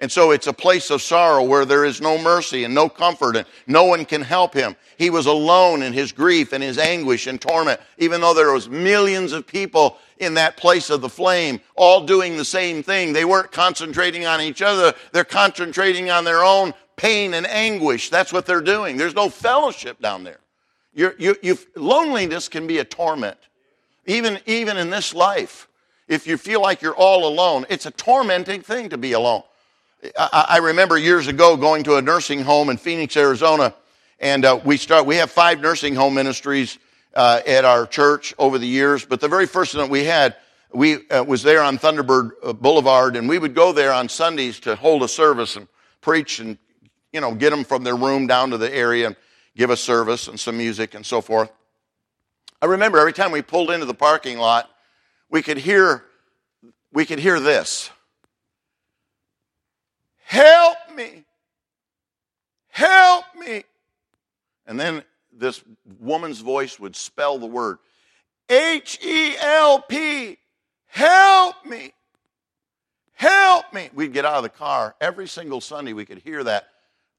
And 0.00 0.10
so 0.10 0.30
it's 0.30 0.46
a 0.46 0.52
place 0.52 0.90
of 0.90 1.02
sorrow 1.02 1.44
where 1.44 1.66
there 1.66 1.84
is 1.84 2.00
no 2.00 2.16
mercy 2.20 2.64
and 2.64 2.74
no 2.74 2.88
comfort 2.88 3.36
and 3.36 3.46
no 3.66 3.84
one 3.84 4.06
can 4.06 4.22
help 4.22 4.54
him. 4.54 4.74
He 4.96 5.10
was 5.10 5.26
alone 5.26 5.82
in 5.82 5.92
his 5.92 6.10
grief 6.10 6.54
and 6.54 6.62
his 6.62 6.78
anguish 6.78 7.26
and 7.26 7.40
torment, 7.40 7.80
even 7.98 8.22
though 8.22 8.32
there 8.32 8.52
was 8.52 8.68
millions 8.68 9.32
of 9.32 9.46
people 9.46 9.98
in 10.18 10.34
that 10.34 10.56
place 10.56 10.88
of 10.88 11.02
the 11.02 11.08
flame, 11.08 11.60
all 11.76 12.06
doing 12.06 12.36
the 12.36 12.44
same 12.44 12.82
thing. 12.82 13.12
They 13.12 13.26
weren't 13.26 13.52
concentrating 13.52 14.24
on 14.24 14.40
each 14.40 14.62
other. 14.62 14.94
They're 15.12 15.24
concentrating 15.24 16.10
on 16.10 16.24
their 16.24 16.42
own 16.42 16.72
pain 16.96 17.34
and 17.34 17.46
anguish. 17.46 18.08
That's 18.08 18.32
what 18.32 18.46
they're 18.46 18.60
doing. 18.62 18.96
There's 18.96 19.14
no 19.14 19.28
fellowship 19.28 20.00
down 20.00 20.24
there. 20.24 20.40
You, 20.94 21.58
loneliness 21.76 22.48
can 22.48 22.66
be 22.66 22.78
a 22.78 22.84
torment, 22.84 23.38
even, 24.06 24.40
even 24.46 24.76
in 24.76 24.90
this 24.90 25.14
life 25.14 25.68
if 26.10 26.26
you 26.26 26.36
feel 26.36 26.60
like 26.60 26.82
you're 26.82 26.96
all 26.96 27.26
alone, 27.26 27.64
it's 27.70 27.86
a 27.86 27.90
tormenting 27.92 28.62
thing 28.62 28.88
to 28.88 28.98
be 28.98 29.12
alone. 29.12 29.44
I, 30.16 30.58
remember 30.58 30.96
years 30.96 31.26
ago 31.26 31.56
going 31.56 31.84
to 31.84 31.96
a 31.96 32.02
nursing 32.02 32.40
home 32.40 32.70
in 32.70 32.76
Phoenix, 32.76 33.16
Arizona, 33.16 33.74
and 34.18 34.44
uh, 34.44 34.60
we 34.64 34.76
start. 34.76 35.06
We 35.06 35.16
have 35.16 35.30
five 35.30 35.60
nursing 35.60 35.94
home 35.94 36.14
ministries 36.14 36.78
uh, 37.14 37.40
at 37.46 37.64
our 37.64 37.86
church 37.86 38.34
over 38.38 38.58
the 38.58 38.66
years, 38.66 39.04
but 39.04 39.20
the 39.20 39.28
very 39.28 39.46
first 39.46 39.74
one 39.74 39.84
that 39.84 39.90
we 39.90 40.04
had, 40.04 40.36
we 40.72 41.08
uh, 41.08 41.22
was 41.24 41.42
there 41.42 41.62
on 41.62 41.78
Thunderbird 41.78 42.30
uh, 42.42 42.52
Boulevard, 42.52 43.16
and 43.16 43.28
we 43.28 43.38
would 43.38 43.54
go 43.54 43.72
there 43.72 43.92
on 43.92 44.08
Sundays 44.08 44.60
to 44.60 44.74
hold 44.76 45.02
a 45.02 45.08
service 45.08 45.56
and 45.56 45.68
preach, 46.00 46.40
and 46.40 46.56
you 47.12 47.20
know, 47.20 47.34
get 47.34 47.50
them 47.50 47.64
from 47.64 47.84
their 47.84 47.96
room 47.96 48.26
down 48.26 48.50
to 48.50 48.58
the 48.58 48.72
area 48.74 49.08
and 49.08 49.16
give 49.56 49.70
a 49.70 49.76
service 49.76 50.28
and 50.28 50.40
some 50.40 50.56
music 50.56 50.94
and 50.94 51.04
so 51.04 51.20
forth. 51.20 51.52
I 52.62 52.66
remember 52.66 52.98
every 52.98 53.12
time 53.12 53.32
we 53.32 53.42
pulled 53.42 53.70
into 53.70 53.86
the 53.86 53.94
parking 53.94 54.38
lot 54.38 54.70
we 55.30 55.42
could 55.42 55.58
hear, 55.58 56.04
we 56.92 57.06
could 57.06 57.20
hear 57.20 57.38
this. 57.38 57.90
Help 60.30 60.76
me. 60.94 61.24
Help 62.68 63.24
me. 63.36 63.64
And 64.64 64.78
then 64.78 65.02
this 65.32 65.60
woman's 65.98 66.38
voice 66.38 66.78
would 66.78 66.94
spell 66.94 67.36
the 67.36 67.46
word 67.46 67.78
H 68.48 69.00
E 69.04 69.34
L 69.42 69.80
P. 69.80 70.38
Help 70.86 71.66
me. 71.66 71.92
Help 73.14 73.74
me. 73.74 73.90
We'd 73.92 74.12
get 74.12 74.24
out 74.24 74.36
of 74.36 74.44
the 74.44 74.50
car. 74.50 74.94
Every 75.00 75.26
single 75.26 75.60
Sunday, 75.60 75.94
we 75.94 76.04
could 76.04 76.18
hear 76.18 76.44
that 76.44 76.68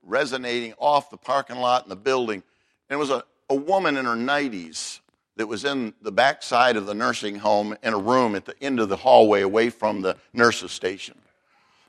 resonating 0.01 0.74
off 0.78 1.09
the 1.09 1.18
parking 1.18 1.57
lot 1.57 1.84
and 1.84 1.91
the 1.91 1.97
building. 1.97 2.41
And 2.89 2.95
it 2.95 2.97
was 2.97 3.09
a, 3.09 3.26
a 3.49 3.55
woman 3.55 3.97
in 3.97 4.05
her 4.05 4.16
90s 4.16 5.01
that 5.36 5.47
was 5.47 5.66
in 5.66 5.93
the 6.01 6.14
back 6.14 6.43
side 6.43 6.78
of 6.78 6.86
the 6.86 6.93
nursing 6.93 7.39
home 7.39 7.76
in 7.84 7.93
a 7.93 7.99
room 7.99 8.36
at 8.36 8.45
the 8.45 8.55
end 8.64 8.80
of 8.80 8.88
the 8.88 8.95
hallway 8.95 9.41
away 9.41 9.70
from 9.70 10.01
the 10.01 10.16
nurse's 10.32 10.72
station. 10.72 11.21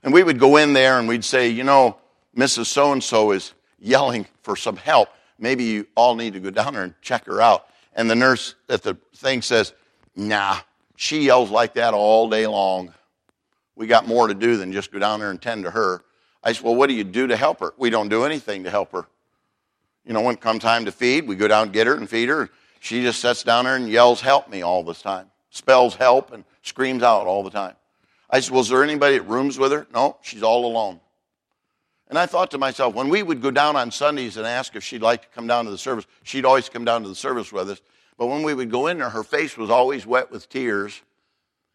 And 0.02 0.12
we 0.12 0.22
would 0.22 0.38
go 0.38 0.56
in 0.56 0.72
there 0.72 0.98
and 0.98 1.06
we'd 1.06 1.24
say, 1.24 1.48
you 1.48 1.64
know, 1.64 1.96
Mrs. 2.36 2.66
So 2.66 2.92
and 2.92 3.02
so 3.02 3.32
is 3.32 3.52
yelling 3.78 4.26
for 4.42 4.56
some 4.56 4.76
help. 4.76 5.08
Maybe 5.38 5.64
you 5.64 5.86
all 5.94 6.14
need 6.14 6.32
to 6.34 6.40
go 6.40 6.50
down 6.50 6.74
there 6.74 6.84
and 6.84 6.94
check 7.02 7.26
her 7.26 7.40
out. 7.40 7.66
and 7.94 8.08
the 8.08 8.14
nurse 8.14 8.54
at 8.68 8.82
the 8.82 8.96
thing 9.14 9.42
says, 9.42 9.72
Nah, 10.14 10.58
she 10.96 11.24
yells 11.24 11.50
like 11.50 11.74
that 11.74 11.94
all 11.94 12.28
day 12.28 12.46
long. 12.46 12.92
We 13.76 13.86
got 13.86 14.06
more 14.06 14.28
to 14.28 14.34
do 14.34 14.56
than 14.56 14.72
just 14.72 14.92
go 14.92 14.98
down 14.98 15.20
there 15.20 15.30
and 15.30 15.40
tend 15.40 15.64
to 15.64 15.70
her. 15.70 16.02
I 16.44 16.52
said, 16.52 16.64
Well, 16.64 16.74
what 16.74 16.88
do 16.88 16.94
you 16.94 17.04
do 17.04 17.26
to 17.26 17.36
help 17.36 17.60
her? 17.60 17.74
We 17.76 17.90
don't 17.90 18.08
do 18.08 18.24
anything 18.24 18.64
to 18.64 18.70
help 18.70 18.92
her. 18.92 19.06
You 20.04 20.12
know, 20.12 20.20
when 20.20 20.34
it 20.34 20.40
comes 20.40 20.62
time 20.62 20.84
to 20.86 20.92
feed, 20.92 21.26
we 21.26 21.36
go 21.36 21.48
down 21.48 21.64
and 21.64 21.72
get 21.72 21.86
her 21.86 21.94
and 21.94 22.08
feed 22.08 22.28
her. 22.28 22.50
She 22.80 23.02
just 23.02 23.20
sits 23.20 23.42
down 23.42 23.64
there 23.64 23.76
and 23.76 23.88
yells, 23.88 24.20
Help 24.20 24.48
me 24.48 24.62
all 24.62 24.82
this 24.82 25.02
time. 25.02 25.30
Spells 25.50 25.94
help 25.94 26.32
and 26.32 26.44
screams 26.62 27.02
out 27.02 27.26
all 27.26 27.42
the 27.42 27.50
time. 27.50 27.74
I 28.32 28.40
said, 28.40 28.56
is 28.56 28.70
there 28.70 28.82
anybody 28.82 29.18
that 29.18 29.28
rooms 29.28 29.58
with 29.58 29.72
her? 29.72 29.86
No, 29.92 30.16
she's 30.22 30.42
all 30.42 30.64
alone. 30.64 31.00
And 32.08 32.18
I 32.18 32.26
thought 32.26 32.50
to 32.52 32.58
myself, 32.58 32.94
when 32.94 33.10
we 33.10 33.22
would 33.22 33.42
go 33.42 33.50
down 33.50 33.76
on 33.76 33.90
Sundays 33.90 34.38
and 34.38 34.46
ask 34.46 34.74
if 34.74 34.82
she'd 34.82 35.02
like 35.02 35.22
to 35.22 35.28
come 35.28 35.46
down 35.46 35.66
to 35.66 35.70
the 35.70 35.78
service, 35.78 36.06
she'd 36.22 36.46
always 36.46 36.68
come 36.68 36.84
down 36.84 37.02
to 37.02 37.08
the 37.08 37.14
service 37.14 37.52
with 37.52 37.70
us. 37.70 37.80
But 38.16 38.26
when 38.26 38.42
we 38.42 38.54
would 38.54 38.70
go 38.70 38.86
in 38.86 38.98
there, 38.98 39.10
her 39.10 39.22
face 39.22 39.56
was 39.56 39.70
always 39.70 40.06
wet 40.06 40.30
with 40.30 40.48
tears. 40.48 41.00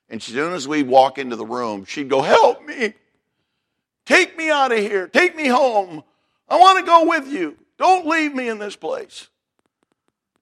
And 0.09 0.19
as 0.19 0.25
soon 0.25 0.53
as 0.53 0.67
we'd 0.67 0.87
walk 0.87 1.17
into 1.17 1.35
the 1.35 1.45
room, 1.45 1.85
she'd 1.85 2.09
go, 2.09 2.21
Help 2.21 2.65
me. 2.65 2.93
Take 4.05 4.37
me 4.37 4.49
out 4.49 4.71
of 4.71 4.79
here. 4.79 5.07
Take 5.07 5.35
me 5.35 5.47
home. 5.47 6.03
I 6.47 6.57
want 6.57 6.79
to 6.79 6.85
go 6.85 7.05
with 7.05 7.27
you. 7.27 7.57
Don't 7.77 8.07
leave 8.07 8.33
me 8.33 8.47
in 8.47 8.57
this 8.57 8.75
place. 8.75 9.27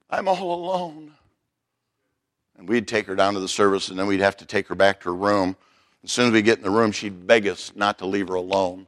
I'm 0.10 0.28
all 0.28 0.54
alone. 0.54 1.14
And 2.58 2.70
we'd 2.70 2.88
take 2.88 3.08
her 3.08 3.16
down 3.16 3.34
to 3.34 3.40
the 3.40 3.48
service, 3.48 3.90
and 3.90 3.98
then 3.98 4.08
we'd 4.08 4.20
have 4.20 4.38
to 4.38 4.46
take 4.46 4.68
her 4.68 4.76
back 4.76 5.02
to 5.02 5.10
her 5.10 5.16
room. 5.16 5.58
As 6.06 6.12
soon 6.12 6.28
as 6.28 6.34
we 6.34 6.44
get 6.44 6.60
in 6.60 6.64
the 6.64 6.70
room, 6.70 6.92
she'd 6.92 7.26
beg 7.26 7.48
us 7.48 7.72
not 7.76 7.98
to 7.98 8.06
leave 8.06 8.28
her 8.28 8.36
alone 8.36 8.86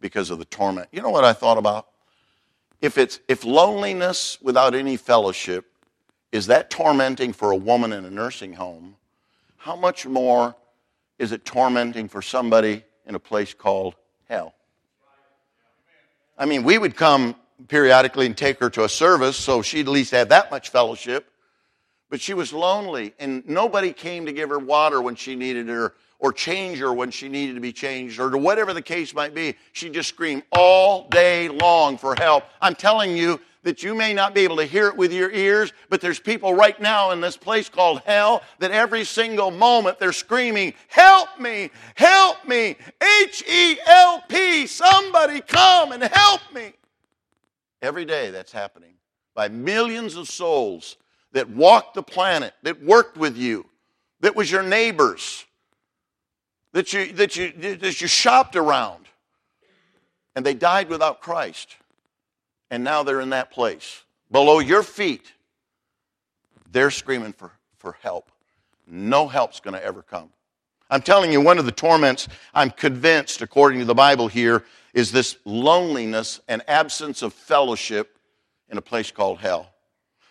because 0.00 0.30
of 0.30 0.38
the 0.38 0.46
torment. 0.46 0.88
You 0.90 1.02
know 1.02 1.10
what 1.10 1.22
I 1.22 1.34
thought 1.34 1.58
about? 1.58 1.86
If 2.80 2.96
it's 2.96 3.20
if 3.28 3.44
loneliness 3.44 4.38
without 4.40 4.74
any 4.74 4.96
fellowship 4.96 5.66
is 6.32 6.46
that 6.46 6.70
tormenting 6.70 7.34
for 7.34 7.50
a 7.50 7.56
woman 7.56 7.92
in 7.92 8.06
a 8.06 8.10
nursing 8.10 8.54
home, 8.54 8.96
how 9.58 9.76
much 9.76 10.06
more 10.06 10.56
is 11.18 11.30
it 11.30 11.44
tormenting 11.44 12.08
for 12.08 12.22
somebody 12.22 12.84
in 13.04 13.14
a 13.14 13.20
place 13.20 13.52
called 13.52 13.94
hell? 14.26 14.54
I 16.38 16.46
mean, 16.46 16.62
we 16.62 16.78
would 16.78 16.96
come 16.96 17.36
periodically 17.68 18.24
and 18.24 18.36
take 18.36 18.60
her 18.60 18.70
to 18.70 18.84
a 18.84 18.88
service 18.88 19.36
so 19.36 19.60
she'd 19.60 19.86
at 19.86 19.92
least 19.92 20.12
have 20.12 20.30
that 20.30 20.50
much 20.50 20.70
fellowship. 20.70 21.30
But 22.08 22.22
she 22.22 22.32
was 22.32 22.52
lonely, 22.52 23.12
and 23.18 23.46
nobody 23.46 23.92
came 23.92 24.24
to 24.24 24.32
give 24.32 24.48
her 24.48 24.58
water 24.58 25.02
when 25.02 25.16
she 25.16 25.36
needed 25.36 25.68
her 25.68 25.92
or 26.18 26.32
change 26.32 26.78
her 26.78 26.92
when 26.92 27.10
she 27.10 27.28
needed 27.28 27.54
to 27.54 27.60
be 27.60 27.72
changed 27.72 28.18
or 28.18 28.30
to 28.30 28.38
whatever 28.38 28.72
the 28.72 28.82
case 28.82 29.14
might 29.14 29.34
be. 29.34 29.54
She 29.72 29.90
just 29.90 30.08
screamed 30.08 30.42
all 30.52 31.08
day 31.08 31.48
long 31.48 31.98
for 31.98 32.14
help. 32.14 32.44
I'm 32.60 32.74
telling 32.74 33.16
you 33.16 33.40
that 33.66 33.82
you 33.82 33.96
may 33.96 34.14
not 34.14 34.32
be 34.32 34.42
able 34.42 34.56
to 34.56 34.64
hear 34.64 34.86
it 34.86 34.96
with 34.96 35.12
your 35.12 35.30
ears, 35.32 35.72
but 35.88 36.00
there's 36.00 36.20
people 36.20 36.54
right 36.54 36.80
now 36.80 37.10
in 37.10 37.20
this 37.20 37.36
place 37.36 37.68
called 37.68 38.00
hell 38.06 38.42
that 38.60 38.70
every 38.70 39.04
single 39.04 39.50
moment 39.50 39.98
they're 39.98 40.12
screaming, 40.12 40.72
Help 40.86 41.40
me! 41.40 41.70
Help 41.96 42.46
me! 42.46 42.76
H 43.24 43.42
E 43.48 43.76
L 43.84 44.22
P! 44.28 44.68
Somebody 44.68 45.40
come 45.40 45.90
and 45.90 46.02
help 46.04 46.42
me! 46.54 46.74
Every 47.82 48.04
day 48.04 48.30
that's 48.30 48.52
happening 48.52 48.94
by 49.34 49.48
millions 49.48 50.14
of 50.14 50.28
souls 50.28 50.96
that 51.32 51.50
walked 51.50 51.94
the 51.94 52.02
planet, 52.04 52.54
that 52.62 52.82
worked 52.82 53.16
with 53.16 53.36
you, 53.36 53.66
that 54.20 54.36
was 54.36 54.50
your 54.50 54.62
neighbors, 54.62 55.44
that 56.72 56.92
you, 56.92 57.12
that 57.12 57.36
you, 57.36 57.52
that 57.52 58.00
you 58.00 58.06
shopped 58.06 58.56
around, 58.56 59.06
and 60.34 60.44
they 60.44 60.54
died 60.54 60.88
without 60.88 61.20
Christ. 61.20 61.76
And 62.70 62.82
now 62.82 63.02
they're 63.02 63.20
in 63.20 63.30
that 63.30 63.52
place. 63.52 64.02
Below 64.30 64.58
your 64.58 64.82
feet, 64.82 65.32
they're 66.72 66.90
screaming 66.90 67.32
for, 67.32 67.52
for 67.78 67.96
help. 68.02 68.30
No 68.88 69.28
help's 69.28 69.60
going 69.60 69.74
to 69.74 69.84
ever 69.84 70.02
come. 70.02 70.30
I'm 70.90 71.02
telling 71.02 71.32
you, 71.32 71.40
one 71.40 71.58
of 71.58 71.64
the 71.64 71.72
torments, 71.72 72.28
I'm 72.54 72.70
convinced, 72.70 73.42
according 73.42 73.80
to 73.80 73.84
the 73.84 73.94
Bible 73.94 74.28
here, 74.28 74.64
is 74.94 75.12
this 75.12 75.36
loneliness 75.44 76.40
and 76.48 76.62
absence 76.68 77.22
of 77.22 77.32
fellowship 77.32 78.18
in 78.68 78.78
a 78.78 78.82
place 78.82 79.10
called 79.10 79.38
hell. 79.38 79.70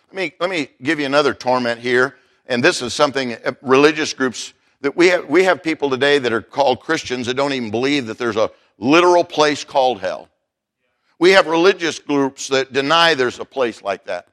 Let 0.08 0.16
me, 0.16 0.32
let 0.40 0.50
me 0.50 0.68
give 0.82 1.00
you 1.00 1.06
another 1.06 1.34
torment 1.34 1.80
here, 1.80 2.16
and 2.46 2.62
this 2.62 2.80
is 2.80 2.94
something 2.94 3.34
uh, 3.34 3.52
religious 3.60 4.12
groups 4.12 4.54
that 4.80 4.96
we 4.96 5.08
have, 5.08 5.26
we 5.28 5.44
have 5.44 5.62
people 5.62 5.90
today 5.90 6.18
that 6.18 6.32
are 6.32 6.42
called 6.42 6.80
Christians 6.80 7.26
that 7.26 7.34
don't 7.34 7.52
even 7.52 7.70
believe 7.70 8.06
that 8.06 8.18
there's 8.18 8.36
a 8.36 8.50
literal 8.78 9.24
place 9.24 9.64
called 9.64 10.00
hell. 10.00 10.28
We 11.18 11.30
have 11.30 11.46
religious 11.46 11.98
groups 11.98 12.48
that 12.48 12.72
deny 12.72 13.14
there's 13.14 13.38
a 13.38 13.44
place 13.44 13.82
like 13.82 14.04
that. 14.04 14.28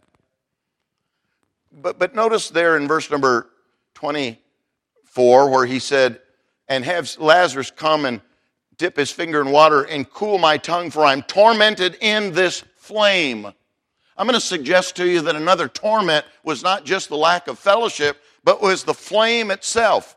But, 1.71 1.97
but 1.97 2.13
notice 2.13 2.49
there 2.49 2.77
in 2.77 2.87
verse 2.87 3.09
number 3.09 3.49
24 3.95 5.49
where 5.49 5.65
he 5.65 5.79
said, 5.79 6.19
And 6.67 6.83
have 6.83 7.15
Lazarus 7.17 7.71
come 7.71 8.05
and 8.05 8.21
dip 8.77 8.97
his 8.97 9.11
finger 9.11 9.41
in 9.41 9.51
water 9.51 9.83
and 9.83 10.09
cool 10.09 10.37
my 10.37 10.57
tongue, 10.57 10.91
for 10.91 11.05
I'm 11.05 11.21
tormented 11.23 11.97
in 12.01 12.33
this 12.33 12.63
flame. 12.75 13.47
I'm 14.17 14.27
going 14.27 14.39
to 14.39 14.45
suggest 14.45 14.95
to 14.97 15.07
you 15.07 15.21
that 15.21 15.35
another 15.35 15.67
torment 15.67 16.25
was 16.43 16.61
not 16.61 16.85
just 16.85 17.09
the 17.09 17.17
lack 17.17 17.47
of 17.47 17.57
fellowship, 17.57 18.17
but 18.43 18.61
was 18.61 18.83
the 18.83 18.93
flame 18.93 19.49
itself. 19.49 20.15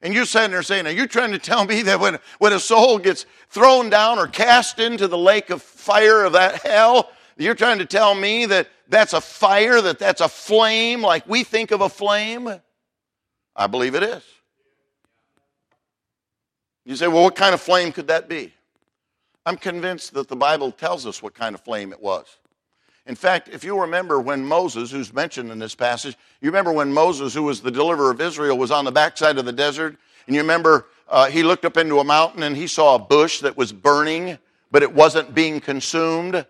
And 0.00 0.14
you're 0.14 0.26
sitting 0.26 0.52
there 0.52 0.62
saying, 0.62 0.86
Are 0.86 0.92
you 0.92 1.06
trying 1.06 1.32
to 1.32 1.38
tell 1.38 1.64
me 1.64 1.82
that 1.82 1.98
when, 1.98 2.18
when 2.38 2.52
a 2.52 2.60
soul 2.60 2.98
gets 2.98 3.26
thrown 3.48 3.90
down 3.90 4.18
or 4.18 4.26
cast 4.26 4.78
into 4.78 5.08
the 5.08 5.18
lake 5.18 5.50
of 5.50 5.62
fire 5.62 6.24
of 6.24 6.34
that 6.34 6.62
hell, 6.62 7.10
you're 7.36 7.54
trying 7.54 7.78
to 7.78 7.86
tell 7.86 8.14
me 8.14 8.46
that 8.46 8.68
that's 8.88 9.12
a 9.12 9.20
fire, 9.20 9.80
that 9.80 9.98
that's 9.98 10.20
a 10.20 10.28
flame 10.28 11.02
like 11.02 11.26
we 11.26 11.44
think 11.44 11.70
of 11.70 11.80
a 11.80 11.88
flame? 11.88 12.48
I 13.56 13.66
believe 13.66 13.94
it 13.94 14.02
is. 14.02 14.22
You 16.84 16.96
say, 16.96 17.08
Well, 17.08 17.24
what 17.24 17.36
kind 17.36 17.54
of 17.54 17.60
flame 17.60 17.92
could 17.92 18.06
that 18.06 18.28
be? 18.28 18.52
I'm 19.44 19.56
convinced 19.56 20.14
that 20.14 20.28
the 20.28 20.36
Bible 20.36 20.70
tells 20.70 21.06
us 21.06 21.22
what 21.22 21.34
kind 21.34 21.54
of 21.54 21.62
flame 21.62 21.92
it 21.92 22.00
was. 22.00 22.26
In 23.08 23.14
fact, 23.14 23.48
if 23.48 23.64
you 23.64 23.80
remember 23.80 24.20
when 24.20 24.44
Moses, 24.44 24.90
who's 24.90 25.14
mentioned 25.14 25.50
in 25.50 25.58
this 25.58 25.74
passage, 25.74 26.14
you 26.42 26.50
remember 26.50 26.72
when 26.72 26.92
Moses, 26.92 27.32
who 27.32 27.42
was 27.42 27.62
the 27.62 27.70
deliverer 27.70 28.10
of 28.10 28.20
Israel, 28.20 28.58
was 28.58 28.70
on 28.70 28.84
the 28.84 28.92
backside 28.92 29.38
of 29.38 29.46
the 29.46 29.52
desert, 29.52 29.96
and 30.26 30.36
you 30.36 30.42
remember 30.42 30.86
uh, 31.08 31.26
he 31.30 31.42
looked 31.42 31.64
up 31.64 31.78
into 31.78 32.00
a 32.00 32.04
mountain 32.04 32.42
and 32.42 32.54
he 32.54 32.66
saw 32.66 32.96
a 32.96 32.98
bush 32.98 33.40
that 33.40 33.56
was 33.56 33.72
burning, 33.72 34.36
but 34.70 34.82
it 34.82 34.92
wasn't 34.92 35.34
being 35.34 35.58
consumed. 35.58 36.44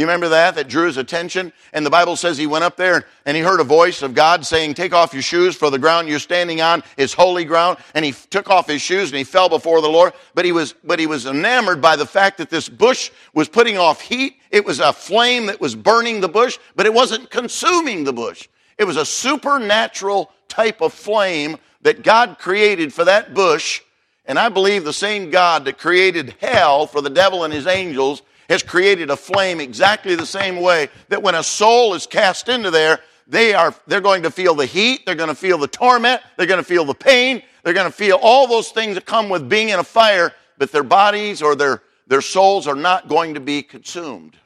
You 0.00 0.06
remember 0.06 0.30
that? 0.30 0.54
That 0.54 0.66
drew 0.66 0.86
his 0.86 0.96
attention. 0.96 1.52
And 1.74 1.84
the 1.84 1.90
Bible 1.90 2.16
says 2.16 2.38
he 2.38 2.46
went 2.46 2.64
up 2.64 2.78
there 2.78 3.04
and 3.26 3.36
he 3.36 3.42
heard 3.42 3.60
a 3.60 3.64
voice 3.64 4.00
of 4.00 4.14
God 4.14 4.46
saying, 4.46 4.72
Take 4.72 4.94
off 4.94 5.12
your 5.12 5.20
shoes, 5.20 5.54
for 5.54 5.68
the 5.68 5.78
ground 5.78 6.08
you're 6.08 6.18
standing 6.18 6.62
on 6.62 6.82
is 6.96 7.12
holy 7.12 7.44
ground. 7.44 7.76
And 7.94 8.02
he 8.02 8.12
took 8.12 8.48
off 8.48 8.66
his 8.66 8.80
shoes 8.80 9.10
and 9.10 9.18
he 9.18 9.24
fell 9.24 9.50
before 9.50 9.82
the 9.82 9.90
Lord. 9.90 10.14
But 10.34 10.46
he 10.46 10.52
was, 10.52 10.74
but 10.84 10.98
he 10.98 11.06
was 11.06 11.26
enamored 11.26 11.82
by 11.82 11.96
the 11.96 12.06
fact 12.06 12.38
that 12.38 12.48
this 12.48 12.66
bush 12.66 13.10
was 13.34 13.46
putting 13.50 13.76
off 13.76 14.00
heat. 14.00 14.38
It 14.50 14.64
was 14.64 14.80
a 14.80 14.94
flame 14.94 15.44
that 15.46 15.60
was 15.60 15.76
burning 15.76 16.22
the 16.22 16.28
bush, 16.28 16.58
but 16.76 16.86
it 16.86 16.94
wasn't 16.94 17.28
consuming 17.28 18.04
the 18.04 18.14
bush. 18.14 18.48
It 18.78 18.84
was 18.84 18.96
a 18.96 19.04
supernatural 19.04 20.32
type 20.48 20.80
of 20.80 20.94
flame 20.94 21.58
that 21.82 22.02
God 22.02 22.38
created 22.38 22.94
for 22.94 23.04
that 23.04 23.34
bush. 23.34 23.82
And 24.24 24.38
I 24.38 24.48
believe 24.48 24.84
the 24.84 24.94
same 24.94 25.30
God 25.30 25.66
that 25.66 25.76
created 25.76 26.36
hell 26.40 26.86
for 26.86 27.02
the 27.02 27.10
devil 27.10 27.44
and 27.44 27.52
his 27.52 27.66
angels 27.66 28.22
has 28.50 28.64
created 28.64 29.10
a 29.10 29.16
flame 29.16 29.60
exactly 29.60 30.16
the 30.16 30.26
same 30.26 30.60
way 30.60 30.88
that 31.08 31.22
when 31.22 31.36
a 31.36 31.42
soul 31.42 31.94
is 31.94 32.06
cast 32.06 32.48
into 32.48 32.70
there, 32.70 32.98
they 33.28 33.54
are 33.54 33.72
they're 33.86 34.00
going 34.00 34.24
to 34.24 34.30
feel 34.30 34.56
the 34.56 34.66
heat, 34.66 35.06
they're 35.06 35.14
going 35.14 35.28
to 35.28 35.36
feel 35.36 35.56
the 35.56 35.68
torment, 35.68 36.20
they're 36.36 36.48
going 36.48 36.58
to 36.58 36.64
feel 36.64 36.84
the 36.84 36.92
pain, 36.92 37.42
they're 37.62 37.72
going 37.72 37.86
to 37.86 37.96
feel 37.96 38.18
all 38.20 38.48
those 38.48 38.70
things 38.70 38.96
that 38.96 39.06
come 39.06 39.28
with 39.28 39.48
being 39.48 39.68
in 39.68 39.78
a 39.78 39.84
fire, 39.84 40.34
but 40.58 40.72
their 40.72 40.82
bodies 40.82 41.40
or 41.40 41.54
their 41.54 41.82
their 42.08 42.20
souls 42.20 42.66
are 42.66 42.74
not 42.74 43.06
going 43.06 43.34
to 43.34 43.40
be 43.40 43.62
consumed. 43.62 44.36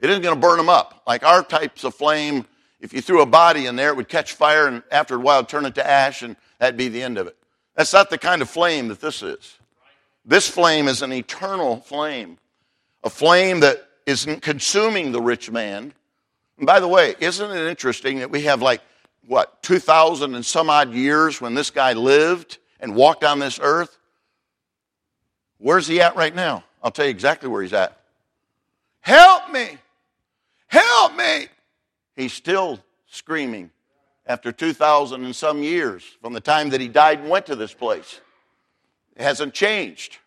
It 0.00 0.08
isn't 0.08 0.22
going 0.22 0.34
to 0.34 0.40
burn 0.40 0.56
them 0.56 0.70
up. 0.70 1.02
Like 1.06 1.24
our 1.24 1.44
types 1.44 1.84
of 1.84 1.94
flame, 1.94 2.46
if 2.80 2.94
you 2.94 3.02
threw 3.02 3.20
a 3.20 3.26
body 3.26 3.66
in 3.66 3.76
there, 3.76 3.90
it 3.90 3.96
would 3.96 4.08
catch 4.08 4.32
fire 4.32 4.66
and 4.66 4.82
after 4.90 5.16
a 5.16 5.18
while 5.18 5.44
turn 5.44 5.66
it 5.66 5.74
to 5.74 5.86
ash 5.86 6.22
and 6.22 6.36
that'd 6.58 6.78
be 6.78 6.88
the 6.88 7.02
end 7.02 7.18
of 7.18 7.26
it. 7.26 7.36
That's 7.76 7.92
not 7.92 8.08
the 8.08 8.16
kind 8.16 8.40
of 8.40 8.48
flame 8.48 8.88
that 8.88 9.00
this 9.00 9.22
is. 9.22 9.58
This 10.24 10.48
flame 10.48 10.88
is 10.88 11.02
an 11.02 11.12
eternal 11.12 11.76
flame 11.76 12.38
a 13.04 13.10
flame 13.10 13.60
that 13.60 13.88
isn't 14.06 14.42
consuming 14.42 15.12
the 15.12 15.20
rich 15.20 15.50
man. 15.50 15.92
And 16.58 16.66
by 16.66 16.80
the 16.80 16.88
way, 16.88 17.14
isn't 17.20 17.50
it 17.50 17.68
interesting 17.68 18.18
that 18.20 18.30
we 18.30 18.42
have 18.42 18.62
like, 18.62 18.80
what, 19.26 19.62
2,000 19.62 20.34
and 20.34 20.44
some 20.44 20.68
odd 20.68 20.92
years 20.92 21.40
when 21.40 21.54
this 21.54 21.70
guy 21.70 21.92
lived 21.92 22.58
and 22.80 22.94
walked 22.94 23.24
on 23.24 23.38
this 23.38 23.60
earth? 23.62 23.96
Where's 25.58 25.86
he 25.86 26.00
at 26.00 26.16
right 26.16 26.34
now? 26.34 26.64
I'll 26.82 26.90
tell 26.90 27.04
you 27.04 27.10
exactly 27.10 27.48
where 27.48 27.62
he's 27.62 27.72
at. 27.72 27.96
Help 29.00 29.50
me! 29.50 29.78
Help 30.66 31.16
me! 31.16 31.46
He's 32.16 32.32
still 32.32 32.80
screaming 33.06 33.70
after 34.26 34.52
2,000 34.52 35.24
and 35.24 35.34
some 35.34 35.62
years 35.62 36.02
from 36.20 36.32
the 36.32 36.40
time 36.40 36.70
that 36.70 36.80
he 36.80 36.88
died 36.88 37.20
and 37.20 37.28
went 37.28 37.46
to 37.46 37.56
this 37.56 37.74
place. 37.74 38.20
It 39.16 39.22
hasn't 39.22 39.54
changed. 39.54 40.18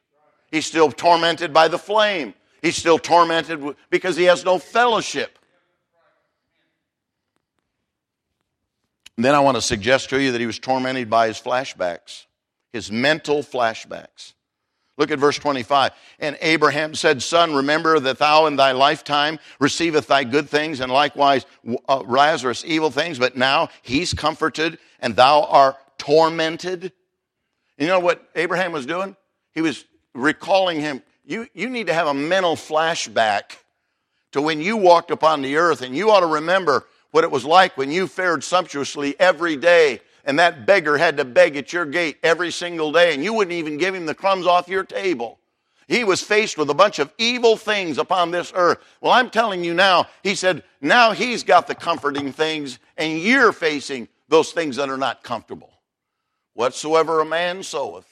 He's 0.52 0.66
still 0.66 0.92
tormented 0.92 1.54
by 1.54 1.68
the 1.68 1.78
flame. 1.78 2.34
He's 2.66 2.76
still 2.76 2.98
tormented 2.98 3.76
because 3.92 4.18
he 4.18 4.24
has 4.24 4.44
no 4.44 4.58
fellowship. 4.58 5.38
Then 9.18 9.36
I 9.36 9.40
want 9.40 9.56
to 9.56 9.62
suggest 9.62 10.10
to 10.10 10.20
you 10.20 10.32
that 10.32 10.42
he 10.42 10.48
was 10.48 10.58
tormented 10.58 11.08
by 11.08 11.28
his 11.28 11.40
flashbacks, 11.40 12.26
his 12.74 12.92
mental 12.92 13.44
flashbacks. 13.44 14.34
Look 14.98 15.12
at 15.12 15.20
verse 15.20 15.38
25. 15.38 15.92
And 16.18 16.40
Abraham 16.42 16.96
said, 16.96 17.22
Son, 17.22 17.54
remember 17.54 18.00
that 18.00 18.18
thou 18.18 18.48
in 18.48 18.56
thy 18.56 18.72
lifetime 18.72 19.38
receiveth 19.60 20.08
thy 20.08 20.24
good 20.24 20.50
things, 20.50 20.80
and 20.80 20.92
likewise 20.92 21.46
uh, 21.88 22.00
Lazarus 22.00 22.64
evil 22.66 22.90
things, 22.90 23.20
but 23.20 23.38
now 23.38 23.70
he's 23.84 24.12
comforted, 24.12 24.80
and 25.00 25.16
thou 25.16 25.44
art 25.44 25.76
tormented. 26.00 26.94
You 27.78 27.86
know 27.86 28.00
what 28.00 28.28
Abraham 28.34 28.72
was 28.72 28.88
doing? 28.88 29.16
He 29.54 29.62
was 29.62 29.86
recalling 30.16 30.80
him. 30.80 31.04
You, 31.26 31.48
you 31.54 31.70
need 31.70 31.88
to 31.88 31.94
have 31.94 32.08
a 32.08 32.14
mental 32.14 32.56
flashback 32.56 33.58
to 34.32 34.42
when 34.42 34.62
you 34.62 34.78
walked 34.78 35.12
upon 35.12 35.42
the 35.42 35.58
earth, 35.58 35.82
and 35.82 35.96
you 35.96 36.12
ought 36.12 36.20
to 36.20 36.28
remember 36.28 36.86
what 37.12 37.24
it 37.24 37.32
was 37.32 37.46
like 37.46 37.78
when 37.78 37.92
you 37.92 38.08
fared 38.08 38.44
sumptuously 38.44 39.20
every 39.20 39.56
day 39.56 40.02
and 40.26 40.40
that 40.40 40.66
beggar 40.66 40.98
had 40.98 41.18
to 41.18 41.26
beg 41.26 41.56
at 41.56 41.72
your 41.72 41.86
gate 41.86 42.18
every 42.24 42.52
single 42.52 42.92
day, 42.92 43.14
and 43.14 43.24
you 43.24 43.32
wouldn't 43.34 43.54
even 43.56 43.78
give 43.78 43.94
him 43.94 44.08
the 44.08 44.16
crumbs 44.16 44.48
off 44.48 44.68
your 44.68 44.84
table. 44.84 45.40
He 45.88 46.04
was 46.04 46.22
faced 46.22 46.58
with 46.58 46.70
a 46.72 46.74
bunch 46.74 46.98
of 46.98 47.14
evil 47.20 47.56
things 47.58 48.00
upon 48.00 48.32
this 48.32 48.52
earth. 48.56 48.80
Well, 49.02 49.14
I'm 49.14 49.30
telling 49.30 49.64
you 49.64 49.76
now, 49.76 50.08
he 50.24 50.34
said, 50.34 50.64
now 50.82 51.12
he's 51.12 51.44
got 51.44 51.68
the 51.68 51.76
comforting 51.76 52.32
things, 52.32 52.80
and 52.98 53.20
you're 53.20 53.52
facing 53.52 54.08
those 54.28 54.52
things 54.52 54.78
that 54.78 54.90
are 54.90 54.98
not 54.98 55.22
comfortable. 55.22 55.72
Whatsoever 56.56 57.20
a 57.20 57.26
man 57.26 57.62
soweth, 57.62 58.08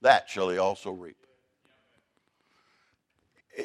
that 0.00 0.30
shall 0.30 0.48
he 0.48 0.56
also 0.56 0.90
reap. 0.90 1.16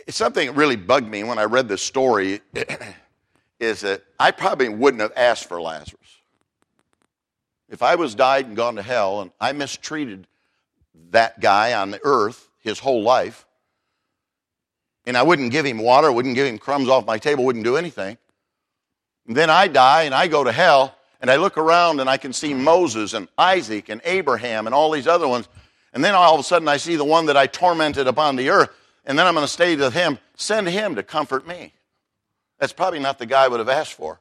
Something 0.10 0.48
that 0.48 0.54
really 0.54 0.76
bugged 0.76 1.08
me 1.08 1.24
when 1.24 1.38
I 1.38 1.44
read 1.44 1.68
this 1.68 1.82
story 1.82 2.42
is 3.60 3.82
that 3.82 4.04
I 4.20 4.32
probably 4.32 4.70
wouldn't 4.70 5.02
have 5.02 5.14
asked 5.16 5.48
for 5.48 5.62
Lazarus. 5.62 6.00
If 7.70 7.82
I 7.82 7.96
was 7.96 8.16
died 8.16 8.46
and 8.46 8.56
gone 8.56 8.76
to 8.76 8.82
hell 8.82 9.22
and 9.22 9.32
I 9.40 9.52
mistreated 9.52 10.28
that 11.12 11.40
guy 11.40 11.74
on 11.74 11.92
the 11.92 12.00
earth 12.04 12.50
his 12.60 12.80
whole 12.80 13.04
life, 13.04 13.46
and 15.06 15.18
I 15.18 15.24
wouldn't 15.24 15.52
give 15.52 15.66
him 15.66 15.80
water, 15.80 16.12
wouldn't 16.12 16.36
give 16.36 16.48
him 16.48 16.58
crumbs 16.58 16.90
off 16.90 17.06
my 17.06 17.18
table, 17.18 17.46
wouldn't 17.46 17.66
do 17.66 17.78
anything, 17.78 18.18
and 19.28 19.36
then 19.36 19.50
I 19.50 19.68
die 19.68 20.04
and 20.04 20.14
I 20.14 20.28
go 20.28 20.44
to 20.44 20.52
hell, 20.52 20.96
and 21.22 21.32
I 21.32 21.38
look 21.38 21.58
around 21.58 22.00
and 22.00 22.10
I 22.10 22.18
can 22.18 22.34
see 22.34 22.54
Moses 22.54 23.14
and 23.14 23.28
Isaac 23.38 23.90
and 23.90 24.02
Abraham 24.04 24.66
and 24.66 24.74
all 24.74 24.92
these 24.92 25.08
other 25.08 25.28
ones, 25.28 25.48
and 25.94 26.04
then 26.04 26.16
all 26.16 26.34
of 26.34 26.40
a 26.40 26.44
sudden 26.44 26.68
I 26.68 26.78
see 26.78 26.96
the 26.96 27.06
one 27.06 27.28
that 27.28 27.38
I 27.38 27.48
tormented 27.48 28.08
upon 28.08 28.36
the 28.36 28.50
earth, 28.50 28.70
and 29.06 29.18
then 29.18 29.28
I'm 29.28 29.34
going 29.34 29.46
to 29.46 29.52
say 29.52 29.76
to 29.76 29.90
him, 29.90 30.20
send 30.36 30.68
him 30.68 30.96
to 30.96 31.04
comfort 31.04 31.48
me. 31.48 31.74
That's 32.60 32.74
probably 32.74 33.00
not 33.00 33.20
the 33.20 33.26
guy 33.26 33.46
I 33.46 33.48
would 33.48 33.60
have 33.60 33.70
asked 33.70 33.94
for. 33.94 34.20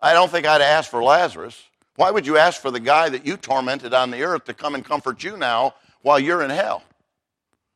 I 0.00 0.14
don't 0.14 0.30
think 0.30 0.46
I'd 0.46 0.62
ask 0.62 0.90
for 0.90 1.02
Lazarus. 1.02 1.62
Why 1.96 2.10
would 2.10 2.26
you 2.26 2.38
ask 2.38 2.60
for 2.60 2.70
the 2.70 2.80
guy 2.80 3.08
that 3.10 3.26
you 3.26 3.36
tormented 3.36 3.92
on 3.92 4.10
the 4.10 4.22
earth 4.22 4.44
to 4.44 4.54
come 4.54 4.74
and 4.74 4.84
comfort 4.84 5.22
you 5.22 5.36
now 5.36 5.74
while 6.00 6.18
you're 6.18 6.42
in 6.42 6.50
hell? 6.50 6.82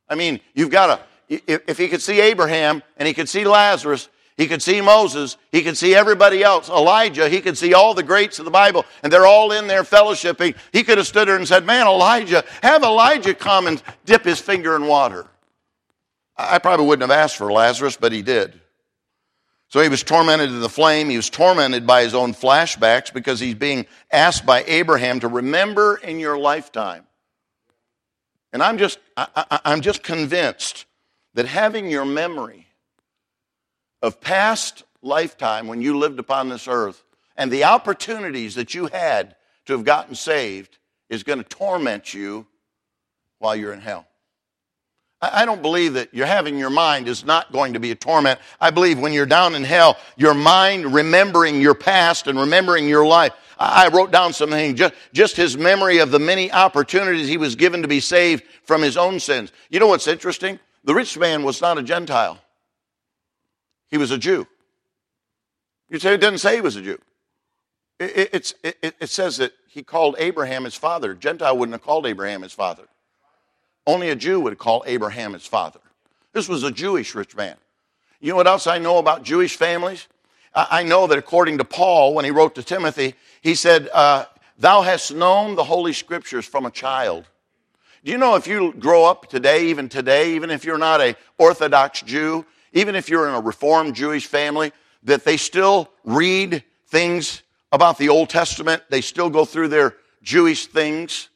I 0.09 0.15
mean, 0.15 0.39
you've 0.53 0.71
got 0.71 0.99
to, 1.29 1.41
if 1.47 1.77
he 1.77 1.87
could 1.87 2.01
see 2.01 2.19
Abraham 2.19 2.81
and 2.97 3.07
he 3.07 3.13
could 3.13 3.29
see 3.29 3.45
Lazarus, 3.45 4.09
he 4.37 4.47
could 4.47 4.61
see 4.61 4.81
Moses, 4.81 5.37
he 5.51 5.63
could 5.63 5.77
see 5.77 5.95
everybody 5.95 6.43
else, 6.43 6.69
Elijah, 6.69 7.27
he 7.27 7.41
could 7.41 7.57
see 7.57 7.73
all 7.73 7.93
the 7.93 8.03
greats 8.03 8.39
of 8.39 8.45
the 8.45 8.51
Bible, 8.51 8.85
and 9.01 9.11
they're 9.11 9.25
all 9.25 9.51
in 9.51 9.67
there 9.67 9.83
fellowshipping. 9.83 10.55
He 10.71 10.83
could 10.83 10.99
have 10.99 11.07
stood 11.07 11.27
there 11.27 11.35
and 11.35 11.47
said, 11.47 11.65
Man, 11.65 11.87
Elijah, 11.87 12.43
have 12.61 12.83
Elijah 12.83 13.33
come 13.33 13.65
and 13.65 13.81
dip 14.05 14.23
his 14.23 14.39
finger 14.39 14.75
in 14.75 14.85
water. 14.85 15.27
I 16.37 16.59
probably 16.59 16.85
wouldn't 16.85 17.09
have 17.09 17.17
asked 17.17 17.37
for 17.37 17.51
Lazarus, 17.51 17.97
but 17.97 18.11
he 18.11 18.21
did. 18.21 18.59
So 19.69 19.81
he 19.81 19.89
was 19.89 20.03
tormented 20.03 20.49
in 20.49 20.61
the 20.61 20.69
flame. 20.69 21.09
He 21.09 21.17
was 21.17 21.29
tormented 21.29 21.85
by 21.85 22.03
his 22.03 22.13
own 22.13 22.33
flashbacks 22.33 23.13
because 23.13 23.39
he's 23.39 23.55
being 23.55 23.85
asked 24.11 24.45
by 24.45 24.63
Abraham 24.63 25.19
to 25.19 25.27
remember 25.27 25.97
in 25.97 26.19
your 26.19 26.37
lifetime. 26.37 27.05
And 28.53 28.63
I'm 28.63 28.77
just, 28.77 28.99
I, 29.17 29.59
am 29.65 29.81
just 29.81 30.03
convinced 30.03 30.85
that 31.33 31.45
having 31.45 31.89
your 31.89 32.05
memory 32.05 32.67
of 34.01 34.21
past 34.21 34.83
lifetime 35.01 35.67
when 35.67 35.81
you 35.81 35.97
lived 35.97 36.19
upon 36.19 36.49
this 36.49 36.67
earth 36.67 37.03
and 37.35 37.51
the 37.51 37.65
opportunities 37.65 38.55
that 38.55 38.73
you 38.73 38.87
had 38.87 39.35
to 39.65 39.73
have 39.73 39.83
gotten 39.83 40.15
saved 40.15 40.77
is 41.09 41.23
going 41.23 41.39
to 41.39 41.43
torment 41.43 42.13
you 42.13 42.47
while 43.39 43.55
you're 43.55 43.73
in 43.73 43.81
hell. 43.81 44.07
I 45.19 45.45
don't 45.45 45.63
believe 45.63 45.93
that 45.93 46.13
you're 46.13 46.27
having 46.27 46.59
your 46.59 46.69
mind 46.69 47.07
is 47.07 47.25
not 47.25 47.51
going 47.51 47.73
to 47.73 47.79
be 47.79 47.89
a 47.89 47.95
torment. 47.95 48.39
I 48.61 48.69
believe 48.69 48.99
when 48.99 49.13
you're 49.13 49.25
down 49.25 49.55
in 49.55 49.63
hell, 49.63 49.97
your 50.15 50.35
mind 50.35 50.93
remembering 50.93 51.59
your 51.59 51.73
past 51.73 52.27
and 52.27 52.39
remembering 52.39 52.87
your 52.87 53.05
life. 53.05 53.33
I 53.59 53.87
wrote 53.87 54.11
down 54.11 54.33
something, 54.33 54.75
just, 54.75 54.93
just 55.13 55.35
his 55.35 55.57
memory 55.57 55.97
of 55.97 56.11
the 56.11 56.19
many 56.19 56.51
opportunities 56.51 57.27
he 57.27 57.37
was 57.37 57.55
given 57.55 57.81
to 57.81 57.87
be 57.87 57.99
saved 57.99 58.43
from 58.61 58.83
his 58.83 58.95
own 58.95 59.19
sins. 59.19 59.51
You 59.71 59.79
know 59.79 59.87
what's 59.87 60.07
interesting? 60.07 60.59
The 60.83 60.93
rich 60.93 61.17
man 61.17 61.43
was 61.43 61.59
not 61.61 61.79
a 61.79 61.83
Gentile. 61.83 62.39
He 63.89 63.97
was 63.97 64.11
a 64.11 64.17
Jew. 64.19 64.45
You 65.89 65.97
say 65.97 66.13
it 66.13 66.21
doesn't 66.21 66.39
say 66.39 66.55
he 66.55 66.61
was 66.61 66.75
a 66.75 66.81
Jew. 66.81 66.99
It, 67.99 68.29
it, 68.33 68.53
it, 68.63 68.95
it 68.99 69.09
says 69.09 69.37
that 69.37 69.53
he 69.67 69.81
called 69.81 70.15
Abraham 70.19 70.65
his 70.65 70.75
father. 70.75 71.15
Gentile 71.15 71.57
wouldn't 71.57 71.73
have 71.73 71.81
called 71.81 72.05
Abraham 72.05 72.43
his 72.43 72.53
father. 72.53 72.83
Only 73.87 74.09
a 74.09 74.15
Jew 74.15 74.39
would 74.41 74.57
call 74.59 74.83
Abraham 74.85 75.33
his 75.33 75.47
father. 75.47 75.79
This 76.33 76.47
was 76.47 76.63
a 76.63 76.71
Jewish 76.71 77.15
rich 77.15 77.35
man. 77.35 77.55
You 78.19 78.31
know 78.31 78.35
what 78.35 78.45
else 78.45 78.67
I 78.67 78.77
know 78.77 78.97
about 78.97 79.23
Jewish 79.23 79.55
families? 79.55 80.07
I 80.53 80.83
know 80.83 81.07
that 81.07 81.17
according 81.17 81.59
to 81.59 81.63
Paul, 81.63 82.13
when 82.13 82.25
he 82.25 82.31
wrote 82.31 82.55
to 82.55 82.63
Timothy, 82.63 83.15
he 83.41 83.55
said, 83.55 83.89
uh, 83.93 84.25
Thou 84.57 84.81
hast 84.81 85.13
known 85.13 85.55
the 85.55 85.63
Holy 85.63 85.93
Scriptures 85.93 86.45
from 86.45 86.65
a 86.65 86.71
child. 86.71 87.25
Do 88.03 88.11
you 88.11 88.17
know 88.17 88.35
if 88.35 88.47
you 88.47 88.73
grow 88.73 89.05
up 89.05 89.29
today, 89.29 89.67
even 89.67 89.87
today, 89.87 90.33
even 90.33 90.49
if 90.49 90.65
you're 90.65 90.77
not 90.77 90.99
a 90.99 91.15
Orthodox 91.37 92.01
Jew, 92.01 92.45
even 92.73 92.95
if 92.95 93.07
you're 93.07 93.27
in 93.27 93.35
a 93.35 93.39
Reformed 93.39 93.95
Jewish 93.95 94.25
family, 94.25 94.71
that 95.03 95.23
they 95.23 95.37
still 95.37 95.91
read 96.03 96.63
things 96.87 97.43
about 97.71 97.97
the 97.97 98.09
Old 98.09 98.29
Testament? 98.29 98.81
They 98.89 99.01
still 99.01 99.29
go 99.29 99.45
through 99.45 99.67
their 99.69 99.95
Jewish 100.23 100.65
things. 100.67 101.29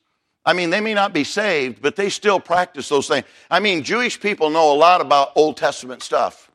I 0.45 0.53
mean, 0.53 0.71
they 0.71 0.81
may 0.81 0.93
not 0.93 1.13
be 1.13 1.23
saved, 1.23 1.81
but 1.81 1.95
they 1.95 2.09
still 2.09 2.39
practice 2.39 2.89
those 2.89 3.07
things. 3.07 3.25
I 3.49 3.59
mean, 3.59 3.83
Jewish 3.83 4.19
people 4.19 4.49
know 4.49 4.73
a 4.73 4.75
lot 4.75 5.01
about 5.01 5.31
Old 5.35 5.57
Testament 5.57 6.01
stuff. 6.01 6.49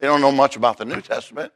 They 0.00 0.06
don't 0.06 0.20
know 0.20 0.32
much 0.32 0.56
about 0.56 0.78
the 0.78 0.84
New 0.84 1.00
Testament. 1.00 1.52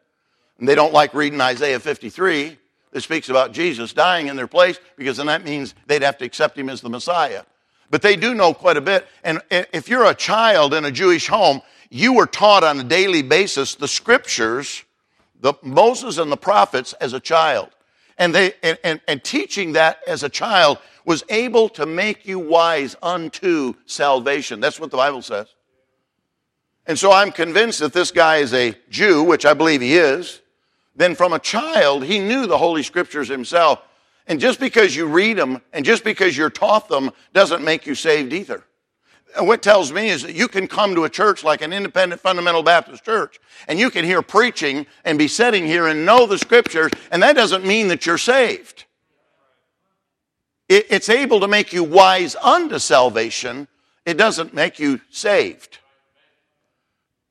And 0.58 0.68
they 0.68 0.74
don't 0.74 0.92
like 0.92 1.14
reading 1.14 1.40
Isaiah 1.40 1.80
53 1.80 2.56
that 2.92 3.00
speaks 3.00 3.28
about 3.28 3.52
Jesus 3.52 3.92
dying 3.92 4.28
in 4.28 4.36
their 4.36 4.46
place 4.46 4.78
because 4.96 5.16
then 5.16 5.26
that 5.26 5.44
means 5.44 5.74
they'd 5.86 6.02
have 6.02 6.18
to 6.18 6.24
accept 6.24 6.56
him 6.56 6.68
as 6.68 6.80
the 6.80 6.88
Messiah. 6.88 7.42
But 7.90 8.02
they 8.02 8.16
do 8.16 8.34
know 8.34 8.54
quite 8.54 8.76
a 8.76 8.80
bit. 8.80 9.06
And 9.24 9.40
if 9.50 9.88
you're 9.88 10.04
a 10.04 10.14
child 10.14 10.74
in 10.74 10.84
a 10.84 10.90
Jewish 10.90 11.28
home, 11.28 11.60
you 11.90 12.12
were 12.12 12.26
taught 12.26 12.64
on 12.64 12.78
a 12.78 12.84
daily 12.84 13.22
basis 13.22 13.74
the 13.74 13.88
scriptures, 13.88 14.84
the 15.40 15.54
Moses 15.62 16.18
and 16.18 16.30
the 16.30 16.36
prophets 16.36 16.92
as 16.94 17.12
a 17.12 17.20
child. 17.20 17.70
And, 18.18 18.34
they, 18.34 18.52
and, 18.62 18.78
and, 18.84 19.00
and 19.06 19.22
teaching 19.22 19.72
that 19.72 20.00
as 20.06 20.22
a 20.22 20.28
child 20.28 20.78
was 21.08 21.24
able 21.30 21.70
to 21.70 21.86
make 21.86 22.26
you 22.26 22.38
wise 22.38 22.94
unto 23.02 23.72
salvation. 23.86 24.60
That's 24.60 24.78
what 24.78 24.90
the 24.90 24.98
Bible 24.98 25.22
says. 25.22 25.46
And 26.84 26.98
so 26.98 27.10
I'm 27.10 27.32
convinced 27.32 27.78
that 27.80 27.94
this 27.94 28.10
guy 28.10 28.36
is 28.36 28.52
a 28.52 28.74
Jew, 28.90 29.22
which 29.22 29.46
I 29.46 29.54
believe 29.54 29.80
he 29.80 29.96
is. 29.96 30.42
Then 30.94 31.14
from 31.14 31.32
a 31.32 31.38
child, 31.38 32.04
he 32.04 32.18
knew 32.18 32.46
the 32.46 32.58
Holy 32.58 32.82
Scriptures 32.82 33.26
himself. 33.26 33.80
And 34.26 34.38
just 34.38 34.60
because 34.60 34.94
you 34.94 35.06
read 35.06 35.38
them 35.38 35.62
and 35.72 35.82
just 35.82 36.04
because 36.04 36.36
you're 36.36 36.50
taught 36.50 36.90
them 36.90 37.10
doesn't 37.32 37.64
make 37.64 37.86
you 37.86 37.94
saved 37.94 38.34
either. 38.34 38.62
What 39.38 39.62
tells 39.62 39.90
me 39.90 40.10
is 40.10 40.24
that 40.24 40.34
you 40.34 40.46
can 40.46 40.68
come 40.68 40.94
to 40.94 41.04
a 41.04 41.10
church 41.10 41.42
like 41.42 41.62
an 41.62 41.72
independent 41.72 42.20
fundamental 42.20 42.62
Baptist 42.62 43.02
church 43.02 43.40
and 43.66 43.78
you 43.78 43.88
can 43.88 44.04
hear 44.04 44.20
preaching 44.20 44.86
and 45.06 45.18
be 45.18 45.28
sitting 45.28 45.64
here 45.64 45.86
and 45.86 46.04
know 46.04 46.26
the 46.26 46.36
scriptures, 46.36 46.90
and 47.10 47.22
that 47.22 47.34
doesn't 47.34 47.64
mean 47.64 47.88
that 47.88 48.04
you're 48.04 48.18
saved 48.18 48.84
it's 50.68 51.08
able 51.08 51.40
to 51.40 51.48
make 51.48 51.72
you 51.72 51.84
wise 51.84 52.36
unto 52.36 52.78
salvation. 52.78 53.68
It 54.04 54.18
doesn't 54.18 54.54
make 54.54 54.78
you 54.78 55.00
saved. 55.10 55.78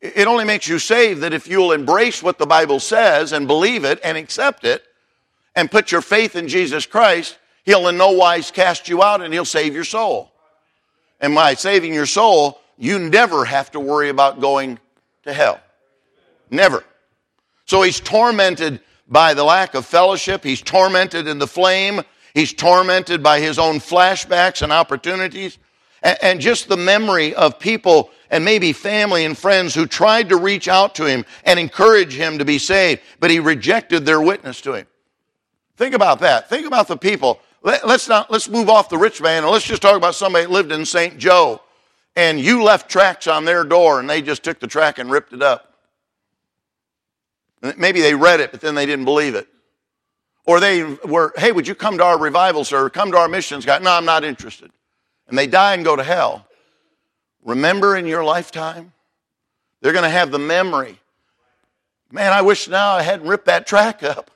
It 0.02 0.28
only 0.28 0.46
makes 0.46 0.68
you 0.68 0.80
saved 0.80 1.22
that 1.22 1.34
if 1.34 1.48
you'll 1.48 1.72
embrace 1.72 2.22
what 2.22 2.38
the 2.38 2.46
Bible 2.46 2.80
says 2.80 3.34
and 3.34 3.48
believe 3.48 3.84
it 3.84 4.00
and 4.04 4.18
accept 4.18 4.64
it 4.64 4.84
and 5.56 5.72
put 5.72 5.92
your 5.92 6.02
faith 6.02 6.36
in 6.36 6.48
Jesus 6.48 6.86
Christ, 6.86 7.38
He'll 7.64 7.88
in 7.88 7.98
no 7.98 8.12
wise 8.12 8.52
cast 8.52 8.88
you 8.88 9.04
out 9.04 9.22
and 9.22 9.34
He'll 9.34 9.46
save 9.46 9.74
your 9.74 9.84
soul. 9.84 10.32
And 11.20 11.34
by 11.34 11.56
saving 11.56 11.94
your 11.94 12.06
soul, 12.06 12.62
you 12.78 13.00
never 13.00 13.44
have 13.44 13.72
to 13.72 13.80
worry 13.80 14.10
about 14.10 14.40
going 14.40 14.80
to 15.24 15.34
hell. 15.34 15.60
Never. 16.50 16.84
So 17.66 17.82
he's 17.82 18.00
tormented 18.00 18.80
by 19.08 19.34
the 19.34 19.44
lack 19.44 19.74
of 19.74 19.86
fellowship. 19.86 20.44
He's 20.44 20.62
tormented 20.62 21.28
in 21.28 21.40
the 21.40 21.48
flame 21.48 22.02
He's 22.38 22.54
tormented 22.54 23.24
by 23.24 23.40
his 23.40 23.58
own 23.58 23.80
flashbacks 23.80 24.62
and 24.62 24.72
opportunities. 24.72 25.58
And 26.04 26.40
just 26.40 26.68
the 26.68 26.78
memory 26.78 27.34
of 27.34 27.58
people 27.58 28.12
and 28.30 28.46
maybe 28.46 28.74
family 28.74 29.26
and 29.26 29.36
friends 29.36 29.74
who 29.74 29.88
tried 29.88 30.30
to 30.30 30.38
reach 30.38 30.68
out 30.68 30.94
to 30.96 31.06
him 31.06 31.26
and 31.46 31.60
encourage 31.60 32.14
him 32.14 32.38
to 32.38 32.46
be 32.46 32.60
saved, 32.60 33.02
but 33.20 33.32
he 33.32 33.40
rejected 33.40 34.06
their 34.06 34.22
witness 34.22 34.62
to 34.62 34.74
him. 34.74 34.86
Think 35.78 35.96
about 35.96 36.20
that. 36.20 36.48
Think 36.48 36.68
about 36.68 36.88
the 36.88 36.96
people. 36.96 37.40
Let, 37.64 37.84
us 37.84 38.08
not, 38.08 38.30
let's 38.30 38.48
move 38.48 38.70
off 38.70 38.88
the 38.90 39.00
rich 39.00 39.20
man 39.20 39.42
and 39.42 39.52
let's 39.52 39.66
just 39.66 39.82
talk 39.82 39.98
about 39.98 40.14
somebody 40.14 40.46
that 40.46 40.52
lived 40.52 40.72
in 40.72 40.86
St. 40.86 41.18
Joe 41.18 41.60
and 42.16 42.40
you 42.40 42.62
left 42.62 42.88
tracks 42.88 43.26
on 43.26 43.46
their 43.46 43.64
door 43.64 44.00
and 44.00 44.08
they 44.08 44.22
just 44.22 44.44
took 44.44 44.60
the 44.60 44.68
track 44.68 45.00
and 45.00 45.10
ripped 45.10 45.34
it 45.34 45.42
up. 45.42 45.74
Maybe 47.78 48.00
they 48.00 48.14
read 48.14 48.42
it, 48.42 48.52
but 48.52 48.62
then 48.62 48.76
they 48.76 48.86
didn't 48.86 49.06
believe 49.06 49.34
it. 49.34 49.48
Or 50.48 50.62
they 50.62 50.84
were, 50.84 51.34
hey, 51.36 51.52
would 51.52 51.68
you 51.68 51.76
come 51.76 51.98
to 51.98 52.04
our 52.06 52.18
revival, 52.18 52.64
sir? 52.64 52.90
Come 52.90 53.12
to 53.12 53.18
our 53.18 53.28
missions 53.28 53.66
guy. 53.66 53.78
No, 53.80 53.92
I'm 53.92 54.06
not 54.06 54.24
interested. 54.24 54.72
And 55.28 55.38
they 55.38 55.46
die 55.46 55.74
and 55.74 55.84
go 55.84 55.96
to 55.96 56.04
hell. 56.04 56.48
Remember 57.44 57.98
in 57.98 58.08
your 58.08 58.24
lifetime? 58.24 58.94
They're 59.82 59.92
going 59.92 60.04
to 60.04 60.10
have 60.10 60.32
the 60.32 60.40
memory. 60.40 61.00
Man, 62.12 62.32
I 62.32 62.42
wish 62.42 62.70
now 62.70 62.94
I 62.94 63.02
hadn't 63.02 63.28
ripped 63.28 63.46
that 63.46 63.68
track 63.68 64.04
up. 64.04 64.32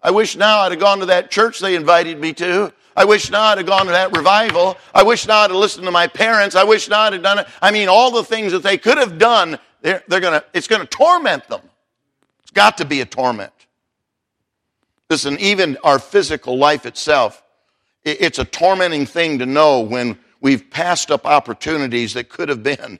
I 0.00 0.12
wish 0.12 0.36
now 0.36 0.60
I'd 0.60 0.70
have 0.70 0.80
gone 0.80 1.00
to 1.00 1.06
that 1.06 1.32
church 1.32 1.58
they 1.58 1.74
invited 1.74 2.20
me 2.20 2.32
to. 2.34 2.72
I 2.96 3.04
wish 3.04 3.28
now 3.28 3.42
I'd 3.42 3.58
have 3.58 3.66
gone 3.66 3.86
to 3.86 3.92
that 3.92 4.16
revival. 4.16 4.76
I 4.94 5.02
wish 5.02 5.26
now 5.26 5.38
I'd 5.38 5.50
have 5.50 5.58
listened 5.58 5.86
to 5.86 5.90
my 5.90 6.06
parents. 6.06 6.54
I 6.54 6.62
wish 6.62 6.88
now 6.88 7.00
I'd 7.00 7.12
have 7.12 7.22
done 7.22 7.40
it. 7.40 7.48
I 7.60 7.72
mean, 7.72 7.88
all 7.88 8.12
the 8.12 8.22
things 8.22 8.52
that 8.52 8.62
they 8.62 8.78
could 8.78 8.98
have 8.98 9.18
done, 9.18 9.58
they're, 9.82 10.04
they're 10.06 10.20
gonna, 10.20 10.44
it's 10.52 10.68
gonna 10.68 10.86
torment 10.86 11.48
them. 11.48 11.62
It's 12.42 12.52
got 12.52 12.78
to 12.78 12.84
be 12.84 13.00
a 13.00 13.04
torment. 13.04 13.50
Listen, 15.14 15.38
even 15.38 15.78
our 15.84 16.00
physical 16.00 16.58
life 16.58 16.84
itself, 16.84 17.40
it's 18.02 18.40
a 18.40 18.44
tormenting 18.44 19.06
thing 19.06 19.38
to 19.38 19.46
know 19.46 19.78
when 19.78 20.18
we've 20.40 20.68
passed 20.70 21.08
up 21.08 21.24
opportunities 21.24 22.14
that 22.14 22.28
could 22.28 22.48
have 22.48 22.64
been. 22.64 22.98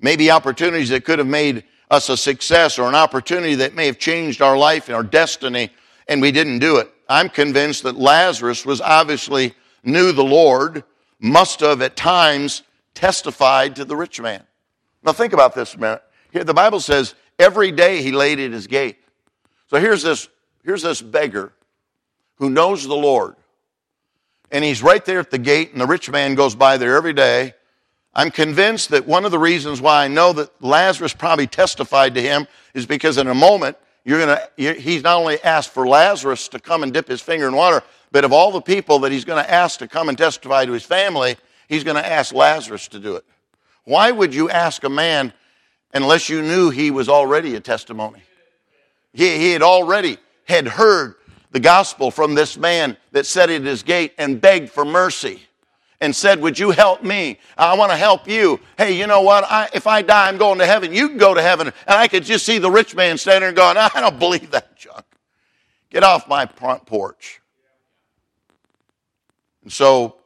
Maybe 0.00 0.30
opportunities 0.30 0.88
that 0.88 1.04
could 1.04 1.18
have 1.18 1.28
made 1.28 1.64
us 1.90 2.08
a 2.08 2.16
success 2.16 2.78
or 2.78 2.88
an 2.88 2.94
opportunity 2.94 3.56
that 3.56 3.74
may 3.74 3.84
have 3.84 3.98
changed 3.98 4.40
our 4.40 4.56
life 4.56 4.88
and 4.88 4.96
our 4.96 5.02
destiny 5.02 5.68
and 6.08 6.22
we 6.22 6.32
didn't 6.32 6.60
do 6.60 6.78
it. 6.78 6.90
I'm 7.10 7.28
convinced 7.28 7.82
that 7.82 7.96
Lazarus 7.96 8.64
was 8.64 8.80
obviously 8.80 9.54
knew 9.84 10.12
the 10.12 10.24
Lord, 10.24 10.82
must 11.20 11.60
have 11.60 11.82
at 11.82 11.94
times 11.94 12.62
testified 12.94 13.76
to 13.76 13.84
the 13.84 13.96
rich 13.96 14.18
man. 14.18 14.44
Now 15.02 15.12
think 15.12 15.34
about 15.34 15.54
this 15.54 15.74
a 15.74 15.78
minute. 15.78 16.02
Here, 16.32 16.44
the 16.44 16.54
Bible 16.54 16.80
says 16.80 17.14
every 17.38 17.70
day 17.70 18.00
he 18.00 18.12
laid 18.12 18.40
at 18.40 18.50
his 18.50 18.66
gate. 18.66 18.96
So 19.66 19.78
here's 19.78 20.02
this, 20.02 20.30
here's 20.68 20.82
this 20.82 21.00
beggar 21.00 21.50
who 22.36 22.50
knows 22.50 22.86
the 22.86 22.94
Lord. 22.94 23.36
And 24.50 24.62
he's 24.62 24.82
right 24.82 25.02
there 25.02 25.18
at 25.18 25.30
the 25.30 25.38
gate, 25.38 25.72
and 25.72 25.80
the 25.80 25.86
rich 25.86 26.10
man 26.10 26.34
goes 26.34 26.54
by 26.54 26.76
there 26.76 26.94
every 26.94 27.14
day. 27.14 27.54
I'm 28.12 28.30
convinced 28.30 28.90
that 28.90 29.06
one 29.06 29.24
of 29.24 29.30
the 29.30 29.38
reasons 29.38 29.80
why 29.80 30.04
I 30.04 30.08
know 30.08 30.34
that 30.34 30.50
Lazarus 30.62 31.14
probably 31.14 31.46
testified 31.46 32.16
to 32.16 32.20
him 32.20 32.46
is 32.74 32.84
because 32.84 33.16
in 33.16 33.28
a 33.28 33.34
moment 33.34 33.78
you're 34.04 34.18
to, 34.18 34.50
he's 34.56 35.02
not 35.02 35.16
only 35.16 35.42
asked 35.42 35.70
for 35.70 35.88
Lazarus 35.88 36.48
to 36.48 36.58
come 36.58 36.82
and 36.82 36.92
dip 36.92 37.08
his 37.08 37.22
finger 37.22 37.48
in 37.48 37.56
water, 37.56 37.82
but 38.12 38.26
of 38.26 38.34
all 38.34 38.52
the 38.52 38.60
people 38.60 38.98
that 39.00 39.12
he's 39.12 39.24
going 39.24 39.42
to 39.42 39.50
ask 39.50 39.78
to 39.78 39.88
come 39.88 40.10
and 40.10 40.18
testify 40.18 40.66
to 40.66 40.72
his 40.72 40.84
family, 40.84 41.38
he's 41.70 41.82
going 41.82 41.96
to 41.96 42.06
ask 42.06 42.34
Lazarus 42.34 42.88
to 42.88 42.98
do 42.98 43.16
it. 43.16 43.24
Why 43.84 44.10
would 44.10 44.34
you 44.34 44.50
ask 44.50 44.84
a 44.84 44.90
man 44.90 45.32
unless 45.94 46.28
you 46.28 46.42
knew 46.42 46.68
he 46.68 46.90
was 46.90 47.08
already 47.08 47.54
a 47.54 47.60
testimony? 47.60 48.20
He, 49.14 49.38
he 49.38 49.52
had 49.52 49.62
already 49.62 50.18
had 50.48 50.66
heard 50.66 51.14
the 51.50 51.60
gospel 51.60 52.10
from 52.10 52.34
this 52.34 52.56
man 52.56 52.96
that 53.12 53.26
sat 53.26 53.50
at 53.50 53.62
his 53.62 53.82
gate 53.82 54.14
and 54.18 54.40
begged 54.40 54.70
for 54.70 54.84
mercy 54.84 55.42
and 56.00 56.14
said, 56.14 56.40
Would 56.40 56.58
you 56.58 56.70
help 56.70 57.02
me? 57.02 57.38
I 57.56 57.76
want 57.76 57.90
to 57.92 57.96
help 57.96 58.28
you. 58.28 58.60
Hey, 58.76 58.92
you 58.92 59.06
know 59.06 59.22
what? 59.22 59.44
I, 59.44 59.68
if 59.74 59.86
I 59.86 60.02
die, 60.02 60.28
I'm 60.28 60.38
going 60.38 60.58
to 60.58 60.66
heaven. 60.66 60.92
You 60.92 61.08
can 61.08 61.18
go 61.18 61.34
to 61.34 61.42
heaven. 61.42 61.68
And 61.68 61.74
I 61.86 62.08
could 62.08 62.24
just 62.24 62.46
see 62.46 62.58
the 62.58 62.70
rich 62.70 62.94
man 62.94 63.18
standing 63.18 63.42
there 63.42 63.52
going, 63.52 63.76
I 63.94 64.00
don't 64.00 64.18
believe 64.18 64.50
that 64.50 64.76
junk. 64.76 65.04
Get 65.90 66.02
off 66.02 66.28
my 66.28 66.46
front 66.46 66.86
porch. 66.86 67.40
And 69.62 69.72
so, 69.72 70.16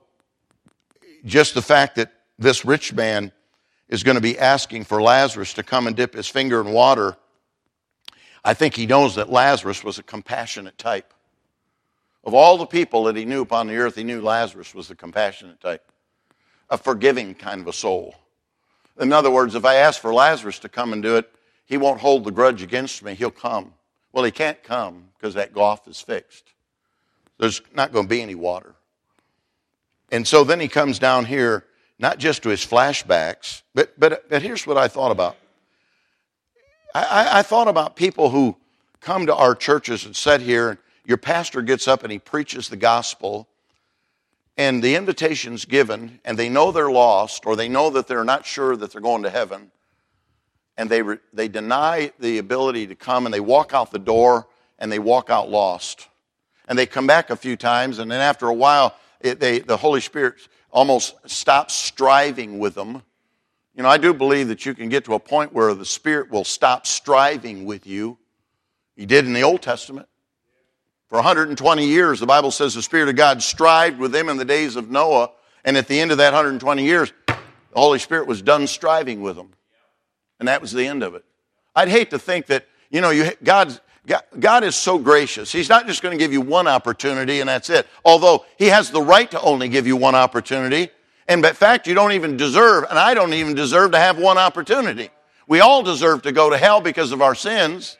just 1.24 1.54
the 1.54 1.62
fact 1.62 1.96
that 1.96 2.12
this 2.38 2.64
rich 2.64 2.92
man 2.92 3.32
is 3.88 4.02
going 4.02 4.16
to 4.16 4.20
be 4.20 4.38
asking 4.38 4.84
for 4.84 5.00
Lazarus 5.00 5.54
to 5.54 5.62
come 5.62 5.86
and 5.86 5.94
dip 5.94 6.14
his 6.14 6.26
finger 6.26 6.60
in 6.60 6.72
water, 6.72 7.16
I 8.44 8.54
think 8.54 8.74
he 8.74 8.86
knows 8.86 9.14
that 9.14 9.30
Lazarus 9.30 9.84
was 9.84 9.98
a 9.98 10.02
compassionate 10.02 10.78
type. 10.78 11.14
Of 12.24 12.34
all 12.34 12.56
the 12.56 12.66
people 12.66 13.04
that 13.04 13.16
he 13.16 13.24
knew 13.24 13.42
upon 13.42 13.66
the 13.66 13.76
earth, 13.76 13.96
he 13.96 14.04
knew 14.04 14.20
Lazarus 14.20 14.74
was 14.74 14.88
the 14.88 14.94
compassionate 14.94 15.60
type, 15.60 15.84
a 16.70 16.78
forgiving 16.78 17.34
kind 17.34 17.60
of 17.60 17.68
a 17.68 17.72
soul. 17.72 18.14
In 19.00 19.12
other 19.12 19.30
words, 19.30 19.54
if 19.54 19.64
I 19.64 19.76
ask 19.76 20.00
for 20.00 20.12
Lazarus 20.12 20.58
to 20.60 20.68
come 20.68 20.92
and 20.92 21.02
do 21.02 21.16
it, 21.16 21.32
he 21.64 21.76
won't 21.76 22.00
hold 22.00 22.24
the 22.24 22.30
grudge 22.30 22.62
against 22.62 23.02
me. 23.02 23.14
He'll 23.14 23.30
come. 23.30 23.74
Well, 24.12 24.24
he 24.24 24.30
can't 24.30 24.62
come 24.62 25.08
because 25.16 25.34
that 25.34 25.54
gulf 25.54 25.88
is 25.88 26.00
fixed. 26.00 26.52
There's 27.38 27.62
not 27.74 27.92
going 27.92 28.04
to 28.04 28.08
be 28.08 28.22
any 28.22 28.34
water. 28.34 28.74
And 30.10 30.28
so 30.28 30.44
then 30.44 30.60
he 30.60 30.68
comes 30.68 30.98
down 30.98 31.24
here, 31.24 31.64
not 31.98 32.18
just 32.18 32.42
to 32.42 32.50
his 32.50 32.64
flashbacks, 32.64 33.62
but, 33.74 33.98
but, 33.98 34.28
but 34.28 34.42
here's 34.42 34.66
what 34.66 34.76
I 34.76 34.88
thought 34.88 35.10
about. 35.10 35.36
I, 36.94 37.38
I 37.38 37.42
thought 37.42 37.68
about 37.68 37.96
people 37.96 38.30
who 38.30 38.56
come 39.00 39.26
to 39.26 39.34
our 39.34 39.54
churches 39.54 40.04
and 40.04 40.14
sit 40.14 40.40
here 40.40 40.70
and 40.70 40.78
your 41.04 41.16
pastor 41.16 41.62
gets 41.62 41.88
up 41.88 42.02
and 42.02 42.12
he 42.12 42.18
preaches 42.18 42.68
the 42.68 42.76
gospel, 42.76 43.48
and 44.56 44.82
the 44.82 44.94
invitation's 44.94 45.64
given, 45.64 46.20
and 46.24 46.38
they 46.38 46.48
know 46.48 46.70
they're 46.70 46.90
lost, 46.90 47.46
or 47.46 47.56
they 47.56 47.68
know 47.68 47.90
that 47.90 48.06
they're 48.06 48.24
not 48.24 48.46
sure 48.46 48.76
that 48.76 48.92
they're 48.92 49.00
going 49.00 49.22
to 49.22 49.30
heaven, 49.30 49.70
and 50.76 50.90
they, 50.90 51.02
re- 51.02 51.18
they 51.32 51.48
deny 51.48 52.12
the 52.20 52.38
ability 52.38 52.86
to 52.86 52.94
come, 52.94 53.26
and 53.26 53.34
they 53.34 53.40
walk 53.40 53.72
out 53.74 53.90
the 53.90 53.98
door, 53.98 54.46
and 54.78 54.92
they 54.92 54.98
walk 54.98 55.30
out 55.30 55.50
lost. 55.50 56.08
And 56.68 56.78
they 56.78 56.86
come 56.86 57.06
back 57.06 57.30
a 57.30 57.36
few 57.36 57.56
times, 57.56 57.98
and 57.98 58.10
then 58.10 58.20
after 58.20 58.46
a 58.46 58.54
while, 58.54 58.94
it, 59.20 59.40
they, 59.40 59.58
the 59.58 59.76
Holy 59.76 60.00
Spirit 60.00 60.34
almost 60.70 61.14
stops 61.28 61.74
striving 61.74 62.58
with 62.58 62.74
them. 62.74 63.02
You 63.74 63.82
know, 63.82 63.88
I 63.88 63.96
do 63.96 64.12
believe 64.12 64.48
that 64.48 64.66
you 64.66 64.74
can 64.74 64.88
get 64.88 65.04
to 65.06 65.14
a 65.14 65.18
point 65.18 65.52
where 65.52 65.72
the 65.74 65.86
Spirit 65.86 66.30
will 66.30 66.44
stop 66.44 66.86
striving 66.86 67.64
with 67.64 67.86
you. 67.86 68.18
He 68.96 69.06
did 69.06 69.24
in 69.24 69.32
the 69.32 69.42
Old 69.42 69.62
Testament. 69.62 70.08
For 71.08 71.16
120 71.16 71.86
years, 71.86 72.20
the 72.20 72.26
Bible 72.26 72.50
says 72.50 72.74
the 72.74 72.82
Spirit 72.82 73.08
of 73.08 73.16
God 73.16 73.42
strived 73.42 73.98
with 73.98 74.12
them 74.12 74.28
in 74.28 74.36
the 74.36 74.44
days 74.44 74.76
of 74.76 74.90
Noah, 74.90 75.30
and 75.64 75.76
at 75.76 75.86
the 75.86 76.00
end 76.00 76.10
of 76.10 76.18
that 76.18 76.32
120 76.32 76.84
years, 76.84 77.12
the 77.26 77.36
Holy 77.74 77.98
Spirit 77.98 78.26
was 78.26 78.42
done 78.42 78.66
striving 78.66 79.22
with 79.22 79.36
them. 79.36 79.50
And 80.38 80.48
that 80.48 80.60
was 80.60 80.72
the 80.72 80.86
end 80.86 81.02
of 81.02 81.14
it. 81.14 81.24
I'd 81.74 81.88
hate 81.88 82.10
to 82.10 82.18
think 82.18 82.46
that, 82.46 82.66
you 82.90 83.00
know, 83.00 83.10
you, 83.10 83.30
God, 83.42 83.78
God 84.38 84.64
is 84.64 84.74
so 84.74 84.98
gracious. 84.98 85.52
He's 85.52 85.68
not 85.68 85.86
just 85.86 86.02
going 86.02 86.16
to 86.16 86.22
give 86.22 86.32
you 86.32 86.40
one 86.40 86.66
opportunity 86.66 87.40
and 87.40 87.48
that's 87.48 87.70
it. 87.70 87.86
Although 88.04 88.44
He 88.58 88.66
has 88.66 88.90
the 88.90 89.00
right 89.00 89.30
to 89.30 89.40
only 89.40 89.68
give 89.68 89.86
you 89.86 89.96
one 89.96 90.14
opportunity. 90.14 90.90
In 91.32 91.42
fact, 91.42 91.86
you 91.86 91.94
don't 91.94 92.12
even 92.12 92.36
deserve, 92.36 92.84
and 92.90 92.98
I 92.98 93.14
don't 93.14 93.32
even 93.32 93.54
deserve 93.54 93.92
to 93.92 93.98
have 93.98 94.18
one 94.18 94.36
opportunity. 94.36 95.08
We 95.48 95.60
all 95.60 95.82
deserve 95.82 96.22
to 96.22 96.32
go 96.32 96.50
to 96.50 96.58
hell 96.58 96.82
because 96.82 97.10
of 97.10 97.22
our 97.22 97.34
sins. 97.34 97.96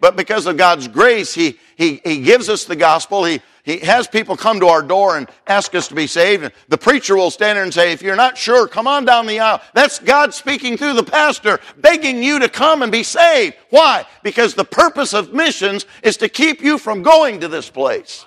But 0.00 0.16
because 0.16 0.46
of 0.46 0.56
God's 0.56 0.88
grace, 0.88 1.34
He, 1.34 1.58
he, 1.76 2.00
he 2.04 2.22
gives 2.22 2.48
us 2.48 2.64
the 2.64 2.74
gospel. 2.74 3.24
He, 3.24 3.42
he 3.62 3.78
has 3.80 4.08
people 4.08 4.36
come 4.36 4.58
to 4.60 4.66
our 4.66 4.82
door 4.82 5.18
and 5.18 5.28
ask 5.46 5.74
us 5.74 5.86
to 5.88 5.94
be 5.94 6.06
saved. 6.06 6.44
And 6.44 6.52
the 6.68 6.78
preacher 6.78 7.14
will 7.14 7.30
stand 7.30 7.56
there 7.56 7.62
and 7.62 7.72
say, 7.72 7.92
if 7.92 8.02
you're 8.02 8.16
not 8.16 8.36
sure, 8.36 8.66
come 8.66 8.88
on 8.88 9.04
down 9.04 9.26
the 9.26 9.38
aisle. 9.38 9.60
That's 9.74 9.98
God 9.98 10.32
speaking 10.32 10.76
through 10.76 10.94
the 10.94 11.04
pastor, 11.04 11.60
begging 11.76 12.22
you 12.22 12.38
to 12.40 12.48
come 12.48 12.82
and 12.82 12.90
be 12.90 13.02
saved. 13.02 13.54
Why? 13.68 14.06
Because 14.22 14.54
the 14.54 14.64
purpose 14.64 15.12
of 15.12 15.34
missions 15.34 15.84
is 16.02 16.16
to 16.16 16.28
keep 16.28 16.62
you 16.62 16.78
from 16.78 17.02
going 17.02 17.40
to 17.40 17.48
this 17.48 17.68
place. 17.70 18.24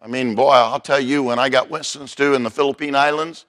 I 0.00 0.06
mean, 0.06 0.34
boy, 0.34 0.50
I'll 0.50 0.80
tell 0.80 1.00
you, 1.00 1.22
when 1.22 1.38
I 1.38 1.48
got 1.48 1.70
Winston's 1.70 2.14
to 2.16 2.34
in 2.34 2.42
the 2.42 2.50
Philippine 2.50 2.94
Islands, 2.94 3.46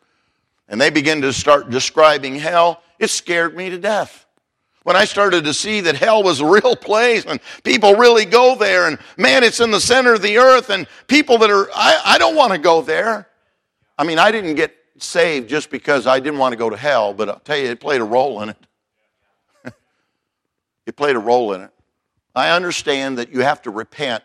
and 0.67 0.79
they 0.79 0.89
begin 0.89 1.21
to 1.21 1.33
start 1.33 1.69
describing 1.69 2.35
hell, 2.35 2.81
it 2.97 3.09
scared 3.09 3.55
me 3.55 3.69
to 3.69 3.77
death 3.77 4.25
when 4.89 4.95
I 4.95 5.05
started 5.05 5.43
to 5.43 5.53
see 5.53 5.81
that 5.81 5.95
hell 5.95 6.23
was 6.23 6.39
a 6.39 6.45
real 6.45 6.75
place 6.81 7.23
and 7.25 7.39
people 7.63 7.93
really 7.93 8.25
go 8.25 8.55
there 8.55 8.87
and 8.87 8.97
man, 9.17 9.43
it's 9.43 9.59
in 9.59 9.69
the 9.69 9.79
center 9.79 10.13
of 10.13 10.23
the 10.23 10.37
earth 10.39 10.71
and 10.71 10.87
people 11.05 11.37
that 11.37 11.51
are, 11.51 11.69
I, 11.75 12.01
I 12.05 12.17
don't 12.17 12.35
want 12.35 12.53
to 12.53 12.57
go 12.57 12.81
there. 12.81 13.27
I 13.99 14.03
mean, 14.03 14.17
I 14.17 14.31
didn't 14.31 14.55
get 14.55 14.75
saved 14.97 15.47
just 15.47 15.69
because 15.69 16.07
I 16.07 16.19
didn't 16.19 16.39
want 16.39 16.53
to 16.53 16.57
go 16.57 16.71
to 16.71 16.77
hell, 16.77 17.13
but 17.13 17.29
I'll 17.29 17.39
tell 17.39 17.57
you, 17.57 17.67
it 17.67 17.79
played 17.79 18.01
a 18.01 18.05
role 18.05 18.41
in 18.41 18.49
it. 18.49 18.57
it 20.87 20.95
played 20.95 21.15
a 21.15 21.19
role 21.19 21.53
in 21.53 21.61
it. 21.61 21.71
I 22.33 22.49
understand 22.51 23.17
that 23.17 23.31
you 23.31 23.41
have 23.41 23.61
to 23.63 23.69
repent 23.69 24.23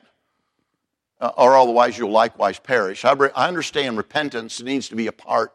uh, 1.25 1.33
or 1.37 1.57
otherwise 1.57 1.97
you'll 1.97 2.11
likewise 2.11 2.59
perish. 2.59 3.05
I, 3.05 3.13
I 3.35 3.49
understand 3.49 3.97
repentance 3.97 4.63
needs 4.63 4.89
to 4.91 4.97
be 4.97 5.07
a 5.07 5.13
part 5.13 5.53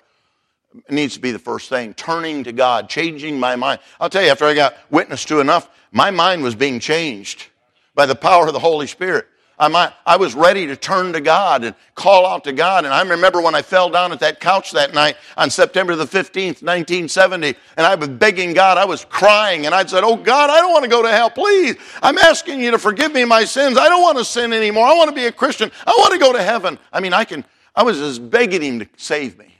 it 0.75 0.91
needs 0.91 1.15
to 1.15 1.19
be 1.19 1.31
the 1.31 1.39
first 1.39 1.69
thing. 1.69 1.93
Turning 1.95 2.43
to 2.43 2.51
God, 2.51 2.89
changing 2.89 3.39
my 3.39 3.55
mind. 3.55 3.79
I'll 3.99 4.09
tell 4.09 4.23
you, 4.23 4.29
after 4.29 4.45
I 4.45 4.53
got 4.53 4.75
witness 4.91 5.25
to 5.25 5.39
enough, 5.39 5.69
my 5.91 6.11
mind 6.11 6.43
was 6.43 6.53
being 6.53 6.79
changed 6.79 7.47
by 7.95 8.05
the 8.05 8.15
power 8.15 8.45
of 8.47 8.53
the 8.53 8.59
Holy 8.59 8.85
Spirit. 8.85 9.27
I, 9.59 9.91
I 10.05 10.15
was 10.15 10.35
ready 10.35 10.67
to 10.67 10.77
turn 10.77 11.11
to 11.13 11.19
God 11.19 11.65
and 11.65 11.75
call 11.93 12.25
out 12.25 12.45
to 12.45 12.53
God. 12.53 12.85
And 12.85 12.93
I 12.93 13.01
remember 13.01 13.41
when 13.41 13.55
I 13.55 13.61
fell 13.61 13.89
down 13.89 14.13
at 14.13 14.21
that 14.21 14.39
couch 14.39 14.71
that 14.71 14.93
night 14.93 15.17
on 15.35 15.49
September 15.49 15.97
the 15.97 16.05
15th, 16.05 16.63
1970, 16.63 17.55
and 17.75 17.85
I 17.85 17.95
was 17.95 18.07
begging 18.07 18.53
God, 18.53 18.77
I 18.77 18.85
was 18.85 19.03
crying, 19.03 19.65
and 19.65 19.75
I 19.75 19.85
said, 19.85 20.05
Oh 20.05 20.15
God, 20.15 20.49
I 20.49 20.61
don't 20.61 20.71
want 20.71 20.85
to 20.85 20.89
go 20.89 21.01
to 21.01 21.09
hell, 21.09 21.29
please. 21.29 21.75
I'm 22.01 22.17
asking 22.17 22.61
you 22.61 22.71
to 22.71 22.79
forgive 22.79 23.11
me 23.11 23.25
my 23.25 23.43
sins. 23.43 23.77
I 23.77 23.89
don't 23.89 24.01
want 24.01 24.17
to 24.17 24.25
sin 24.25 24.53
anymore. 24.53 24.85
I 24.87 24.95
want 24.95 25.09
to 25.09 25.15
be 25.15 25.25
a 25.25 25.31
Christian. 25.31 25.71
I 25.85 25.91
want 25.91 26.13
to 26.13 26.19
go 26.19 26.31
to 26.31 26.41
heaven. 26.41 26.79
I 26.93 27.01
mean, 27.01 27.13
I 27.13 27.25
can, 27.25 27.43
I 27.75 27.83
was 27.83 27.97
just 27.97 28.29
begging 28.29 28.61
Him 28.61 28.79
to 28.79 28.87
save 28.95 29.37
me. 29.37 29.53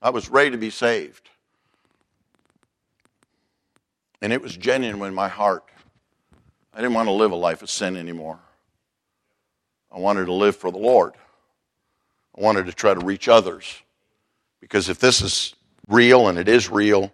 I 0.00 0.08
was 0.08 0.30
ready 0.30 0.52
to 0.52 0.58
be 0.58 0.70
saved. 0.70 1.28
And 4.22 4.32
it 4.32 4.40
was 4.40 4.56
genuine 4.56 5.08
in 5.08 5.14
my 5.14 5.28
heart. 5.28 5.64
I 6.72 6.78
didn't 6.78 6.94
want 6.94 7.08
to 7.08 7.12
live 7.12 7.32
a 7.32 7.36
life 7.36 7.62
of 7.62 7.68
sin 7.68 7.96
anymore. 7.96 8.38
I 9.96 9.98
wanted 9.98 10.26
to 10.26 10.32
live 10.34 10.54
for 10.54 10.70
the 10.70 10.78
Lord. 10.78 11.14
I 12.36 12.42
wanted 12.42 12.66
to 12.66 12.72
try 12.74 12.92
to 12.92 13.00
reach 13.00 13.28
others. 13.28 13.80
Because 14.60 14.90
if 14.90 14.98
this 14.98 15.22
is 15.22 15.54
real 15.88 16.28
and 16.28 16.38
it 16.38 16.48
is 16.48 16.70
real, 16.70 17.10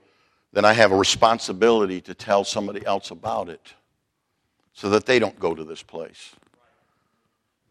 then 0.53 0.65
I 0.65 0.73
have 0.73 0.91
a 0.91 0.97
responsibility 0.97 2.01
to 2.01 2.15
tell 2.15 2.43
somebody 2.43 2.85
else 2.85 3.13
about 3.13 3.49
it 3.49 3.75
so 4.73 4.91
that 4.91 5.07
they 5.07 5.21
don't 5.21 5.39
go 5.39 5.55
to 5.55 5.63
this 5.63 5.83
place. 5.83 6.35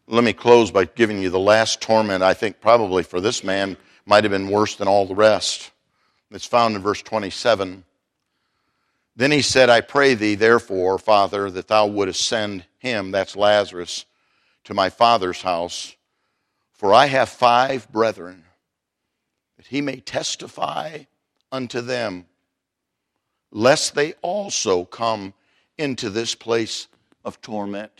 Let 0.06 0.24
me 0.24 0.32
close 0.32 0.70
by 0.70 0.86
giving 0.86 1.20
you 1.20 1.28
the 1.28 1.38
last 1.38 1.82
torment, 1.82 2.22
I 2.22 2.32
think 2.32 2.60
probably 2.60 3.02
for 3.02 3.20
this 3.20 3.44
man 3.44 3.76
might 4.06 4.24
have 4.24 4.30
been 4.30 4.48
worse 4.48 4.76
than 4.76 4.88
all 4.88 5.04
the 5.04 5.14
rest. 5.14 5.72
It's 6.30 6.46
found 6.46 6.74
in 6.74 6.80
verse 6.80 7.02
27. 7.02 7.84
Then 9.14 9.30
he 9.30 9.42
said, 9.42 9.68
I 9.68 9.82
pray 9.82 10.14
thee, 10.14 10.36
therefore, 10.36 10.98
Father, 10.98 11.50
that 11.50 11.68
thou 11.68 11.86
wouldest 11.86 12.26
send 12.26 12.64
him, 12.78 13.10
that's 13.10 13.36
Lazarus, 13.36 14.06
to 14.64 14.74
my 14.74 14.90
father's 14.90 15.42
house, 15.42 15.94
for 16.72 16.92
I 16.94 17.06
have 17.06 17.28
five 17.28 17.90
brethren, 17.90 18.44
that 19.56 19.66
he 19.66 19.80
may 19.80 19.96
testify 19.96 21.04
unto 21.50 21.80
them, 21.80 22.26
lest 23.50 23.94
they 23.94 24.14
also 24.22 24.84
come 24.84 25.34
into 25.78 26.10
this 26.10 26.34
place 26.34 26.88
of 27.24 27.40
torment. 27.40 27.92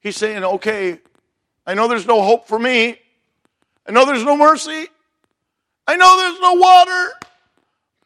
He's 0.00 0.16
saying, 0.16 0.42
okay, 0.42 0.98
I 1.66 1.74
know 1.74 1.88
there's 1.88 2.06
no 2.06 2.22
hope 2.22 2.48
for 2.48 2.58
me. 2.58 2.98
I 3.86 3.92
know 3.92 4.04
there's 4.04 4.24
no 4.24 4.36
mercy. 4.36 4.86
I 5.86 5.96
know 5.96 6.18
there's 6.18 6.40
no 6.40 6.54
water. 6.54 7.12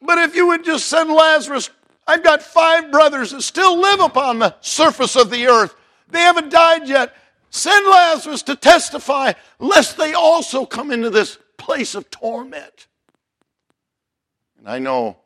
But 0.02 0.18
if 0.18 0.34
you 0.34 0.48
would 0.48 0.64
just 0.64 0.86
send 0.86 1.10
Lazarus, 1.10 1.70
I've 2.06 2.24
got 2.24 2.42
five 2.42 2.90
brothers 2.90 3.30
that 3.30 3.42
still 3.42 3.78
live 3.78 4.00
upon 4.00 4.38
the 4.38 4.54
surface 4.60 5.16
of 5.16 5.30
the 5.30 5.46
earth. 5.46 5.74
They 6.08 6.20
haven't 6.20 6.50
died 6.50 6.88
yet. 6.88 7.14
Send 7.50 7.86
Lazarus 7.86 8.42
to 8.44 8.56
testify, 8.56 9.32
lest 9.58 9.96
they 9.96 10.12
also 10.12 10.66
come 10.66 10.90
into 10.90 11.10
this 11.10 11.38
place 11.56 11.94
of 11.94 12.10
torment. 12.10 12.88
And 14.58 14.68
I 14.68 14.78
know 14.78 15.16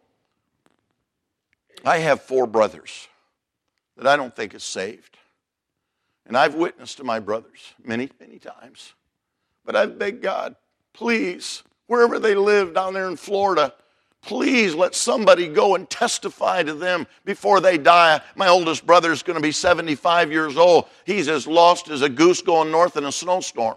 I 1.85 1.99
have 1.99 2.23
four 2.23 2.47
brothers 2.47 3.09
that 3.97 4.07
I 4.07 4.17
don't 4.17 4.35
think 4.35 4.55
is 4.55 4.65
saved. 4.65 5.17
And 6.27 6.37
I've 6.37 6.55
witnessed 6.55 6.99
to 6.99 7.05
my 7.05 7.21
brothers 7.21 7.73
many, 7.83 8.11
many 8.21 8.39
times. 8.39 8.93
But 9.65 9.77
I've 9.77 9.99
begged 9.99 10.23
God, 10.23 10.55
please, 10.93 11.63
wherever 11.87 12.19
they 12.19 12.35
live 12.35 12.75
down 12.75 12.95
there 12.95 13.09
in 13.09 13.17
Florida, 13.17 13.73
Please 14.23 14.75
let 14.75 14.95
somebody 14.95 15.49
go 15.49 15.75
and 15.75 15.89
testify 15.89 16.63
to 16.63 16.75
them 16.75 17.07
before 17.25 17.61
they 17.61 17.79
die. 17.79 18.21
My 18.35 18.49
oldest 18.49 18.85
brother 18.85 19.13
is 19.13 19.23
going 19.23 19.37
to 19.37 19.43
be 19.43 19.53
75 19.53 20.33
years 20.33 20.57
old. 20.57 20.87
He's 21.05 21.29
as 21.29 21.47
lost 21.47 21.89
as 21.89 22.03
a 22.03 22.09
goose 22.09 22.43
going 22.43 22.71
north 22.71 22.97
in 22.97 23.05
a 23.05 23.13
snowstorm. 23.13 23.77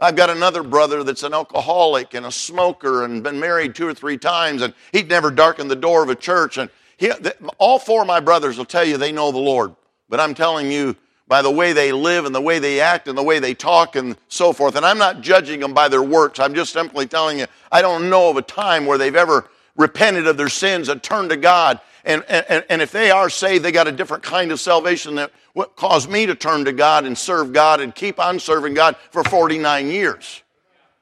I've 0.00 0.16
got 0.16 0.30
another 0.30 0.62
brother 0.62 1.04
that's 1.04 1.22
an 1.22 1.34
alcoholic 1.34 2.14
and 2.14 2.26
a 2.26 2.32
smoker 2.32 3.04
and 3.04 3.22
been 3.22 3.38
married 3.38 3.74
two 3.74 3.86
or 3.86 3.94
three 3.94 4.18
times, 4.18 4.62
and 4.62 4.74
he'd 4.92 5.08
never 5.08 5.30
darkened 5.30 5.70
the 5.70 5.76
door 5.76 6.02
of 6.02 6.08
a 6.08 6.16
church. 6.16 6.58
And 6.58 6.68
he, 6.96 7.12
all 7.58 7.78
four 7.78 8.00
of 8.00 8.06
my 8.06 8.20
brothers 8.20 8.58
will 8.58 8.64
tell 8.64 8.84
you 8.84 8.96
they 8.96 9.12
know 9.12 9.30
the 9.30 9.38
Lord. 9.38 9.74
But 10.08 10.20
I'm 10.20 10.34
telling 10.34 10.70
you, 10.70 10.96
by 11.26 11.42
the 11.42 11.50
way 11.50 11.72
they 11.72 11.92
live 11.92 12.26
and 12.26 12.34
the 12.34 12.40
way 12.40 12.58
they 12.58 12.80
act 12.80 13.08
and 13.08 13.16
the 13.16 13.22
way 13.22 13.38
they 13.38 13.54
talk 13.54 13.96
and 13.96 14.16
so 14.28 14.52
forth. 14.52 14.76
And 14.76 14.84
I'm 14.84 14.98
not 14.98 15.20
judging 15.20 15.60
them 15.60 15.72
by 15.72 15.88
their 15.88 16.02
works. 16.02 16.38
I'm 16.38 16.54
just 16.54 16.72
simply 16.72 17.06
telling 17.06 17.38
you, 17.38 17.46
I 17.72 17.82
don't 17.82 18.10
know 18.10 18.30
of 18.30 18.36
a 18.36 18.42
time 18.42 18.86
where 18.86 18.98
they've 18.98 19.16
ever 19.16 19.48
repented 19.76 20.26
of 20.26 20.36
their 20.36 20.48
sins 20.48 20.88
and 20.88 21.02
turned 21.02 21.30
to 21.30 21.36
God. 21.36 21.80
And, 22.04 22.22
and, 22.28 22.64
and 22.68 22.82
if 22.82 22.92
they 22.92 23.10
are 23.10 23.30
saved, 23.30 23.64
they 23.64 23.72
got 23.72 23.88
a 23.88 23.92
different 23.92 24.22
kind 24.22 24.52
of 24.52 24.60
salvation 24.60 25.14
that 25.14 25.32
what 25.54 25.76
caused 25.76 26.10
me 26.10 26.26
to 26.26 26.34
turn 26.34 26.66
to 26.66 26.72
God 26.72 27.06
and 27.06 27.16
serve 27.16 27.52
God 27.52 27.80
and 27.80 27.94
keep 27.94 28.20
on 28.20 28.38
serving 28.38 28.74
God 28.74 28.96
for 29.10 29.24
49 29.24 29.88
years. 29.88 30.42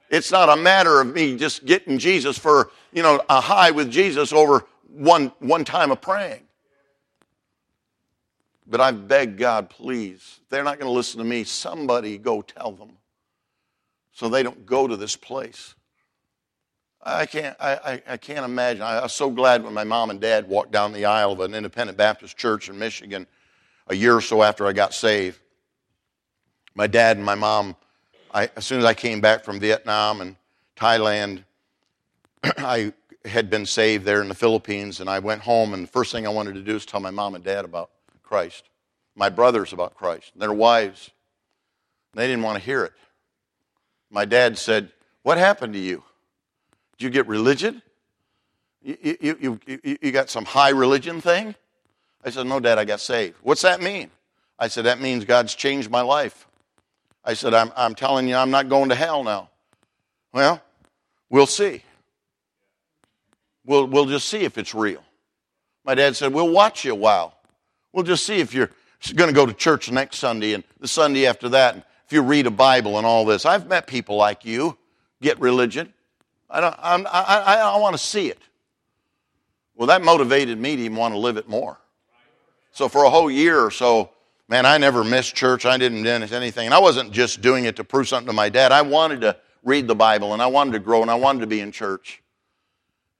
It's 0.08 0.30
not 0.30 0.48
a 0.48 0.56
matter 0.56 1.00
of 1.00 1.08
me 1.08 1.36
just 1.36 1.64
getting 1.64 1.98
Jesus 1.98 2.38
for, 2.38 2.70
you 2.92 3.02
know, 3.02 3.20
a 3.28 3.40
high 3.40 3.70
with 3.70 3.90
Jesus 3.90 4.32
over 4.32 4.64
one, 4.88 5.32
one 5.38 5.64
time 5.64 5.90
of 5.90 6.00
praying. 6.00 6.42
But 8.66 8.80
I've 8.80 9.08
begged 9.08 9.38
God, 9.38 9.68
please, 9.68 10.40
they're 10.48 10.64
not 10.64 10.78
going 10.78 10.90
to 10.90 10.94
listen 10.94 11.18
to 11.18 11.24
me. 11.24 11.44
Somebody 11.44 12.18
go 12.18 12.42
tell 12.42 12.72
them 12.72 12.96
so 14.12 14.28
they 14.28 14.42
don't 14.42 14.64
go 14.66 14.86
to 14.86 14.96
this 14.96 15.16
place. 15.16 15.74
I 17.02 17.26
can't, 17.26 17.56
I, 17.58 17.72
I, 17.72 18.02
I 18.10 18.16
can't 18.16 18.44
imagine. 18.44 18.82
I, 18.82 18.98
I 18.98 19.02
was 19.02 19.12
so 19.12 19.28
glad 19.30 19.64
when 19.64 19.74
my 19.74 19.82
mom 19.82 20.10
and 20.10 20.20
dad 20.20 20.48
walked 20.48 20.70
down 20.70 20.92
the 20.92 21.04
aisle 21.04 21.32
of 21.32 21.40
an 21.40 21.54
independent 21.54 21.98
Baptist 21.98 22.36
church 22.36 22.68
in 22.68 22.78
Michigan 22.78 23.26
a 23.88 23.96
year 23.96 24.14
or 24.14 24.20
so 24.20 24.42
after 24.42 24.66
I 24.66 24.72
got 24.72 24.94
saved. 24.94 25.40
My 26.74 26.86
dad 26.86 27.16
and 27.16 27.26
my 27.26 27.34
mom, 27.34 27.74
I, 28.32 28.48
as 28.56 28.64
soon 28.64 28.78
as 28.78 28.84
I 28.84 28.94
came 28.94 29.20
back 29.20 29.44
from 29.44 29.58
Vietnam 29.58 30.20
and 30.20 30.36
Thailand, 30.76 31.42
I 32.44 32.92
had 33.24 33.50
been 33.50 33.66
saved 33.66 34.04
there 34.04 34.22
in 34.22 34.28
the 34.28 34.34
Philippines, 34.34 35.00
and 35.00 35.10
I 35.10 35.18
went 35.18 35.42
home, 35.42 35.74
and 35.74 35.84
the 35.84 35.88
first 35.88 36.12
thing 36.12 36.26
I 36.26 36.30
wanted 36.30 36.54
to 36.54 36.62
do 36.62 36.76
is 36.76 36.86
tell 36.86 37.00
my 37.00 37.10
mom 37.10 37.34
and 37.34 37.44
dad 37.44 37.64
about 37.64 37.90
Christ, 38.32 38.64
my 39.14 39.28
brothers 39.28 39.74
about 39.74 39.94
Christ, 39.94 40.32
their 40.34 40.54
wives. 40.54 41.10
They 42.14 42.26
didn't 42.26 42.42
want 42.42 42.56
to 42.58 42.64
hear 42.64 42.82
it. 42.82 42.94
My 44.10 44.24
dad 44.24 44.56
said, 44.56 44.90
What 45.22 45.36
happened 45.36 45.74
to 45.74 45.78
you? 45.78 46.02
Did 46.96 47.04
you 47.04 47.10
get 47.10 47.26
religion? 47.26 47.82
You, 48.82 49.18
you, 49.20 49.60
you, 49.66 49.98
you, 50.00 50.12
got 50.12 50.30
some 50.30 50.46
high 50.46 50.70
religion 50.70 51.20
thing? 51.20 51.54
I 52.24 52.30
said, 52.30 52.46
No, 52.46 52.58
Dad, 52.58 52.78
I 52.78 52.86
got 52.86 53.00
saved. 53.00 53.36
What's 53.42 53.60
that 53.60 53.82
mean? 53.82 54.10
I 54.58 54.68
said, 54.68 54.86
That 54.86 54.98
means 54.98 55.26
God's 55.26 55.54
changed 55.54 55.90
my 55.90 56.00
life. 56.00 56.46
I 57.26 57.34
said, 57.34 57.52
I'm, 57.52 57.70
I'm 57.76 57.94
telling 57.94 58.26
you, 58.26 58.36
I'm 58.36 58.50
not 58.50 58.70
going 58.70 58.88
to 58.88 58.94
hell 58.94 59.24
now. 59.24 59.50
Well, 60.32 60.58
we'll 61.28 61.46
see. 61.46 61.82
We'll, 63.66 63.86
we'll 63.86 64.06
just 64.06 64.26
see 64.26 64.44
if 64.44 64.56
it's 64.56 64.74
real. 64.74 65.04
My 65.84 65.94
dad 65.94 66.16
said, 66.16 66.32
We'll 66.32 66.48
watch 66.48 66.86
you 66.86 66.92
a 66.92 66.94
while. 66.94 67.34
We'll 67.92 68.04
just 68.04 68.24
see 68.24 68.40
if 68.40 68.54
you're 68.54 68.70
going 69.14 69.28
to 69.28 69.34
go 69.34 69.46
to 69.46 69.52
church 69.52 69.90
next 69.90 70.18
Sunday 70.18 70.54
and 70.54 70.64
the 70.80 70.88
Sunday 70.88 71.26
after 71.26 71.48
that, 71.50 71.74
and 71.74 71.82
if 72.06 72.12
you 72.12 72.22
read 72.22 72.46
a 72.46 72.50
Bible 72.50 72.98
and 72.98 73.06
all 73.06 73.24
this. 73.24 73.46
I've 73.46 73.66
met 73.66 73.86
people 73.86 74.16
like 74.16 74.44
you 74.44 74.76
get 75.20 75.40
religion. 75.40 75.92
I 76.50 76.60
don't, 76.60 76.74
I'm, 76.78 77.06
I, 77.06 77.22
I, 77.46 77.54
I 77.56 77.76
want 77.78 77.94
to 77.94 78.02
see 78.02 78.28
it. 78.28 78.38
Well, 79.74 79.86
that 79.88 80.02
motivated 80.02 80.58
me 80.58 80.76
to 80.76 80.82
even 80.82 80.96
want 80.96 81.14
to 81.14 81.18
live 81.18 81.36
it 81.36 81.48
more. 81.48 81.78
So 82.72 82.88
for 82.88 83.04
a 83.04 83.10
whole 83.10 83.30
year 83.30 83.58
or 83.58 83.70
so, 83.70 84.10
man, 84.48 84.66
I 84.66 84.78
never 84.78 85.04
missed 85.04 85.34
church. 85.34 85.64
I 85.64 85.76
didn't 85.78 86.02
miss 86.02 86.32
anything. 86.32 86.66
And 86.66 86.74
I 86.74 86.78
wasn't 86.78 87.12
just 87.12 87.40
doing 87.40 87.64
it 87.64 87.76
to 87.76 87.84
prove 87.84 88.08
something 88.08 88.26
to 88.26 88.32
my 88.32 88.48
dad. 88.48 88.72
I 88.72 88.82
wanted 88.82 89.22
to 89.22 89.36
read 89.62 89.86
the 89.86 89.94
Bible 89.94 90.32
and 90.32 90.42
I 90.42 90.46
wanted 90.46 90.72
to 90.72 90.78
grow 90.78 91.02
and 91.02 91.10
I 91.10 91.14
wanted 91.14 91.40
to 91.40 91.46
be 91.46 91.60
in 91.60 91.72
church. 91.72 92.22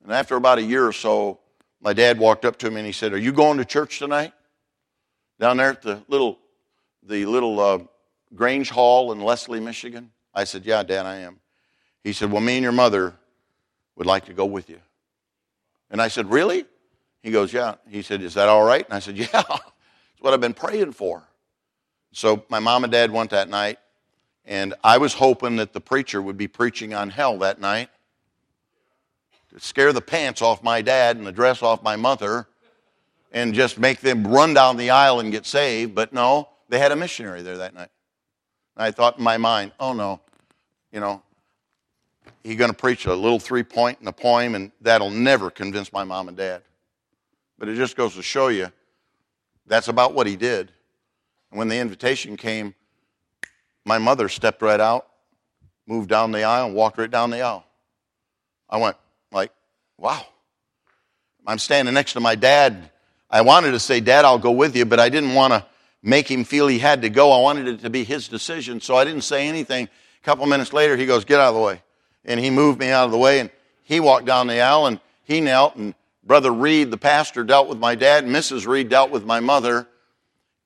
And 0.05 0.13
after 0.13 0.37
about 0.37 0.59
a 0.59 0.63
year 0.63 0.87
or 0.87 0.93
so, 0.93 1.39
my 1.81 1.93
dad 1.93 2.19
walked 2.19 2.45
up 2.45 2.59
to 2.59 2.71
me 2.71 2.79
and 2.79 2.87
he 2.87 2.93
said, 2.93 3.13
Are 3.13 3.19
you 3.19 3.33
going 3.33 3.59
to 3.59 3.65
church 3.65 3.99
tonight? 3.99 4.33
Down 5.43 5.57
there 5.57 5.71
at 5.71 5.83
the 5.83 6.01
little, 6.07 6.39
the 7.03 7.27
little 7.27 7.59
uh, 7.59 7.79
Grange 8.33 8.71
Hall 8.71 9.11
in 9.11 9.21
Leslie, 9.21 9.59
Michigan? 9.59 10.13
I 10.33 10.45
said, 10.45 10.65
Yeah, 10.65 10.85
Dad, 10.85 11.05
I 11.05 11.17
am. 11.17 11.41
He 12.05 12.13
said, 12.13 12.31
Well, 12.31 12.41
me 12.41 12.55
and 12.55 12.63
your 12.63 12.71
mother 12.71 13.15
would 13.97 14.07
like 14.07 14.27
to 14.27 14.33
go 14.33 14.45
with 14.47 14.71
you. 14.71 14.79
And 15.91 16.01
I 16.01 16.07
said, 16.07 16.31
Really? 16.31 16.65
He 17.25 17.33
goes, 17.33 17.53
Yeah. 17.53 17.75
He 17.91 18.03
said, 18.03 18.23
Is 18.23 18.35
that 18.35 18.49
all 18.49 18.63
right? 18.63 18.85
And 18.85 18.95
I 18.95 19.01
said, 19.01 19.19
Yeah, 19.19 19.27
it's 19.35 20.21
what 20.21 20.33
I've 20.33 20.41
been 20.41 20.55
praying 20.55 20.93
for. 20.93 21.25
So 22.13 22.45
my 22.49 22.61
mom 22.61 22.85
and 22.85 22.93
dad 22.93 23.11
went 23.11 23.31
that 23.31 23.49
night, 23.49 23.81
and 24.45 24.75
I 24.85 24.99
was 24.99 25.13
hoping 25.13 25.57
that 25.57 25.73
the 25.73 25.81
preacher 25.81 26.23
would 26.23 26.37
be 26.37 26.47
preaching 26.47 26.95
on 26.95 27.11
hell 27.11 27.39
that 27.39 27.61
night 27.61 27.89
to 29.53 29.59
scare 29.59 29.93
the 29.93 30.01
pants 30.01 30.41
off 30.41 30.63
my 30.63 30.83
dad 30.83 31.17
and 31.17 31.27
the 31.27 31.33
dress 31.33 31.63
off 31.63 31.83
my 31.83 31.97
mother 31.97 32.47
and 33.33 33.55
just 33.55 33.79
make 33.79 34.01
them 34.01 34.27
run 34.27 34.55
down 34.55 34.77
the 34.77 34.91
aisle 34.91 35.19
and 35.19 35.33
get 35.33 35.47
saved. 35.47 35.95
But 35.95 36.13
no, 36.13 36.49
they 36.69 36.79
had 36.79 36.93
a 36.93 36.97
missionary 36.97 37.43
there 37.43 37.59
that 37.59 37.75
night. 37.75 37.89
And 38.77 38.85
I 38.85 38.91
thought 38.91 39.19
in 39.19 39.25
my 39.25 39.39
mind, 39.39 39.73
oh 39.81 39.93
no, 39.93 40.21
you 40.93 41.01
know, 41.01 41.23
he's 42.45 42.57
going 42.57 42.71
to 42.71 42.77
preach 42.77 43.07
a 43.07 43.15
little 43.15 43.39
three 43.41 43.63
point 43.63 43.99
in 44.01 44.07
a 44.07 44.13
poem, 44.13 44.55
and 44.55 44.71
that'll 44.81 45.11
never 45.11 45.51
convince 45.51 45.93
my 45.93 46.05
mom 46.05 46.29
and 46.29 46.37
dad. 46.37 46.63
But 47.59 47.69
it 47.69 47.77
just 47.77 47.97
goes 47.97 48.15
to 48.15 48.23
show 48.23 48.49
you 48.49 48.71
that's 49.67 49.89
about 49.89 50.15
what 50.15 50.27
he 50.27 50.37
did. 50.37 50.71
And 51.51 51.59
when 51.59 51.69
the 51.69 51.79
invitation 51.79 52.37
came, 52.37 52.75
my 53.85 53.99
mother 53.99 54.29
stepped 54.29 54.63
right 54.63 54.81
out, 54.81 55.07
moved 55.87 56.09
down 56.09 56.33
the 56.33 56.45
aisle, 56.45 56.67
and 56.67 56.75
walked 56.75 56.99
right 56.99 57.11
down 57.11 57.31
the 57.31 57.41
aisle. 57.41 57.65
I 58.69 58.79
went, 58.79 58.97
like, 59.33 59.53
wow. 59.99 60.25
I'm 61.47 61.59
standing 61.59 61.93
next 61.95 62.15
to 62.15 62.21
my 62.21 62.35
dad. 62.35 62.91
I 63.33 63.41
wanted 63.41 63.71
to 63.71 63.81
say, 63.81 64.01
Dad, 64.01 64.27
I'll 64.27 64.39
go 64.39 64.53
with 64.53 64.77
you, 64.77 64.85
but 64.85 65.01
I 65.01 65.09
didn't 65.09 65.33
want 65.33 65.55
to 65.55 65.65
make 66.03 66.31
him 66.31 66.45
feel 66.45 66.69
he 66.69 66.79
had 66.79 67.01
to 67.03 67.09
go. 67.09 67.33
I 67.33 67.41
wanted 67.41 67.67
it 67.67 67.81
to 67.81 67.91
be 67.91 68.05
his 68.05 68.29
decision, 68.29 68.81
so 68.81 68.95
I 68.95 69.05
didn't 69.05 69.23
say 69.23 69.49
anything. 69.49 69.87
A 69.87 70.25
couple 70.25 70.45
minutes 70.47 70.75
later, 70.75 70.97
he 70.97 71.07
goes, 71.07 71.25
Get 71.25 71.41
out 71.41 71.49
of 71.49 71.55
the 71.55 71.61
way. 71.61 71.83
And 72.27 72.39
he 72.39 72.51
moved 72.51 72.79
me 72.79 72.91
out 72.91 73.07
of 73.07 73.11
the 73.11 73.19
way, 73.19 73.41
and 73.41 73.51
he 73.83 74.01
walked 74.01 74.27
down 74.27 74.47
the 74.47 74.61
aisle, 74.61 74.87
and 74.87 75.01
he 75.25 75.41
knelt, 75.41 75.77
and 75.77 75.95
Brother 76.23 76.53
Reed, 76.53 76.91
the 76.91 76.99
pastor, 76.99 77.43
dealt 77.43 77.69
with 77.69 77.79
my 77.79 77.95
dad, 77.95 78.25
and 78.25 78.35
Mrs. 78.35 78.67
Reed 78.67 78.91
dealt 78.91 79.11
with 79.11 79.25
my 79.25 79.41
mother. 79.41 79.89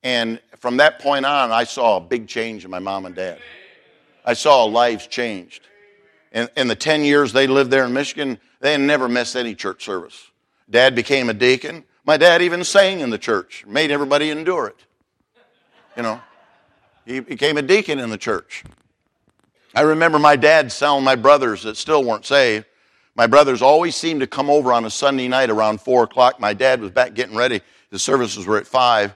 And 0.03 0.39
from 0.57 0.77
that 0.77 0.99
point 0.99 1.25
on, 1.25 1.51
I 1.51 1.63
saw 1.63 1.97
a 1.97 2.01
big 2.01 2.27
change 2.27 2.65
in 2.65 2.69
my 2.69 2.79
mom 2.79 3.05
and 3.05 3.15
dad. 3.15 3.39
I 4.25 4.33
saw 4.33 4.65
lives 4.65 5.07
changed. 5.07 5.61
In, 6.31 6.49
in 6.57 6.67
the 6.67 6.75
10 6.75 7.03
years 7.03 7.33
they 7.33 7.47
lived 7.47 7.71
there 7.71 7.85
in 7.85 7.93
Michigan, 7.93 8.39
they 8.59 8.77
never 8.77 9.07
missed 9.07 9.35
any 9.35 9.55
church 9.55 9.85
service. 9.85 10.29
Dad 10.69 10.95
became 10.95 11.29
a 11.29 11.33
deacon. 11.33 11.85
My 12.07 12.15
dad 12.15 12.41
even 12.41 12.63
sang 12.63 13.01
in 13.01 13.09
the 13.09 13.17
church, 13.17 13.65
made 13.67 13.91
everybody 13.91 14.29
endure 14.29 14.67
it. 14.67 14.77
You 15.97 16.03
know, 16.03 16.21
he 17.05 17.19
became 17.19 17.57
a 17.57 17.61
deacon 17.61 17.99
in 17.99 18.09
the 18.09 18.17
church. 18.17 18.63
I 19.75 19.81
remember 19.81 20.17
my 20.17 20.37
dad 20.37 20.69
telling 20.69 21.03
my 21.03 21.15
brothers 21.15 21.63
that 21.63 21.75
still 21.75 22.05
weren't 22.05 22.25
saved. 22.25 22.65
My 23.15 23.27
brothers 23.27 23.61
always 23.61 23.97
seemed 23.97 24.21
to 24.21 24.27
come 24.27 24.49
over 24.49 24.71
on 24.71 24.85
a 24.85 24.89
Sunday 24.89 25.27
night 25.27 25.49
around 25.49 25.81
four 25.81 26.03
o'clock. 26.03 26.39
My 26.39 26.53
dad 26.53 26.79
was 26.79 26.91
back 26.91 27.13
getting 27.13 27.35
ready. 27.35 27.59
The 27.89 27.99
services 27.99 28.45
were 28.45 28.57
at 28.57 28.67
five. 28.67 29.13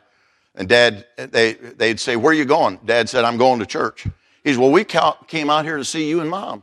And 0.55 0.67
dad, 0.67 1.05
they, 1.15 1.53
they'd 1.53 1.99
say, 1.99 2.17
Where 2.17 2.31
are 2.31 2.35
you 2.35 2.43
going? 2.43 2.77
Dad 2.83 3.07
said, 3.07 3.23
I'm 3.23 3.37
going 3.37 3.59
to 3.59 3.65
church. 3.65 4.05
He 4.43 4.51
said, 4.51 4.59
Well, 4.59 4.71
we 4.71 4.83
came 4.83 5.49
out 5.49 5.63
here 5.63 5.77
to 5.77 5.85
see 5.85 6.09
you 6.09 6.19
and 6.19 6.29
mom. 6.29 6.61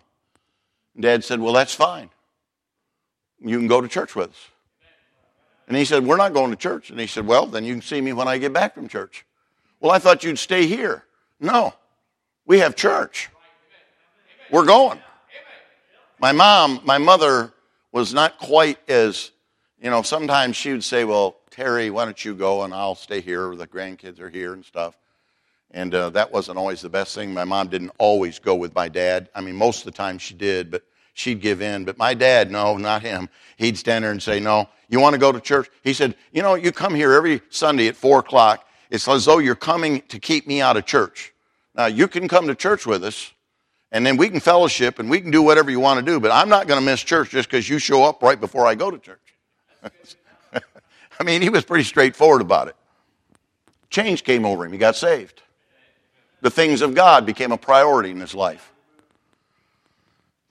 Dad 1.01 1.24
said, 1.24 1.41
Well, 1.41 1.55
that's 1.55 1.74
fine. 1.74 2.11
You 3.41 3.57
can 3.57 3.66
go 3.66 3.81
to 3.81 3.89
church 3.89 4.14
with 4.14 4.29
us. 4.31 4.49
And 5.68 5.76
he 5.76 5.84
said, 5.84 6.04
We're 6.04 6.16
not 6.16 6.32
going 6.32 6.50
to 6.50 6.56
church. 6.56 6.90
And 6.90 6.98
he 6.98 7.06
said, 7.06 7.26
Well, 7.26 7.46
then 7.46 7.64
you 7.64 7.74
can 7.74 7.82
see 7.82 8.00
me 8.00 8.12
when 8.12 8.26
I 8.26 8.38
get 8.38 8.52
back 8.52 8.74
from 8.74 8.88
church. 8.88 9.24
Well, 9.80 9.92
I 9.92 9.98
thought 9.98 10.24
you'd 10.24 10.38
stay 10.38 10.66
here. 10.66 11.04
No, 11.38 11.74
we 12.46 12.58
have 12.58 12.74
church. 12.74 13.28
We're 14.50 14.64
going. 14.64 14.98
My 16.18 16.32
mom, 16.32 16.80
my 16.84 16.98
mother 16.98 17.52
was 17.92 18.12
not 18.12 18.38
quite 18.38 18.78
as, 18.88 19.30
you 19.80 19.90
know, 19.90 20.02
sometimes 20.02 20.56
she 20.56 20.72
would 20.72 20.82
say, 20.82 21.04
Well, 21.04 21.36
Terry, 21.50 21.90
why 21.90 22.06
don't 22.06 22.24
you 22.24 22.34
go 22.34 22.62
and 22.62 22.72
I'll 22.72 22.94
stay 22.94 23.20
here. 23.20 23.54
The 23.54 23.66
grandkids 23.66 24.20
are 24.20 24.30
here 24.30 24.54
and 24.54 24.64
stuff. 24.64 24.96
And 25.70 25.94
uh, 25.94 26.10
that 26.10 26.32
wasn't 26.32 26.56
always 26.56 26.80
the 26.80 26.88
best 26.88 27.14
thing. 27.14 27.34
My 27.34 27.44
mom 27.44 27.68
didn't 27.68 27.92
always 27.98 28.38
go 28.38 28.54
with 28.54 28.74
my 28.74 28.88
dad. 28.88 29.28
I 29.34 29.42
mean, 29.42 29.54
most 29.54 29.80
of 29.80 29.84
the 29.84 29.96
time 29.96 30.16
she 30.16 30.32
did, 30.32 30.70
but 30.70 30.82
she'd 31.18 31.40
give 31.40 31.60
in. 31.60 31.84
But 31.84 31.98
my 31.98 32.14
dad, 32.14 32.50
no, 32.50 32.76
not 32.76 33.02
him. 33.02 33.28
He'd 33.56 33.76
stand 33.76 34.04
there 34.04 34.12
and 34.12 34.22
say, 34.22 34.40
No, 34.40 34.68
you 34.88 35.00
want 35.00 35.14
to 35.14 35.18
go 35.18 35.32
to 35.32 35.40
church? 35.40 35.68
He 35.82 35.92
said, 35.92 36.14
You 36.32 36.42
know, 36.42 36.54
you 36.54 36.72
come 36.72 36.94
here 36.94 37.12
every 37.12 37.42
Sunday 37.50 37.88
at 37.88 37.96
4 37.96 38.20
o'clock. 38.20 38.66
It's 38.90 39.06
as 39.06 39.24
though 39.24 39.38
you're 39.38 39.54
coming 39.54 40.02
to 40.08 40.18
keep 40.18 40.46
me 40.46 40.60
out 40.60 40.76
of 40.76 40.86
church. 40.86 41.32
Now, 41.74 41.86
you 41.86 42.08
can 42.08 42.26
come 42.26 42.46
to 42.46 42.54
church 42.54 42.86
with 42.86 43.04
us, 43.04 43.32
and 43.92 44.04
then 44.04 44.16
we 44.16 44.28
can 44.28 44.40
fellowship 44.40 44.98
and 44.98 45.10
we 45.10 45.20
can 45.20 45.30
do 45.30 45.42
whatever 45.42 45.70
you 45.70 45.80
want 45.80 46.04
to 46.04 46.04
do, 46.04 46.18
but 46.18 46.30
I'm 46.30 46.48
not 46.48 46.66
going 46.66 46.80
to 46.80 46.84
miss 46.84 47.02
church 47.02 47.30
just 47.30 47.48
because 47.48 47.68
you 47.68 47.78
show 47.78 48.02
up 48.04 48.22
right 48.22 48.40
before 48.40 48.66
I 48.66 48.74
go 48.74 48.90
to 48.90 48.98
church. 48.98 49.36
I 51.20 51.24
mean, 51.24 51.42
he 51.42 51.50
was 51.50 51.64
pretty 51.64 51.84
straightforward 51.84 52.40
about 52.40 52.68
it. 52.68 52.76
Change 53.90 54.24
came 54.24 54.44
over 54.44 54.64
him. 54.64 54.72
He 54.72 54.78
got 54.78 54.96
saved. 54.96 55.42
The 56.40 56.50
things 56.50 56.82
of 56.82 56.94
God 56.94 57.26
became 57.26 57.52
a 57.52 57.58
priority 57.58 58.10
in 58.10 58.20
his 58.20 58.34
life. 58.34 58.72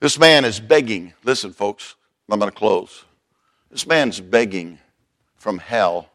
This 0.00 0.18
man 0.18 0.44
is 0.44 0.60
begging. 0.60 1.12
Listen, 1.24 1.52
folks, 1.52 1.96
I'm 2.30 2.38
going 2.38 2.50
to 2.50 2.56
close. 2.56 3.04
This 3.70 3.86
man's 3.86 4.20
begging 4.20 4.78
from 5.36 5.58
hell, 5.58 6.08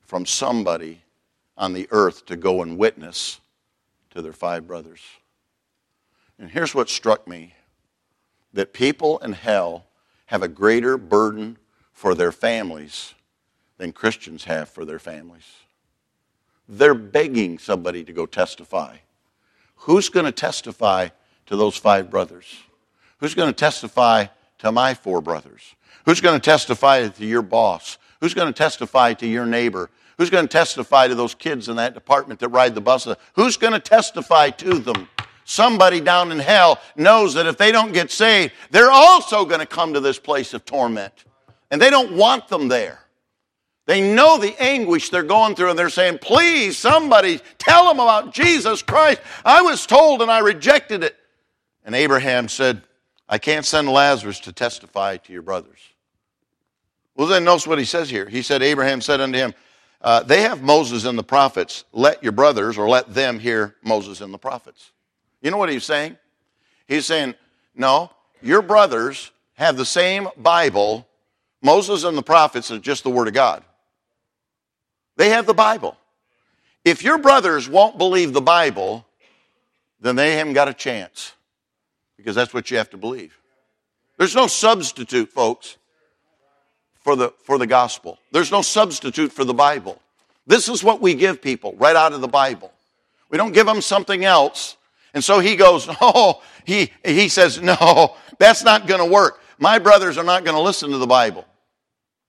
from 0.00 0.26
somebody 0.26 1.00
on 1.56 1.72
the 1.72 1.86
earth 1.90 2.26
to 2.26 2.36
go 2.36 2.62
and 2.62 2.76
witness 2.76 3.40
to 4.10 4.20
their 4.20 4.32
five 4.32 4.66
brothers. 4.66 5.00
And 6.38 6.50
here's 6.50 6.74
what 6.74 6.88
struck 6.90 7.28
me 7.28 7.54
that 8.52 8.72
people 8.72 9.18
in 9.18 9.32
hell 9.32 9.84
have 10.26 10.42
a 10.42 10.48
greater 10.48 10.96
burden 10.96 11.56
for 11.92 12.14
their 12.14 12.32
families 12.32 13.14
than 13.78 13.92
Christians 13.92 14.44
have 14.44 14.68
for 14.68 14.84
their 14.84 14.98
families. 14.98 15.46
They're 16.68 16.94
begging 16.94 17.58
somebody 17.58 18.04
to 18.04 18.12
go 18.12 18.26
testify. 18.26 18.96
Who's 19.76 20.08
going 20.08 20.26
to 20.26 20.32
testify 20.32 21.08
to 21.46 21.56
those 21.56 21.76
five 21.76 22.10
brothers? 22.10 22.56
Who's 23.24 23.34
going 23.34 23.48
to 23.48 23.56
testify 23.56 24.26
to 24.58 24.70
my 24.70 24.92
four 24.92 25.22
brothers? 25.22 25.76
Who's 26.04 26.20
going 26.20 26.38
to 26.38 26.44
testify 26.44 27.08
to 27.08 27.24
your 27.24 27.40
boss? 27.40 27.96
Who's 28.20 28.34
going 28.34 28.48
to 28.48 28.52
testify 28.52 29.14
to 29.14 29.26
your 29.26 29.46
neighbor? 29.46 29.88
Who's 30.18 30.28
going 30.28 30.44
to 30.44 30.52
testify 30.52 31.08
to 31.08 31.14
those 31.14 31.34
kids 31.34 31.70
in 31.70 31.76
that 31.76 31.94
department 31.94 32.40
that 32.40 32.48
ride 32.48 32.74
the 32.74 32.82
bus? 32.82 33.08
Who's 33.32 33.56
going 33.56 33.72
to 33.72 33.78
testify 33.78 34.50
to 34.50 34.78
them? 34.78 35.08
Somebody 35.46 36.02
down 36.02 36.32
in 36.32 36.38
hell 36.38 36.82
knows 36.96 37.32
that 37.32 37.46
if 37.46 37.56
they 37.56 37.72
don't 37.72 37.94
get 37.94 38.10
saved, 38.10 38.52
they're 38.70 38.90
also 38.90 39.46
going 39.46 39.60
to 39.60 39.66
come 39.66 39.94
to 39.94 40.00
this 40.00 40.18
place 40.18 40.52
of 40.52 40.66
torment. 40.66 41.24
And 41.70 41.80
they 41.80 41.88
don't 41.88 42.18
want 42.18 42.48
them 42.48 42.68
there. 42.68 43.00
They 43.86 44.14
know 44.14 44.36
the 44.36 44.54
anguish 44.62 45.08
they're 45.08 45.22
going 45.22 45.54
through, 45.54 45.70
and 45.70 45.78
they're 45.78 45.88
saying, 45.88 46.18
Please, 46.18 46.76
somebody 46.76 47.40
tell 47.56 47.88
them 47.88 48.00
about 48.00 48.34
Jesus 48.34 48.82
Christ. 48.82 49.22
I 49.46 49.62
was 49.62 49.86
told 49.86 50.20
and 50.20 50.30
I 50.30 50.40
rejected 50.40 51.02
it. 51.02 51.16
And 51.86 51.94
Abraham 51.94 52.48
said, 52.48 52.82
I 53.28 53.38
can't 53.38 53.64
send 53.64 53.88
Lazarus 53.88 54.40
to 54.40 54.52
testify 54.52 55.16
to 55.18 55.32
your 55.32 55.42
brothers. 55.42 55.78
Well, 57.14 57.26
then 57.26 57.44
notice 57.44 57.66
what 57.66 57.78
he 57.78 57.84
says 57.84 58.10
here. 58.10 58.28
He 58.28 58.42
said, 58.42 58.62
Abraham 58.62 59.00
said 59.00 59.20
unto 59.20 59.38
him, 59.38 59.54
uh, 60.00 60.22
They 60.22 60.42
have 60.42 60.62
Moses 60.62 61.04
and 61.04 61.18
the 61.18 61.24
prophets. 61.24 61.84
Let 61.92 62.22
your 62.22 62.32
brothers, 62.32 62.76
or 62.76 62.88
let 62.88 63.14
them 63.14 63.38
hear 63.38 63.76
Moses 63.82 64.20
and 64.20 64.34
the 64.34 64.38
prophets. 64.38 64.90
You 65.40 65.50
know 65.50 65.56
what 65.56 65.70
he's 65.70 65.84
saying? 65.84 66.16
He's 66.86 67.06
saying, 67.06 67.34
No, 67.74 68.10
your 68.42 68.62
brothers 68.62 69.30
have 69.54 69.76
the 69.76 69.84
same 69.84 70.28
Bible. 70.36 71.06
Moses 71.62 72.04
and 72.04 72.18
the 72.18 72.22
prophets 72.22 72.70
are 72.70 72.78
just 72.78 73.04
the 73.04 73.10
Word 73.10 73.28
of 73.28 73.34
God. 73.34 73.62
They 75.16 75.30
have 75.30 75.46
the 75.46 75.54
Bible. 75.54 75.96
If 76.84 77.02
your 77.02 77.18
brothers 77.18 77.68
won't 77.68 77.96
believe 77.96 78.32
the 78.32 78.42
Bible, 78.42 79.06
then 80.00 80.16
they 80.16 80.36
haven't 80.36 80.52
got 80.52 80.68
a 80.68 80.74
chance 80.74 81.32
because 82.16 82.34
that's 82.34 82.54
what 82.54 82.70
you 82.70 82.76
have 82.76 82.90
to 82.90 82.96
believe. 82.96 83.36
There's 84.18 84.34
no 84.34 84.46
substitute, 84.46 85.30
folks, 85.30 85.76
for 87.00 87.16
the, 87.16 87.32
for 87.42 87.58
the 87.58 87.66
gospel. 87.66 88.18
There's 88.32 88.50
no 88.50 88.62
substitute 88.62 89.32
for 89.32 89.44
the 89.44 89.54
Bible. 89.54 90.00
This 90.46 90.68
is 90.68 90.84
what 90.84 91.00
we 91.00 91.14
give 91.14 91.42
people 91.42 91.74
right 91.78 91.96
out 91.96 92.12
of 92.12 92.20
the 92.20 92.28
Bible. 92.28 92.72
We 93.30 93.38
don't 93.38 93.52
give 93.52 93.66
them 93.66 93.80
something 93.80 94.24
else. 94.24 94.76
And 95.12 95.22
so 95.22 95.38
he 95.40 95.56
goes, 95.56 95.88
Oh, 96.00 96.42
he, 96.64 96.90
he 97.04 97.28
says, 97.28 97.60
No, 97.60 98.16
that's 98.38 98.62
not 98.62 98.86
going 98.86 99.00
to 99.00 99.12
work. 99.12 99.40
My 99.58 99.78
brothers 99.78 100.18
are 100.18 100.24
not 100.24 100.44
going 100.44 100.56
to 100.56 100.62
listen 100.62 100.90
to 100.90 100.98
the 100.98 101.06
Bible. 101.06 101.44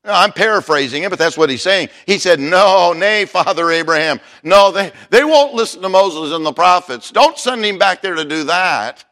I'm 0.04 0.32
paraphrasing 0.32 1.02
it, 1.04 1.10
but 1.10 1.18
that's 1.18 1.36
what 1.36 1.50
he's 1.50 1.64
saying. 1.64 1.90
He 2.06 2.20
said, 2.20 2.40
No, 2.40 2.94
nay, 2.94 3.26
Father 3.26 3.72
Abraham. 3.72 4.20
No, 4.44 4.72
they, 4.72 4.92
they 5.10 5.24
won't 5.24 5.54
listen 5.54 5.82
to 5.82 5.90
Moses 5.90 6.36
and 6.36 6.46
the 6.46 6.54
prophets. 6.54 7.12
Don't 7.12 7.38
send 7.38 7.66
him 7.66 7.78
back 7.78 8.02
there 8.02 8.16
to 8.16 8.26
do 8.26 8.44
that. 8.46 9.04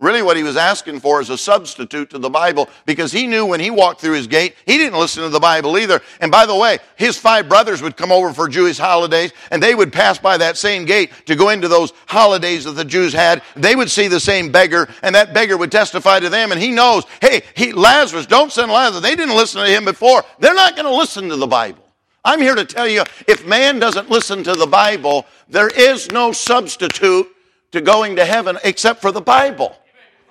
Really, 0.00 0.22
what 0.22 0.36
he 0.36 0.44
was 0.44 0.56
asking 0.56 1.00
for 1.00 1.20
is 1.20 1.28
a 1.28 1.36
substitute 1.36 2.10
to 2.10 2.18
the 2.18 2.30
Bible 2.30 2.68
because 2.86 3.10
he 3.10 3.26
knew 3.26 3.44
when 3.44 3.58
he 3.58 3.68
walked 3.68 4.00
through 4.00 4.14
his 4.14 4.28
gate, 4.28 4.54
he 4.64 4.78
didn't 4.78 5.00
listen 5.00 5.24
to 5.24 5.28
the 5.28 5.40
Bible 5.40 5.76
either. 5.76 6.00
And 6.20 6.30
by 6.30 6.46
the 6.46 6.54
way, 6.54 6.78
his 6.94 7.18
five 7.18 7.48
brothers 7.48 7.82
would 7.82 7.96
come 7.96 8.12
over 8.12 8.32
for 8.32 8.46
Jewish 8.46 8.78
holidays 8.78 9.32
and 9.50 9.60
they 9.60 9.74
would 9.74 9.92
pass 9.92 10.16
by 10.16 10.36
that 10.36 10.56
same 10.56 10.84
gate 10.84 11.10
to 11.26 11.34
go 11.34 11.48
into 11.48 11.66
those 11.66 11.92
holidays 12.06 12.62
that 12.62 12.72
the 12.72 12.84
Jews 12.84 13.12
had. 13.12 13.42
They 13.56 13.74
would 13.74 13.90
see 13.90 14.06
the 14.06 14.20
same 14.20 14.52
beggar 14.52 14.88
and 15.02 15.16
that 15.16 15.34
beggar 15.34 15.56
would 15.56 15.72
testify 15.72 16.20
to 16.20 16.28
them. 16.28 16.52
And 16.52 16.60
he 16.60 16.70
knows, 16.70 17.02
hey, 17.20 17.42
he, 17.56 17.72
Lazarus, 17.72 18.26
don't 18.26 18.52
send 18.52 18.70
Lazarus. 18.70 19.02
They 19.02 19.16
didn't 19.16 19.34
listen 19.34 19.64
to 19.64 19.68
him 19.68 19.84
before. 19.84 20.22
They're 20.38 20.54
not 20.54 20.76
going 20.76 20.86
to 20.86 20.94
listen 20.94 21.28
to 21.30 21.36
the 21.36 21.48
Bible. 21.48 21.84
I'm 22.24 22.40
here 22.40 22.54
to 22.54 22.64
tell 22.64 22.86
you 22.86 23.02
if 23.26 23.44
man 23.44 23.80
doesn't 23.80 24.10
listen 24.10 24.44
to 24.44 24.54
the 24.54 24.66
Bible, 24.66 25.26
there 25.48 25.68
is 25.68 26.12
no 26.12 26.30
substitute 26.30 27.26
to 27.72 27.80
going 27.80 28.14
to 28.14 28.24
heaven 28.24 28.58
except 28.62 29.00
for 29.00 29.10
the 29.10 29.20
Bible. 29.20 29.74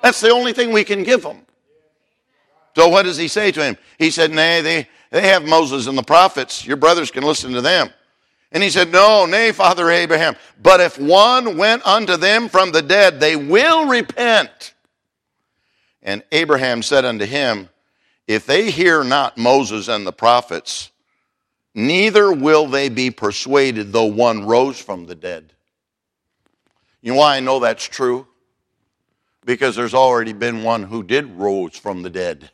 That's 0.01 0.21
the 0.21 0.29
only 0.29 0.53
thing 0.53 0.71
we 0.71 0.83
can 0.83 1.03
give 1.03 1.23
them. 1.23 1.41
So 2.75 2.89
what 2.89 3.03
does 3.03 3.17
he 3.17 3.27
say 3.27 3.51
to 3.51 3.63
him? 3.63 3.77
He 3.97 4.11
said, 4.11 4.31
Nay, 4.31 4.61
they, 4.61 4.87
they 5.09 5.27
have 5.29 5.43
Moses 5.43 5.87
and 5.87 5.97
the 5.97 6.03
prophets. 6.03 6.65
Your 6.65 6.77
brothers 6.77 7.09
can 7.09 7.23
listen 7.23 7.53
to 7.53 7.61
them. 7.61 7.89
And 8.51 8.63
he 8.63 8.69
said, 8.69 8.91
No, 8.91 9.25
nay, 9.25 9.51
Father 9.51 9.89
Abraham, 9.89 10.35
but 10.61 10.79
if 10.79 10.97
one 10.99 11.57
went 11.57 11.85
unto 11.85 12.17
them 12.17 12.49
from 12.49 12.71
the 12.71 12.81
dead, 12.81 13.19
they 13.19 13.35
will 13.35 13.87
repent. 13.87 14.73
And 16.01 16.23
Abraham 16.31 16.83
said 16.83 17.03
unto 17.03 17.25
him, 17.25 17.69
If 18.27 18.45
they 18.45 18.71
hear 18.71 19.03
not 19.03 19.37
Moses 19.37 19.87
and 19.87 20.07
the 20.07 20.13
prophets, 20.13 20.91
neither 21.75 22.31
will 22.31 22.67
they 22.67 22.89
be 22.89 23.11
persuaded 23.11 23.91
though 23.91 24.05
one 24.05 24.45
rose 24.45 24.79
from 24.79 25.05
the 25.07 25.15
dead. 25.15 25.51
You 27.01 27.13
know 27.13 27.19
why 27.19 27.37
I 27.37 27.39
know 27.41 27.59
that's 27.59 27.85
true? 27.85 28.27
Because 29.47 29.77
there's 29.77 29.93
already 29.93 30.33
been 30.33 30.61
one 30.61 30.83
who 30.83 31.03
did 31.03 31.25
rose 31.37 31.77
from 31.77 32.01
the 32.01 32.09
dead 32.09 32.51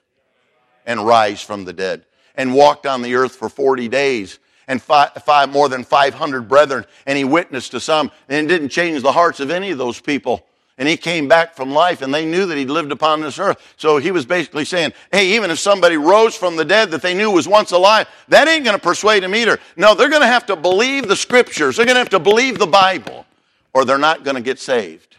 and 0.85 1.03
rise 1.03 1.41
from 1.41 1.65
the 1.65 1.73
dead 1.73 2.05
and 2.35 2.53
walked 2.53 2.85
on 2.85 3.01
the 3.01 3.15
earth 3.15 3.35
for 3.35 3.49
40 3.49 3.87
days 3.87 4.37
and 4.67 4.79
five, 4.79 5.11
five, 5.25 5.51
more 5.51 5.67
than 5.69 5.83
500 5.83 6.47
brethren 6.47 6.85
and 7.07 7.17
he 7.17 7.23
witnessed 7.23 7.71
to 7.71 7.79
some 7.79 8.11
and 8.29 8.45
it 8.45 8.47
didn't 8.47 8.69
change 8.69 9.01
the 9.01 9.11
hearts 9.11 9.39
of 9.39 9.49
any 9.49 9.71
of 9.71 9.79
those 9.79 9.99
people 9.99 10.45
and 10.77 10.87
he 10.87 10.95
came 10.95 11.27
back 11.27 11.55
from 11.55 11.71
life 11.71 12.03
and 12.03 12.13
they 12.13 12.25
knew 12.25 12.45
that 12.45 12.59
he'd 12.59 12.69
lived 12.69 12.91
upon 12.91 13.21
this 13.21 13.39
earth. 13.39 13.73
So 13.75 13.97
he 13.97 14.11
was 14.11 14.27
basically 14.27 14.65
saying, 14.65 14.93
hey, 15.11 15.35
even 15.35 15.49
if 15.49 15.57
somebody 15.57 15.97
rose 15.97 16.35
from 16.35 16.57
the 16.57 16.65
dead 16.65 16.91
that 16.91 17.01
they 17.01 17.15
knew 17.15 17.31
was 17.31 17.47
once 17.47 17.71
alive, 17.71 18.07
that 18.27 18.47
ain't 18.47 18.65
going 18.65 18.77
to 18.77 18.81
persuade 18.81 19.23
them 19.23 19.33
either. 19.33 19.57
No, 19.77 19.95
they're 19.95 20.11
going 20.11 20.21
to 20.21 20.27
have 20.27 20.45
to 20.45 20.55
believe 20.55 21.07
the 21.07 21.15
scriptures. 21.15 21.75
They're 21.75 21.87
going 21.87 21.95
to 21.95 22.01
have 22.01 22.09
to 22.09 22.19
believe 22.19 22.59
the 22.59 22.67
Bible 22.67 23.25
or 23.73 23.83
they're 23.83 23.97
not 23.97 24.23
going 24.23 24.35
to 24.35 24.41
get 24.41 24.59
saved. 24.59 25.12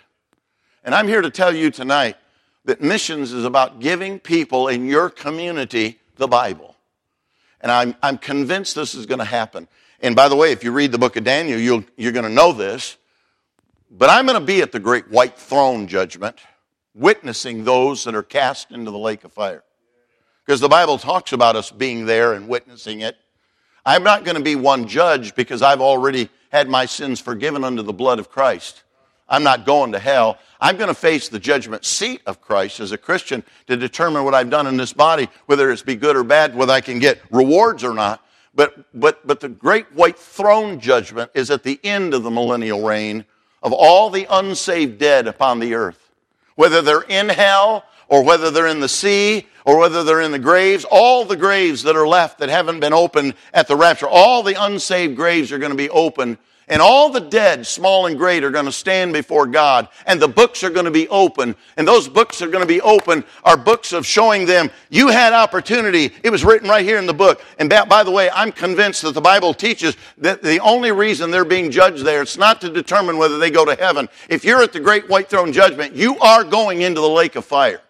And 0.84 0.94
I'm 0.94 1.08
here 1.08 1.22
to 1.22 1.30
tell 1.30 1.54
you 1.54 1.70
tonight 1.70 2.16
that 2.64 2.80
missions 2.80 3.32
is 3.32 3.44
about 3.44 3.80
giving 3.80 4.20
people 4.20 4.68
in 4.68 4.86
your 4.86 5.10
community 5.10 5.98
the 6.16 6.28
Bible. 6.28 6.76
And 7.60 7.72
I'm, 7.72 7.96
I'm 8.02 8.18
convinced 8.18 8.74
this 8.74 8.94
is 8.94 9.06
going 9.06 9.18
to 9.18 9.24
happen. 9.24 9.66
And 10.00 10.14
by 10.14 10.28
the 10.28 10.36
way, 10.36 10.52
if 10.52 10.62
you 10.62 10.70
read 10.70 10.92
the 10.92 10.98
book 10.98 11.16
of 11.16 11.24
Daniel, 11.24 11.58
you'll, 11.58 11.84
you're 11.96 12.12
going 12.12 12.26
to 12.26 12.30
know 12.30 12.52
this 12.52 12.98
but 13.96 14.10
I'm 14.10 14.26
going 14.26 14.38
to 14.38 14.44
be 14.44 14.60
at 14.60 14.72
the 14.72 14.80
great 14.80 15.08
white 15.08 15.38
throne 15.38 15.86
judgment, 15.86 16.40
witnessing 16.94 17.62
those 17.62 18.02
that 18.04 18.14
are 18.16 18.24
cast 18.24 18.72
into 18.72 18.90
the 18.90 18.98
lake 18.98 19.22
of 19.22 19.32
fire. 19.32 19.62
Because 20.44 20.60
the 20.60 20.68
Bible 20.68 20.98
talks 20.98 21.32
about 21.32 21.54
us 21.54 21.70
being 21.70 22.04
there 22.04 22.32
and 22.32 22.48
witnessing 22.48 23.00
it. 23.00 23.16
I'm 23.86 24.02
not 24.02 24.24
going 24.24 24.36
to 24.36 24.42
be 24.42 24.56
one 24.56 24.88
judge 24.88 25.36
because 25.36 25.62
I've 25.62 25.80
already 25.80 26.28
had 26.50 26.68
my 26.68 26.86
sins 26.86 27.20
forgiven 27.20 27.62
under 27.62 27.82
the 27.82 27.92
blood 27.92 28.18
of 28.18 28.30
Christ. 28.30 28.82
I'm 29.28 29.42
not 29.42 29.64
going 29.64 29.92
to 29.92 29.98
hell. 29.98 30.38
I'm 30.60 30.76
going 30.76 30.88
to 30.88 30.94
face 30.94 31.28
the 31.28 31.38
judgment 31.38 31.84
seat 31.84 32.20
of 32.26 32.40
Christ 32.40 32.80
as 32.80 32.92
a 32.92 32.98
Christian 32.98 33.42
to 33.66 33.76
determine 33.76 34.24
what 34.24 34.34
I've 34.34 34.50
done 34.50 34.66
in 34.66 34.76
this 34.76 34.92
body, 34.92 35.28
whether 35.46 35.70
it's 35.70 35.82
be 35.82 35.96
good 35.96 36.16
or 36.16 36.24
bad, 36.24 36.54
whether 36.54 36.72
I 36.72 36.80
can 36.80 36.98
get 36.98 37.20
rewards 37.30 37.84
or 37.84 37.94
not. 37.94 38.24
But, 38.54 38.86
but, 38.94 39.26
but 39.26 39.40
the 39.40 39.48
great 39.48 39.92
white 39.92 40.18
throne 40.18 40.78
judgment 40.78 41.30
is 41.34 41.50
at 41.50 41.64
the 41.64 41.80
end 41.82 42.14
of 42.14 42.22
the 42.22 42.30
millennial 42.30 42.82
reign 42.82 43.24
of 43.62 43.72
all 43.72 44.10
the 44.10 44.26
unsaved 44.30 44.98
dead 44.98 45.26
upon 45.26 45.58
the 45.58 45.74
earth. 45.74 46.10
Whether 46.54 46.82
they're 46.82 47.02
in 47.02 47.30
hell 47.30 47.84
or 48.08 48.22
whether 48.22 48.50
they're 48.50 48.68
in 48.68 48.80
the 48.80 48.88
sea 48.88 49.48
or 49.64 49.78
whether 49.78 50.04
they're 50.04 50.20
in 50.20 50.32
the 50.32 50.38
graves, 50.38 50.84
all 50.88 51.24
the 51.24 51.36
graves 51.36 51.82
that 51.82 51.96
are 51.96 52.06
left 52.06 52.38
that 52.38 52.50
haven't 52.50 52.80
been 52.80 52.92
opened 52.92 53.34
at 53.52 53.66
the 53.66 53.74
rapture, 53.74 54.06
all 54.06 54.42
the 54.42 54.62
unsaved 54.62 55.16
graves 55.16 55.50
are 55.50 55.58
going 55.58 55.72
to 55.72 55.76
be 55.76 55.90
opened 55.90 56.36
and 56.68 56.80
all 56.80 57.10
the 57.10 57.20
dead, 57.20 57.66
small 57.66 58.06
and 58.06 58.16
great, 58.16 58.42
are 58.42 58.50
going 58.50 58.64
to 58.64 58.72
stand 58.72 59.12
before 59.12 59.46
God. 59.46 59.88
And 60.06 60.20
the 60.20 60.28
books 60.28 60.64
are 60.64 60.70
going 60.70 60.86
to 60.86 60.90
be 60.90 61.08
open. 61.08 61.54
And 61.76 61.86
those 61.86 62.08
books 62.08 62.40
are 62.40 62.48
going 62.48 62.62
to 62.62 62.68
be 62.68 62.80
open 62.80 63.24
are 63.44 63.56
books 63.56 63.92
of 63.92 64.06
showing 64.06 64.46
them 64.46 64.70
you 64.88 65.08
had 65.08 65.32
opportunity. 65.32 66.10
It 66.22 66.30
was 66.30 66.44
written 66.44 66.68
right 66.68 66.84
here 66.84 66.98
in 66.98 67.06
the 67.06 67.14
book. 67.14 67.42
And 67.58 67.68
by 67.68 68.02
the 68.02 68.10
way, 68.10 68.30
I'm 68.30 68.50
convinced 68.50 69.02
that 69.02 69.12
the 69.12 69.20
Bible 69.20 69.52
teaches 69.52 69.96
that 70.18 70.42
the 70.42 70.58
only 70.60 70.92
reason 70.92 71.30
they're 71.30 71.44
being 71.44 71.70
judged 71.70 72.04
there, 72.04 72.22
it's 72.22 72.38
not 72.38 72.60
to 72.62 72.70
determine 72.70 73.18
whether 73.18 73.38
they 73.38 73.50
go 73.50 73.64
to 73.64 73.74
heaven. 73.74 74.08
If 74.28 74.44
you're 74.44 74.62
at 74.62 74.72
the 74.72 74.80
great 74.80 75.08
white 75.08 75.28
throne 75.28 75.52
judgment, 75.52 75.94
you 75.94 76.18
are 76.18 76.44
going 76.44 76.80
into 76.80 77.00
the 77.00 77.08
lake 77.08 77.36
of 77.36 77.44
fire. 77.44 77.82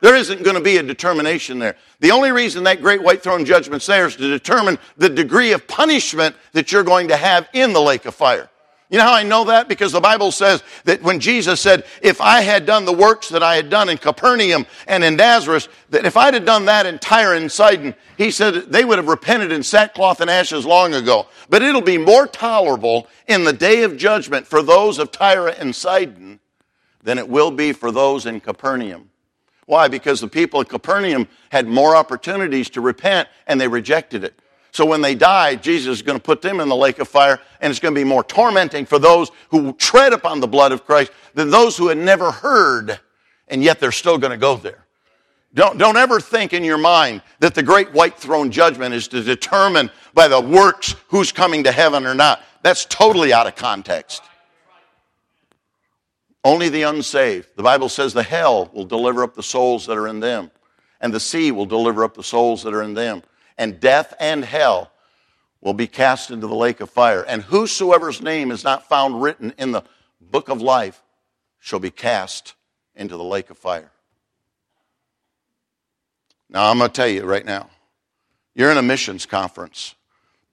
There 0.00 0.16
isn't 0.16 0.42
going 0.42 0.56
to 0.56 0.62
be 0.62 0.78
a 0.78 0.82
determination 0.82 1.58
there. 1.58 1.76
The 2.00 2.10
only 2.10 2.32
reason 2.32 2.64
that 2.64 2.80
great 2.80 3.02
white 3.02 3.22
throne 3.22 3.44
judgment's 3.44 3.86
there 3.86 4.06
is 4.06 4.16
to 4.16 4.28
determine 4.28 4.78
the 4.96 5.10
degree 5.10 5.52
of 5.52 5.66
punishment 5.68 6.34
that 6.52 6.72
you're 6.72 6.84
going 6.84 7.08
to 7.08 7.16
have 7.16 7.48
in 7.52 7.72
the 7.72 7.80
lake 7.82 8.06
of 8.06 8.14
fire. 8.14 8.48
You 8.90 8.98
know 8.98 9.04
how 9.04 9.14
I 9.14 9.22
know 9.22 9.44
that? 9.44 9.68
Because 9.68 9.92
the 9.92 10.00
Bible 10.00 10.32
says 10.32 10.64
that 10.84 11.00
when 11.00 11.20
Jesus 11.20 11.60
said, 11.60 11.84
if 12.02 12.20
I 12.20 12.40
had 12.40 12.66
done 12.66 12.84
the 12.84 12.92
works 12.92 13.28
that 13.28 13.42
I 13.42 13.54
had 13.54 13.70
done 13.70 13.88
in 13.88 13.98
Capernaum 13.98 14.66
and 14.88 15.04
in 15.04 15.14
Nazareth, 15.14 15.68
that 15.90 16.06
if 16.06 16.16
I'd 16.16 16.34
have 16.34 16.44
done 16.44 16.64
that 16.64 16.86
in 16.86 16.98
Tyre 16.98 17.34
and 17.34 17.52
Sidon, 17.52 17.94
he 18.18 18.32
said 18.32 18.54
they 18.72 18.84
would 18.84 18.98
have 18.98 19.06
repented 19.06 19.52
in 19.52 19.62
sackcloth 19.62 20.20
and 20.20 20.28
ashes 20.28 20.66
long 20.66 20.94
ago. 20.94 21.28
But 21.48 21.62
it'll 21.62 21.80
be 21.82 21.98
more 21.98 22.26
tolerable 22.26 23.06
in 23.28 23.44
the 23.44 23.52
day 23.52 23.84
of 23.84 23.96
judgment 23.96 24.44
for 24.44 24.60
those 24.60 24.98
of 24.98 25.12
Tyre 25.12 25.46
and 25.46 25.72
Sidon 25.72 26.40
than 27.04 27.16
it 27.16 27.28
will 27.28 27.52
be 27.52 27.72
for 27.72 27.92
those 27.92 28.26
in 28.26 28.40
Capernaum. 28.40 29.09
Why? 29.70 29.86
Because 29.86 30.20
the 30.20 30.26
people 30.26 30.60
of 30.60 30.66
Capernaum 30.66 31.28
had 31.52 31.68
more 31.68 31.94
opportunities 31.94 32.68
to 32.70 32.80
repent 32.80 33.28
and 33.46 33.60
they 33.60 33.68
rejected 33.68 34.24
it. 34.24 34.34
So 34.72 34.84
when 34.84 35.00
they 35.00 35.14
die, 35.14 35.54
Jesus 35.54 35.98
is 35.98 36.02
going 36.02 36.18
to 36.18 36.22
put 36.22 36.42
them 36.42 36.58
in 36.58 36.68
the 36.68 36.74
lake 36.74 36.98
of 36.98 37.06
fire, 37.06 37.38
and 37.60 37.70
it's 37.70 37.78
going 37.78 37.94
to 37.94 38.00
be 38.00 38.04
more 38.04 38.24
tormenting 38.24 38.84
for 38.84 38.98
those 38.98 39.30
who 39.50 39.72
tread 39.74 40.12
upon 40.12 40.40
the 40.40 40.48
blood 40.48 40.72
of 40.72 40.84
Christ 40.84 41.12
than 41.34 41.50
those 41.50 41.76
who 41.76 41.86
had 41.86 41.98
never 41.98 42.32
heard, 42.32 42.98
and 43.46 43.62
yet 43.62 43.78
they're 43.78 43.92
still 43.92 44.18
going 44.18 44.32
to 44.32 44.36
go 44.36 44.56
there. 44.56 44.86
Don't, 45.54 45.78
don't 45.78 45.96
ever 45.96 46.20
think 46.20 46.52
in 46.52 46.64
your 46.64 46.78
mind 46.78 47.22
that 47.38 47.54
the 47.54 47.62
great 47.62 47.92
white 47.92 48.16
throne 48.16 48.50
judgment 48.50 48.92
is 48.92 49.06
to 49.06 49.22
determine 49.22 49.88
by 50.14 50.26
the 50.26 50.40
works 50.40 50.96
who's 51.06 51.30
coming 51.30 51.62
to 51.62 51.70
heaven 51.70 52.06
or 52.06 52.14
not. 52.14 52.42
That's 52.62 52.86
totally 52.86 53.32
out 53.32 53.46
of 53.46 53.54
context. 53.54 54.24
Only 56.44 56.68
the 56.68 56.82
unsaved. 56.82 57.48
The 57.56 57.62
Bible 57.62 57.88
says 57.88 58.12
the 58.12 58.22
hell 58.22 58.70
will 58.72 58.84
deliver 58.84 59.22
up 59.22 59.34
the 59.34 59.42
souls 59.42 59.86
that 59.86 59.98
are 59.98 60.08
in 60.08 60.20
them, 60.20 60.50
and 61.00 61.12
the 61.12 61.20
sea 61.20 61.50
will 61.52 61.66
deliver 61.66 62.04
up 62.04 62.14
the 62.14 62.22
souls 62.22 62.62
that 62.62 62.74
are 62.74 62.82
in 62.82 62.94
them. 62.94 63.22
And 63.58 63.78
death 63.78 64.14
and 64.18 64.44
hell 64.44 64.90
will 65.60 65.74
be 65.74 65.86
cast 65.86 66.30
into 66.30 66.46
the 66.46 66.54
lake 66.54 66.80
of 66.80 66.88
fire. 66.88 67.22
And 67.22 67.42
whosoever's 67.42 68.22
name 68.22 68.50
is 68.50 68.64
not 68.64 68.88
found 68.88 69.20
written 69.20 69.52
in 69.58 69.72
the 69.72 69.82
book 70.20 70.48
of 70.48 70.62
life 70.62 71.02
shall 71.58 71.78
be 71.78 71.90
cast 71.90 72.54
into 72.94 73.16
the 73.16 73.24
lake 73.24 73.50
of 73.50 73.58
fire. 73.58 73.92
Now, 76.48 76.70
I'm 76.70 76.78
going 76.78 76.90
to 76.90 76.94
tell 76.94 77.08
you 77.08 77.24
right 77.24 77.44
now 77.44 77.68
you're 78.54 78.72
in 78.72 78.78
a 78.78 78.82
missions 78.82 79.26
conference 79.26 79.94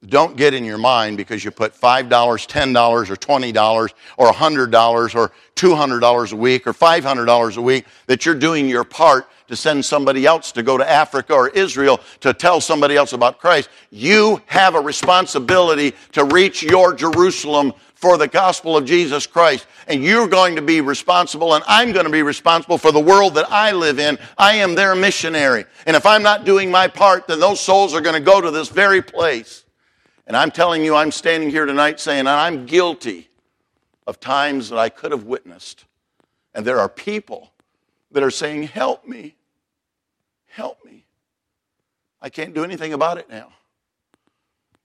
don't 0.06 0.38
get 0.38 0.54
in 0.54 0.64
your 0.64 0.78
mind 0.78 1.18
because 1.18 1.44
you 1.44 1.52
put 1.52 1.74
$5, 1.74 2.08
$10, 2.08 3.10
or 3.10 3.16
$20, 3.16 3.90
or 4.18 4.32
$100, 4.32 5.16
or 5.16 5.32
$200 5.56 6.32
a 6.32 6.36
week, 6.36 6.68
or 6.68 6.74
$500 6.74 7.58
a 7.58 7.62
week, 7.62 7.86
that 8.06 8.26
you're 8.26 8.36
doing 8.36 8.70
your 8.70 8.84
part 8.84 9.28
to 9.48 9.56
send 9.56 9.84
somebody 9.84 10.26
else 10.26 10.52
to 10.52 10.62
go 10.62 10.78
to 10.78 10.88
Africa 10.88 11.34
or 11.34 11.50
Israel 11.50 12.00
to 12.20 12.34
tell 12.34 12.62
somebody 12.62 12.96
else 12.96 13.14
about 13.14 13.40
Christ. 13.40 13.70
You 13.90 14.42
have 14.46 14.76
a 14.76 14.82
responsibility 14.82 15.94
to 16.12 16.26
reach 16.26 16.62
your 16.62 16.94
Jerusalem 16.94 17.74
for 17.96 18.18
the 18.18 18.28
gospel 18.28 18.78
of 18.78 18.86
Jesus 18.86 19.26
Christ. 19.26 19.66
And 19.88 20.04
you're 20.04 20.28
going 20.28 20.58
to 20.58 20.62
be 20.62 20.82
responsible, 20.82 21.56
and 21.56 21.64
I'm 21.66 21.92
going 21.92 22.06
to 22.06 22.12
be 22.12 22.22
responsible 22.22 22.78
for 22.78 22.92
the 22.92 23.00
world 23.00 23.34
that 23.36 23.50
I 23.50 23.72
live 23.72 24.00
in. 24.00 24.20
I 24.38 24.56
am 24.56 24.76
their 24.76 24.94
missionary. 24.94 25.66
And 25.88 25.96
if 25.96 26.06
I'm 26.06 26.22
not 26.22 26.46
doing 26.46 26.70
my 26.70 26.88
part, 26.88 27.26
then 27.26 27.40
those 27.40 27.60
souls 27.60 27.96
are 27.96 28.02
going 28.02 28.16
to 28.16 28.22
go 28.22 28.40
to 28.40 28.52
this 28.52 28.70
very 28.70 29.02
place. 29.02 29.64
And 30.28 30.36
I'm 30.36 30.52
telling 30.52 30.84
you, 30.84 30.94
I'm 30.94 31.12
standing 31.12 31.50
here 31.50 31.66
tonight 31.66 32.02
saying 32.02 32.28
I'm 32.28 32.66
guilty 32.66 33.30
of 34.06 34.20
times 34.20 34.70
that 34.70 34.78
I 34.78 34.90
could 34.90 35.12
have 35.12 35.24
witnessed. 35.24 35.86
And 36.54 36.66
there 36.66 36.80
are 36.80 36.90
people 36.90 37.54
that 38.12 38.22
are 38.22 38.32
saying, 38.32 38.64
Help 38.64 39.08
me. 39.08 39.36
Help 40.48 40.84
me. 40.84 41.06
I 42.22 42.30
can't 42.30 42.54
do 42.54 42.64
anything 42.64 42.92
about 42.94 43.18
it 43.18 43.30
now. 43.30 43.54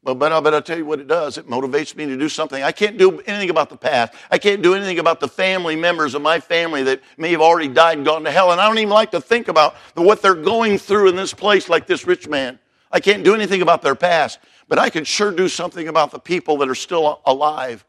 Well, 0.05 0.15
but, 0.15 0.33
uh, 0.33 0.41
but 0.41 0.53
I'll 0.53 0.63
tell 0.63 0.79
you 0.79 0.85
what 0.85 1.01
it 1.01 1.07
does. 1.07 1.39
It 1.39 1.49
motivates 1.49 1.95
me 1.97 2.07
to 2.07 2.17
do 2.17 2.29
something. 2.29 2.63
I 2.63 2.73
can't 2.73 2.99
do 2.99 3.21
anything 3.21 3.51
about 3.51 3.71
the 3.71 3.77
past. 3.77 4.15
I 4.31 4.39
can't 4.39 4.61
do 4.61 4.75
anything 4.75 4.99
about 4.99 5.21
the 5.21 5.29
family 5.29 5.77
members 5.77 6.15
of 6.15 6.23
my 6.23 6.41
family 6.41 6.83
that 6.85 7.01
may 7.17 7.31
have 7.31 7.41
already 7.41 7.69
died 7.69 7.99
and 7.99 8.07
gone 8.07 8.25
to 8.25 8.31
hell. 8.31 8.51
And 8.51 8.61
I 8.61 8.67
don't 8.67 8.79
even 8.79 8.91
like 8.91 9.13
to 9.13 9.21
think 9.21 9.49
about 9.49 9.77
what 9.95 10.21
they're 10.21 10.35
going 10.35 10.79
through 10.79 11.09
in 11.09 11.17
this 11.17 11.33
place 11.33 11.69
like 11.69 11.87
this 11.87 12.05
rich 12.05 12.29
man. 12.29 12.59
I 12.91 12.99
can't 13.01 13.25
do 13.25 13.35
anything 13.35 13.63
about 13.63 13.83
their 13.83 13.95
past. 13.95 14.41
But 14.69 14.79
I 14.79 14.91
can 14.91 15.05
sure 15.05 15.31
do 15.31 15.49
something 15.49 15.89
about 15.89 16.11
the 16.11 16.19
people 16.19 16.59
that 16.59 16.69
are 16.69 16.75
still 16.75 17.21
alive. 17.27 17.85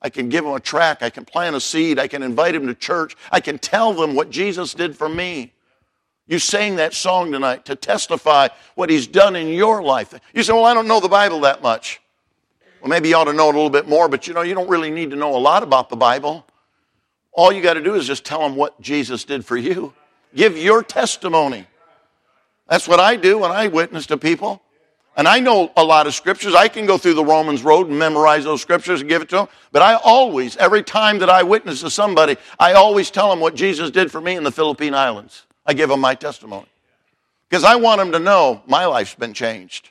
I 0.00 0.10
can 0.10 0.28
give 0.28 0.44
them 0.44 0.54
a 0.54 0.60
track. 0.60 1.02
I 1.02 1.10
can 1.10 1.24
plant 1.24 1.56
a 1.56 1.60
seed. 1.60 1.98
I 1.98 2.08
can 2.08 2.22
invite 2.22 2.54
them 2.54 2.66
to 2.66 2.74
church. 2.74 3.16
I 3.30 3.40
can 3.40 3.58
tell 3.58 3.92
them 3.92 4.14
what 4.14 4.30
Jesus 4.30 4.74
did 4.74 4.96
for 4.96 5.08
me. 5.08 5.52
You 6.26 6.38
sang 6.38 6.76
that 6.76 6.94
song 6.94 7.32
tonight 7.32 7.64
to 7.66 7.76
testify 7.76 8.48
what 8.74 8.90
he's 8.90 9.06
done 9.06 9.36
in 9.36 9.48
your 9.48 9.82
life. 9.82 10.14
You 10.34 10.42
say, 10.42 10.52
Well, 10.52 10.64
I 10.64 10.74
don't 10.74 10.88
know 10.88 11.00
the 11.00 11.08
Bible 11.08 11.40
that 11.40 11.62
much. 11.62 12.00
Well, 12.80 12.88
maybe 12.88 13.10
you 13.10 13.16
ought 13.16 13.24
to 13.24 13.32
know 13.32 13.48
it 13.48 13.54
a 13.54 13.58
little 13.58 13.70
bit 13.70 13.88
more, 13.88 14.08
but 14.08 14.26
you 14.26 14.34
know, 14.34 14.42
you 14.42 14.54
don't 14.54 14.68
really 14.68 14.90
need 14.90 15.10
to 15.10 15.16
know 15.16 15.36
a 15.36 15.38
lot 15.38 15.62
about 15.62 15.88
the 15.88 15.96
Bible. 15.96 16.44
All 17.32 17.52
you 17.52 17.62
got 17.62 17.74
to 17.74 17.82
do 17.82 17.94
is 17.94 18.06
just 18.06 18.24
tell 18.24 18.40
them 18.40 18.56
what 18.56 18.80
Jesus 18.80 19.24
did 19.24 19.44
for 19.44 19.56
you. 19.56 19.94
Give 20.34 20.56
your 20.56 20.82
testimony. 20.82 21.66
That's 22.68 22.88
what 22.88 22.98
I 23.00 23.16
do 23.16 23.38
when 23.38 23.50
I 23.50 23.68
witness 23.68 24.06
to 24.06 24.16
people. 24.16 24.62
And 25.16 25.28
I 25.28 25.40
know 25.40 25.70
a 25.76 25.84
lot 25.84 26.06
of 26.06 26.14
scriptures. 26.14 26.54
I 26.54 26.68
can 26.68 26.86
go 26.86 26.96
through 26.96 27.14
the 27.14 27.24
Romans 27.24 27.62
road 27.62 27.88
and 27.88 27.98
memorize 27.98 28.44
those 28.44 28.62
scriptures 28.62 29.00
and 29.00 29.08
give 29.10 29.20
it 29.20 29.28
to 29.30 29.36
them. 29.36 29.48
But 29.70 29.82
I 29.82 29.94
always, 29.94 30.56
every 30.56 30.82
time 30.82 31.18
that 31.18 31.28
I 31.28 31.42
witness 31.42 31.82
to 31.82 31.90
somebody, 31.90 32.36
I 32.58 32.72
always 32.72 33.10
tell 33.10 33.28
them 33.28 33.40
what 33.40 33.54
Jesus 33.54 33.90
did 33.90 34.10
for 34.10 34.20
me 34.20 34.36
in 34.36 34.42
the 34.42 34.50
Philippine 34.50 34.94
Islands. 34.94 35.44
I 35.66 35.74
give 35.74 35.90
them 35.90 36.00
my 36.00 36.14
testimony. 36.14 36.66
Because 37.48 37.64
I 37.64 37.76
want 37.76 37.98
them 37.98 38.12
to 38.12 38.18
know 38.18 38.62
my 38.66 38.86
life's 38.86 39.14
been 39.14 39.34
changed. 39.34 39.90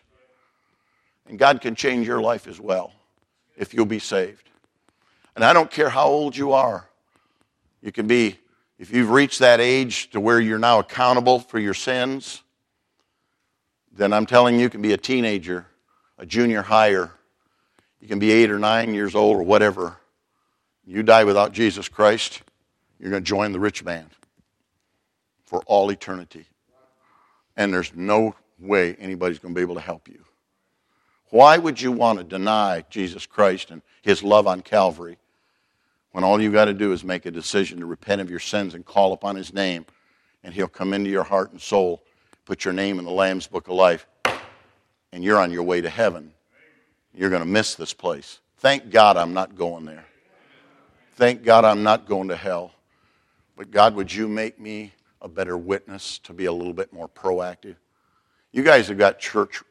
And 1.30 1.38
God 1.38 1.62
can 1.62 1.76
change 1.76 2.08
your 2.08 2.20
life 2.20 2.48
as 2.48 2.60
well 2.60 2.92
if 3.56 3.74
you'll 3.76 3.86
be 3.86 4.00
saved. 4.00 4.50
And 5.36 5.46
I 5.46 5.54
don't 5.54 5.70
care 5.70 5.90
how 5.90 6.08
old 6.08 6.36
you 6.36 6.54
are. 6.54 6.90
You 7.82 7.92
can 7.92 8.08
be, 8.08 8.38
if 8.80 8.92
you've 8.92 9.12
reached 9.12 9.40
that 9.40 9.60
age 9.60 10.10
to 10.10 10.20
where 10.20 10.40
you're 10.40 10.60
now 10.60 10.80
accountable 10.80 11.40
for 11.40 11.60
your 11.60 11.76
sins, 11.76 12.42
then 13.96 14.14
I'm 14.14 14.26
telling 14.26 14.56
you, 14.56 14.62
you 14.62 14.70
can 14.70 14.82
be 14.82 14.94
a 14.94 14.98
teenager, 14.98 15.66
a 16.18 16.26
junior 16.26 16.62
higher. 16.62 17.12
You 18.00 18.08
can 18.08 18.20
be 18.20 18.32
eight 18.32 18.50
or 18.50 18.60
nine 18.60 18.94
years 18.94 19.16
old 19.16 19.38
or 19.38 19.44
whatever. 19.44 19.98
You 20.86 21.04
die 21.04 21.24
without 21.24 21.52
Jesus 21.52 21.88
Christ, 21.88 22.42
you're 23.00 23.12
going 23.12 23.24
to 23.24 23.28
join 23.28 23.52
the 23.52 23.60
rich 23.60 23.84
man 23.84 24.10
for 25.44 25.62
all 25.66 25.90
eternity. 25.90 26.46
And 27.58 27.74
there's 27.74 27.94
no 27.94 28.36
way 28.60 28.96
anybody's 28.96 29.40
going 29.40 29.54
to 29.54 29.58
be 29.58 29.64
able 29.64 29.76
to 29.76 29.82
help 29.82 30.08
you. 30.08 30.24
Why 31.30 31.58
would 31.58 31.82
you 31.82 31.92
want 31.92 32.20
to 32.20 32.24
deny 32.24 32.84
Jesus 32.90 33.26
Christ 33.26 33.72
and 33.72 33.82
his 34.02 34.24
love 34.24 34.48
on 34.48 34.62
Calvary 34.62 35.18
when 36.12 36.24
all 36.24 36.42
you've 36.42 36.54
got 36.54 36.66
to 36.66 36.74
do 36.74 36.92
is 36.92 37.04
make 37.04 37.26
a 37.26 37.32
decision 37.32 37.80
to 37.80 37.86
repent 37.86 38.22
of 38.22 38.30
your 38.30 38.40
sins 38.40 38.74
and 38.74 38.86
call 38.86 39.14
upon 39.14 39.36
his 39.36 39.54
name, 39.54 39.86
and 40.44 40.54
he'll 40.54 40.68
come 40.68 40.94
into 40.94 41.10
your 41.10 41.24
heart 41.24 41.52
and 41.52 41.62
soul, 41.62 42.04
put 42.52 42.66
your 42.66 42.74
name 42.74 43.00
in 43.00 43.06
the 43.06 43.12
Lamb's 43.12 43.48
Book 43.48 43.70
of 43.70 43.76
Life, 43.76 44.06
and 45.14 45.24
you're 45.24 45.40
on 45.40 45.54
your 45.54 45.64
way 45.64 45.80
to 45.80 45.90
heaven? 45.90 46.34
You're 47.14 47.30
going 47.30 47.42
to 47.42 47.48
miss 47.48 47.76
this 47.76 47.94
place. 47.94 48.42
Thank 48.58 48.90
God 48.90 49.16
I'm 49.16 49.34
not 49.34 49.56
going 49.56 49.86
there. 49.86 50.04
Thank 51.14 51.46
God 51.46 51.64
I'm 51.64 51.82
not 51.82 52.06
going 52.06 52.28
to 52.28 52.36
hell. 52.36 52.74
But 53.56 53.72
God, 53.72 53.96
would 53.96 54.14
you 54.14 54.28
make 54.28 54.60
me 54.60 54.92
a 55.22 55.30
better 55.30 55.58
witness 55.58 56.18
to 56.26 56.34
be 56.34 56.44
a 56.44 56.52
little 56.52 56.74
bit 56.74 56.92
more 56.92 57.08
proactive? 57.08 57.78
You 58.52 58.64
guys 58.64 58.90
have 58.90 58.98
got 58.98 59.18
church 59.18 59.64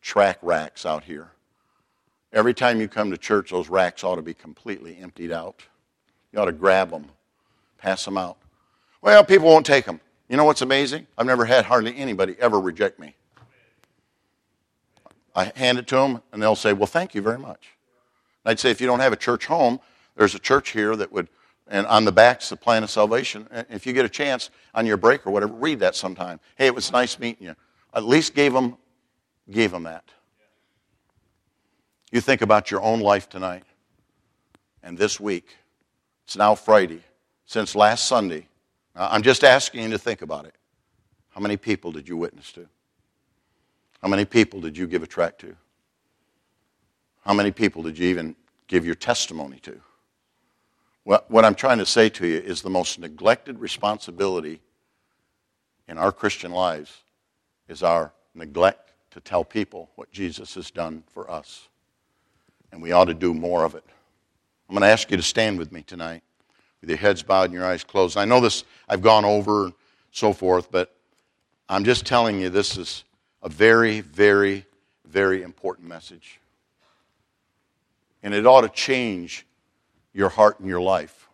track 0.00 0.38
racks 0.40 0.86
out 0.86 1.02
here. 1.02 1.32
Every 2.32 2.54
time 2.54 2.80
you 2.80 2.86
come 2.86 3.10
to 3.10 3.18
church, 3.18 3.50
those 3.50 3.68
racks 3.68 4.04
ought 4.04 4.14
to 4.14 4.22
be 4.22 4.34
completely 4.34 4.96
emptied 5.02 5.32
out. 5.32 5.64
You 6.32 6.38
ought 6.38 6.44
to 6.44 6.52
grab 6.52 6.90
them, 6.90 7.06
pass 7.76 8.04
them 8.04 8.16
out. 8.16 8.36
Well, 9.02 9.24
people 9.24 9.48
won't 9.48 9.66
take 9.66 9.84
them. 9.84 9.98
You 10.30 10.36
know 10.36 10.44
what's 10.44 10.62
amazing? 10.62 11.08
I've 11.18 11.26
never 11.26 11.44
had 11.44 11.64
hardly 11.64 11.96
anybody 11.96 12.36
ever 12.38 12.60
reject 12.60 13.00
me. 13.00 13.16
I 15.34 15.50
hand 15.56 15.76
it 15.78 15.88
to 15.88 15.96
them, 15.96 16.22
and 16.32 16.40
they'll 16.40 16.54
say, 16.54 16.72
Well, 16.72 16.86
thank 16.86 17.16
you 17.16 17.20
very 17.20 17.38
much. 17.38 17.66
And 18.44 18.52
I'd 18.52 18.60
say, 18.60 18.70
If 18.70 18.80
you 18.80 18.86
don't 18.86 19.00
have 19.00 19.12
a 19.12 19.16
church 19.16 19.46
home, 19.46 19.80
there's 20.14 20.36
a 20.36 20.38
church 20.38 20.70
here 20.70 20.94
that 20.94 21.10
would, 21.10 21.26
and 21.66 21.84
on 21.88 22.04
the 22.04 22.12
back's 22.12 22.48
the 22.48 22.56
plan 22.56 22.84
of 22.84 22.90
salvation. 22.90 23.48
If 23.68 23.88
you 23.88 23.92
get 23.92 24.04
a 24.04 24.08
chance 24.08 24.50
on 24.72 24.86
your 24.86 24.96
break 24.96 25.26
or 25.26 25.32
whatever, 25.32 25.52
read 25.52 25.80
that 25.80 25.96
sometime. 25.96 26.38
Hey, 26.54 26.66
it 26.66 26.74
was 26.76 26.92
nice 26.92 27.18
meeting 27.18 27.48
you. 27.48 27.56
At 27.92 28.04
least 28.04 28.36
gave 28.36 28.52
them 28.52 28.76
gave 29.50 29.72
them 29.72 29.82
that. 29.82 30.04
You 32.12 32.20
think 32.20 32.40
about 32.40 32.70
your 32.70 32.82
own 32.82 33.00
life 33.00 33.28
tonight 33.28 33.64
and 34.80 34.96
this 34.96 35.18
week. 35.18 35.56
It's 36.24 36.36
now 36.36 36.54
Friday. 36.54 37.02
Since 37.46 37.74
last 37.74 38.06
Sunday, 38.06 38.46
I'm 38.94 39.22
just 39.22 39.44
asking 39.44 39.82
you 39.82 39.90
to 39.90 39.98
think 39.98 40.22
about 40.22 40.46
it. 40.46 40.54
How 41.30 41.40
many 41.40 41.56
people 41.56 41.92
did 41.92 42.08
you 42.08 42.16
witness 42.16 42.52
to? 42.52 42.66
How 44.02 44.08
many 44.08 44.24
people 44.24 44.60
did 44.60 44.76
you 44.76 44.86
give 44.86 45.02
a 45.02 45.06
tract 45.06 45.40
to? 45.42 45.54
How 47.24 47.34
many 47.34 47.50
people 47.50 47.82
did 47.82 47.98
you 47.98 48.08
even 48.08 48.34
give 48.66 48.84
your 48.84 48.94
testimony 48.94 49.58
to? 49.60 49.80
What, 51.04 51.30
what 51.30 51.44
I'm 51.44 51.54
trying 51.54 51.78
to 51.78 51.86
say 51.86 52.08
to 52.10 52.26
you 52.26 52.38
is 52.38 52.62
the 52.62 52.70
most 52.70 52.98
neglected 52.98 53.58
responsibility 53.58 54.60
in 55.88 55.98
our 55.98 56.12
Christian 56.12 56.52
lives 56.52 57.02
is 57.68 57.82
our 57.82 58.12
neglect 58.34 58.92
to 59.10 59.20
tell 59.20 59.44
people 59.44 59.90
what 59.96 60.10
Jesus 60.12 60.54
has 60.54 60.70
done 60.70 61.02
for 61.12 61.30
us. 61.30 61.68
And 62.72 62.80
we 62.80 62.92
ought 62.92 63.06
to 63.06 63.14
do 63.14 63.34
more 63.34 63.64
of 63.64 63.74
it. 63.74 63.84
I'm 64.68 64.74
going 64.74 64.82
to 64.82 64.88
ask 64.88 65.10
you 65.10 65.16
to 65.16 65.22
stand 65.22 65.58
with 65.58 65.72
me 65.72 65.82
tonight 65.82 66.22
with 66.80 66.90
your 66.90 66.98
heads 66.98 67.22
bowed 67.22 67.44
and 67.44 67.54
your 67.54 67.64
eyes 67.64 67.84
closed. 67.84 68.16
I 68.16 68.24
know 68.24 68.40
this, 68.40 68.64
I've 68.88 69.02
gone 69.02 69.24
over 69.24 69.66
and 69.66 69.74
so 70.10 70.32
forth, 70.32 70.70
but 70.70 70.94
I'm 71.68 71.84
just 71.84 72.06
telling 72.06 72.40
you 72.40 72.50
this 72.50 72.76
is 72.76 73.04
a 73.42 73.48
very, 73.48 74.00
very, 74.00 74.66
very 75.04 75.42
important 75.42 75.88
message. 75.88 76.40
And 78.22 78.34
it 78.34 78.46
ought 78.46 78.62
to 78.62 78.68
change 78.68 79.46
your 80.12 80.28
heart 80.28 80.60
and 80.60 80.68
your 80.68 80.80
life. 80.80 81.28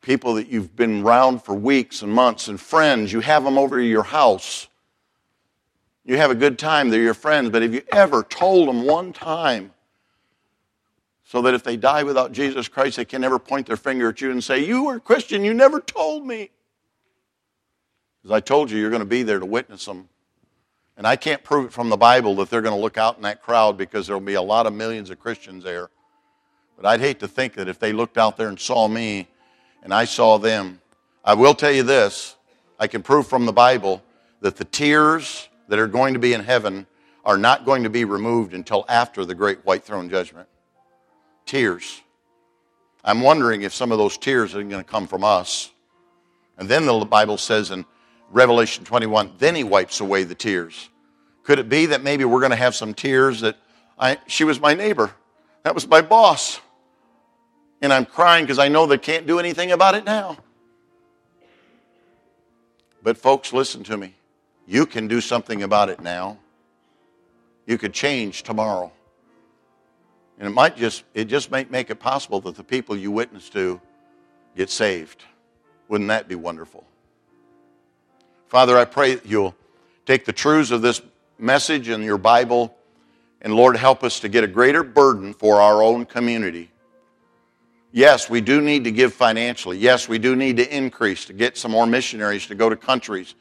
People 0.00 0.34
that 0.34 0.48
you've 0.48 0.74
been 0.74 1.02
around 1.02 1.42
for 1.42 1.54
weeks 1.54 2.02
and 2.02 2.12
months 2.12 2.48
and 2.48 2.60
friends, 2.60 3.12
you 3.12 3.20
have 3.20 3.44
them 3.44 3.58
over 3.58 3.78
to 3.78 3.84
your 3.84 4.02
house 4.02 4.68
you 6.08 6.16
have 6.16 6.30
a 6.30 6.34
good 6.34 6.58
time, 6.58 6.88
they're 6.88 7.02
your 7.02 7.12
friends, 7.12 7.50
but 7.50 7.60
have 7.60 7.74
you 7.74 7.82
ever 7.92 8.22
told 8.22 8.66
them 8.66 8.86
one 8.86 9.12
time 9.12 9.74
so 11.28 11.42
that 11.42 11.52
if 11.52 11.62
they 11.62 11.76
die 11.76 12.04
without 12.04 12.32
Jesus 12.32 12.68
Christ, 12.68 12.96
they 12.96 13.04
can 13.04 13.20
never 13.20 13.38
point 13.38 13.66
their 13.66 13.76
finger 13.76 14.08
at 14.08 14.22
you 14.22 14.30
and 14.30 14.42
say, 14.42 14.64
You 14.64 14.84
were 14.84 14.94
a 14.94 15.00
Christian, 15.00 15.44
you 15.44 15.52
never 15.52 15.78
told 15.78 16.26
me? 16.26 16.48
Because 18.22 18.34
I 18.34 18.40
told 18.40 18.70
you, 18.70 18.78
you're 18.78 18.88
going 18.88 19.00
to 19.00 19.06
be 19.06 19.22
there 19.24 19.38
to 19.38 19.44
witness 19.44 19.84
them. 19.84 20.08
And 20.96 21.06
I 21.06 21.16
can't 21.16 21.44
prove 21.44 21.66
it 21.66 21.72
from 21.72 21.90
the 21.90 21.98
Bible 21.98 22.34
that 22.36 22.48
they're 22.48 22.62
going 22.62 22.74
to 22.74 22.80
look 22.80 22.96
out 22.96 23.16
in 23.16 23.22
that 23.24 23.42
crowd 23.42 23.76
because 23.76 24.06
there'll 24.06 24.22
be 24.22 24.34
a 24.34 24.42
lot 24.42 24.66
of 24.66 24.72
millions 24.72 25.10
of 25.10 25.20
Christians 25.20 25.62
there. 25.62 25.90
But 26.78 26.86
I'd 26.86 27.00
hate 27.00 27.20
to 27.20 27.28
think 27.28 27.52
that 27.54 27.68
if 27.68 27.78
they 27.78 27.92
looked 27.92 28.16
out 28.16 28.38
there 28.38 28.48
and 28.48 28.58
saw 28.58 28.88
me 28.88 29.28
and 29.82 29.92
I 29.92 30.06
saw 30.06 30.38
them, 30.38 30.80
I 31.22 31.34
will 31.34 31.54
tell 31.54 31.72
you 31.72 31.82
this 31.82 32.36
I 32.80 32.86
can 32.86 33.02
prove 33.02 33.26
from 33.26 33.44
the 33.44 33.52
Bible 33.52 34.02
that 34.40 34.56
the 34.56 34.64
tears 34.64 35.50
that 35.68 35.78
are 35.78 35.88
going 35.88 36.14
to 36.14 36.20
be 36.20 36.32
in 36.32 36.40
heaven 36.42 36.86
are 37.22 37.36
not 37.36 37.66
going 37.66 37.82
to 37.82 37.90
be 37.90 38.06
removed 38.06 38.54
until 38.54 38.86
after 38.88 39.26
the 39.26 39.34
great 39.34 39.58
white 39.66 39.84
throne 39.84 40.08
judgment. 40.08 40.48
Tears. 41.48 42.02
I'm 43.02 43.22
wondering 43.22 43.62
if 43.62 43.74
some 43.74 43.90
of 43.90 43.98
those 43.98 44.18
tears 44.18 44.54
are 44.54 44.62
going 44.62 44.70
to 44.70 44.84
come 44.84 45.06
from 45.06 45.24
us. 45.24 45.70
And 46.58 46.68
then 46.68 46.86
the 46.86 47.04
Bible 47.04 47.38
says 47.38 47.70
in 47.70 47.86
Revelation 48.30 48.84
21, 48.84 49.32
then 49.38 49.54
he 49.54 49.64
wipes 49.64 50.00
away 50.00 50.24
the 50.24 50.34
tears. 50.34 50.90
Could 51.44 51.58
it 51.58 51.70
be 51.70 51.86
that 51.86 52.02
maybe 52.02 52.26
we're 52.26 52.40
going 52.40 52.50
to 52.50 52.56
have 52.56 52.74
some 52.74 52.92
tears 52.92 53.40
that 53.40 53.56
I, 53.98 54.18
she 54.26 54.44
was 54.44 54.60
my 54.60 54.74
neighbor? 54.74 55.10
That 55.62 55.74
was 55.74 55.88
my 55.88 56.02
boss. 56.02 56.60
And 57.80 57.92
I'm 57.92 58.04
crying 58.04 58.44
because 58.44 58.58
I 58.58 58.68
know 58.68 58.86
they 58.86 58.98
can't 58.98 59.26
do 59.26 59.38
anything 59.38 59.72
about 59.72 59.94
it 59.94 60.04
now. 60.04 60.36
But, 63.02 63.16
folks, 63.16 63.52
listen 63.54 63.84
to 63.84 63.96
me. 63.96 64.14
You 64.66 64.84
can 64.84 65.08
do 65.08 65.22
something 65.22 65.62
about 65.62 65.88
it 65.88 66.02
now. 66.02 66.36
You 67.66 67.78
could 67.78 67.94
change 67.94 68.42
tomorrow. 68.42 68.92
And 70.38 70.46
it 70.46 70.50
might 70.50 70.76
just, 70.76 71.04
it 71.14 71.24
just 71.24 71.50
might 71.50 71.70
make 71.70 71.90
it 71.90 71.96
possible 71.96 72.40
that 72.42 72.56
the 72.56 72.64
people 72.64 72.96
you 72.96 73.10
witness 73.10 73.48
to 73.50 73.80
get 74.56 74.70
saved. 74.70 75.24
Wouldn't 75.88 76.08
that 76.08 76.28
be 76.28 76.34
wonderful? 76.34 76.84
Father, 78.46 78.78
I 78.78 78.84
pray 78.84 79.16
that 79.16 79.26
you'll 79.26 79.54
take 80.06 80.24
the 80.24 80.32
truths 80.32 80.70
of 80.70 80.80
this 80.80 81.02
message 81.38 81.88
in 81.88 82.02
your 82.02 82.18
Bible 82.18 82.74
and 83.40 83.54
Lord, 83.54 83.76
help 83.76 84.02
us 84.02 84.18
to 84.20 84.28
get 84.28 84.42
a 84.42 84.48
greater 84.48 84.82
burden 84.82 85.32
for 85.32 85.60
our 85.60 85.80
own 85.80 86.04
community. 86.04 86.72
Yes, 87.92 88.28
we 88.28 88.40
do 88.40 88.60
need 88.60 88.82
to 88.82 88.90
give 88.90 89.14
financially. 89.14 89.78
Yes, 89.78 90.08
we 90.08 90.18
do 90.18 90.34
need 90.34 90.56
to 90.56 90.76
increase 90.76 91.24
to 91.26 91.32
get 91.32 91.56
some 91.56 91.70
more 91.70 91.86
missionaries 91.86 92.48
to 92.48 92.56
go 92.56 92.68
to 92.68 92.74
countries 92.74 93.36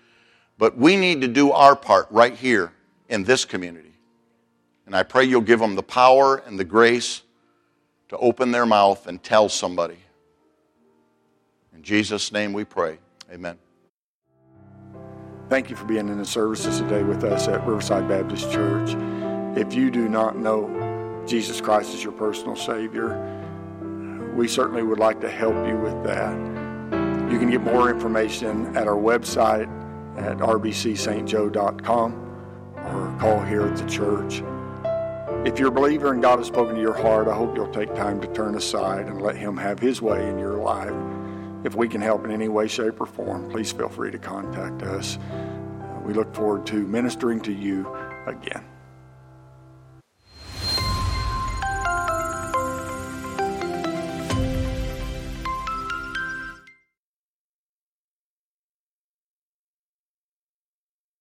but 0.58 0.78
we 0.78 0.96
need 0.96 1.22
to 1.22 1.28
do 1.28 1.52
our 1.52 1.76
part 1.76 2.08
right 2.10 2.34
here 2.34 2.72
in 3.10 3.24
this 3.24 3.46
community. 3.46 3.87
And 4.88 4.96
I 4.96 5.04
pray 5.04 5.26
you'll 5.26 5.42
give 5.42 5.60
them 5.60 5.76
the 5.76 5.84
power 5.84 6.38
and 6.38 6.58
the 6.58 6.64
grace 6.64 7.22
to 8.08 8.18
open 8.18 8.52
their 8.52 8.66
mouth 8.66 9.06
and 9.06 9.22
tell 9.22 9.50
somebody. 9.50 9.98
In 11.76 11.84
Jesus' 11.84 12.32
name 12.32 12.54
we 12.54 12.64
pray. 12.64 12.98
Amen. 13.32 13.58
Thank 15.50 15.70
you 15.70 15.76
for 15.76 15.84
being 15.84 16.08
in 16.08 16.18
the 16.18 16.26
services 16.26 16.80
today 16.80 17.04
with 17.04 17.26
us 17.26 17.50
at 17.50 17.68
Riverside 17.68 18.08
Baptist 18.08 18.50
Church. 18.50 18.96
If 19.58 19.74
you 19.74 19.92
do 19.92 20.08
not 20.08 20.38
know 20.38 21.24
Jesus 21.28 21.60
Christ 21.60 21.94
as 21.94 22.02
your 22.02 22.14
personal 22.14 22.56
Savior, 22.56 23.36
we 24.38 24.48
certainly 24.48 24.84
would 24.84 25.00
like 25.00 25.20
to 25.20 25.30
help 25.30 25.68
you 25.68 25.76
with 25.78 26.02
that. 26.06 26.34
You 27.30 27.40
can 27.40 27.50
get 27.52 27.62
more 27.62 27.90
information 27.90 28.76
at 28.78 28.88
our 28.88 28.96
website 28.96 29.68
at 30.18 30.38
rbcstjoe.com 30.38 32.14
or 32.78 33.18
call 33.20 33.42
here 33.44 33.64
at 33.64 33.76
the 33.76 33.86
church. 33.90 34.42
If 35.46 35.60
you're 35.60 35.70
a 35.70 35.72
believer 35.72 36.12
and 36.12 36.22
God 36.22 36.40
has 36.40 36.48
spoken 36.48 36.76
to 36.76 36.82
your 36.82 36.94
heart, 36.94 37.28
I 37.28 37.36
hope 37.36 37.56
you'll 37.56 37.72
take 37.72 37.94
time 37.96 38.20
to 38.22 38.28
turn 38.34 38.56
aside 38.56 39.08
and 39.08 39.22
let 39.22 39.36
Him 39.36 39.56
have 39.58 39.80
His 39.80 40.02
way 40.02 40.28
in 40.28 40.38
your 40.38 40.58
life. 40.58 40.94
If 41.64 41.76
we 41.76 41.88
can 41.88 42.02
help 42.02 42.26
in 42.26 42.32
any 42.32 42.48
way, 42.48 42.68
shape, 42.68 43.00
or 43.00 43.06
form, 43.06 43.50
please 43.50 43.72
feel 43.72 43.90
free 43.90 44.12
to 44.12 44.18
contact 44.18 44.84
us. 44.84 45.18
We 46.04 46.14
look 46.14 46.34
forward 46.36 46.66
to 46.68 46.88
ministering 46.88 47.40
to 47.42 47.54
you 47.54 47.88
again. 48.26 48.64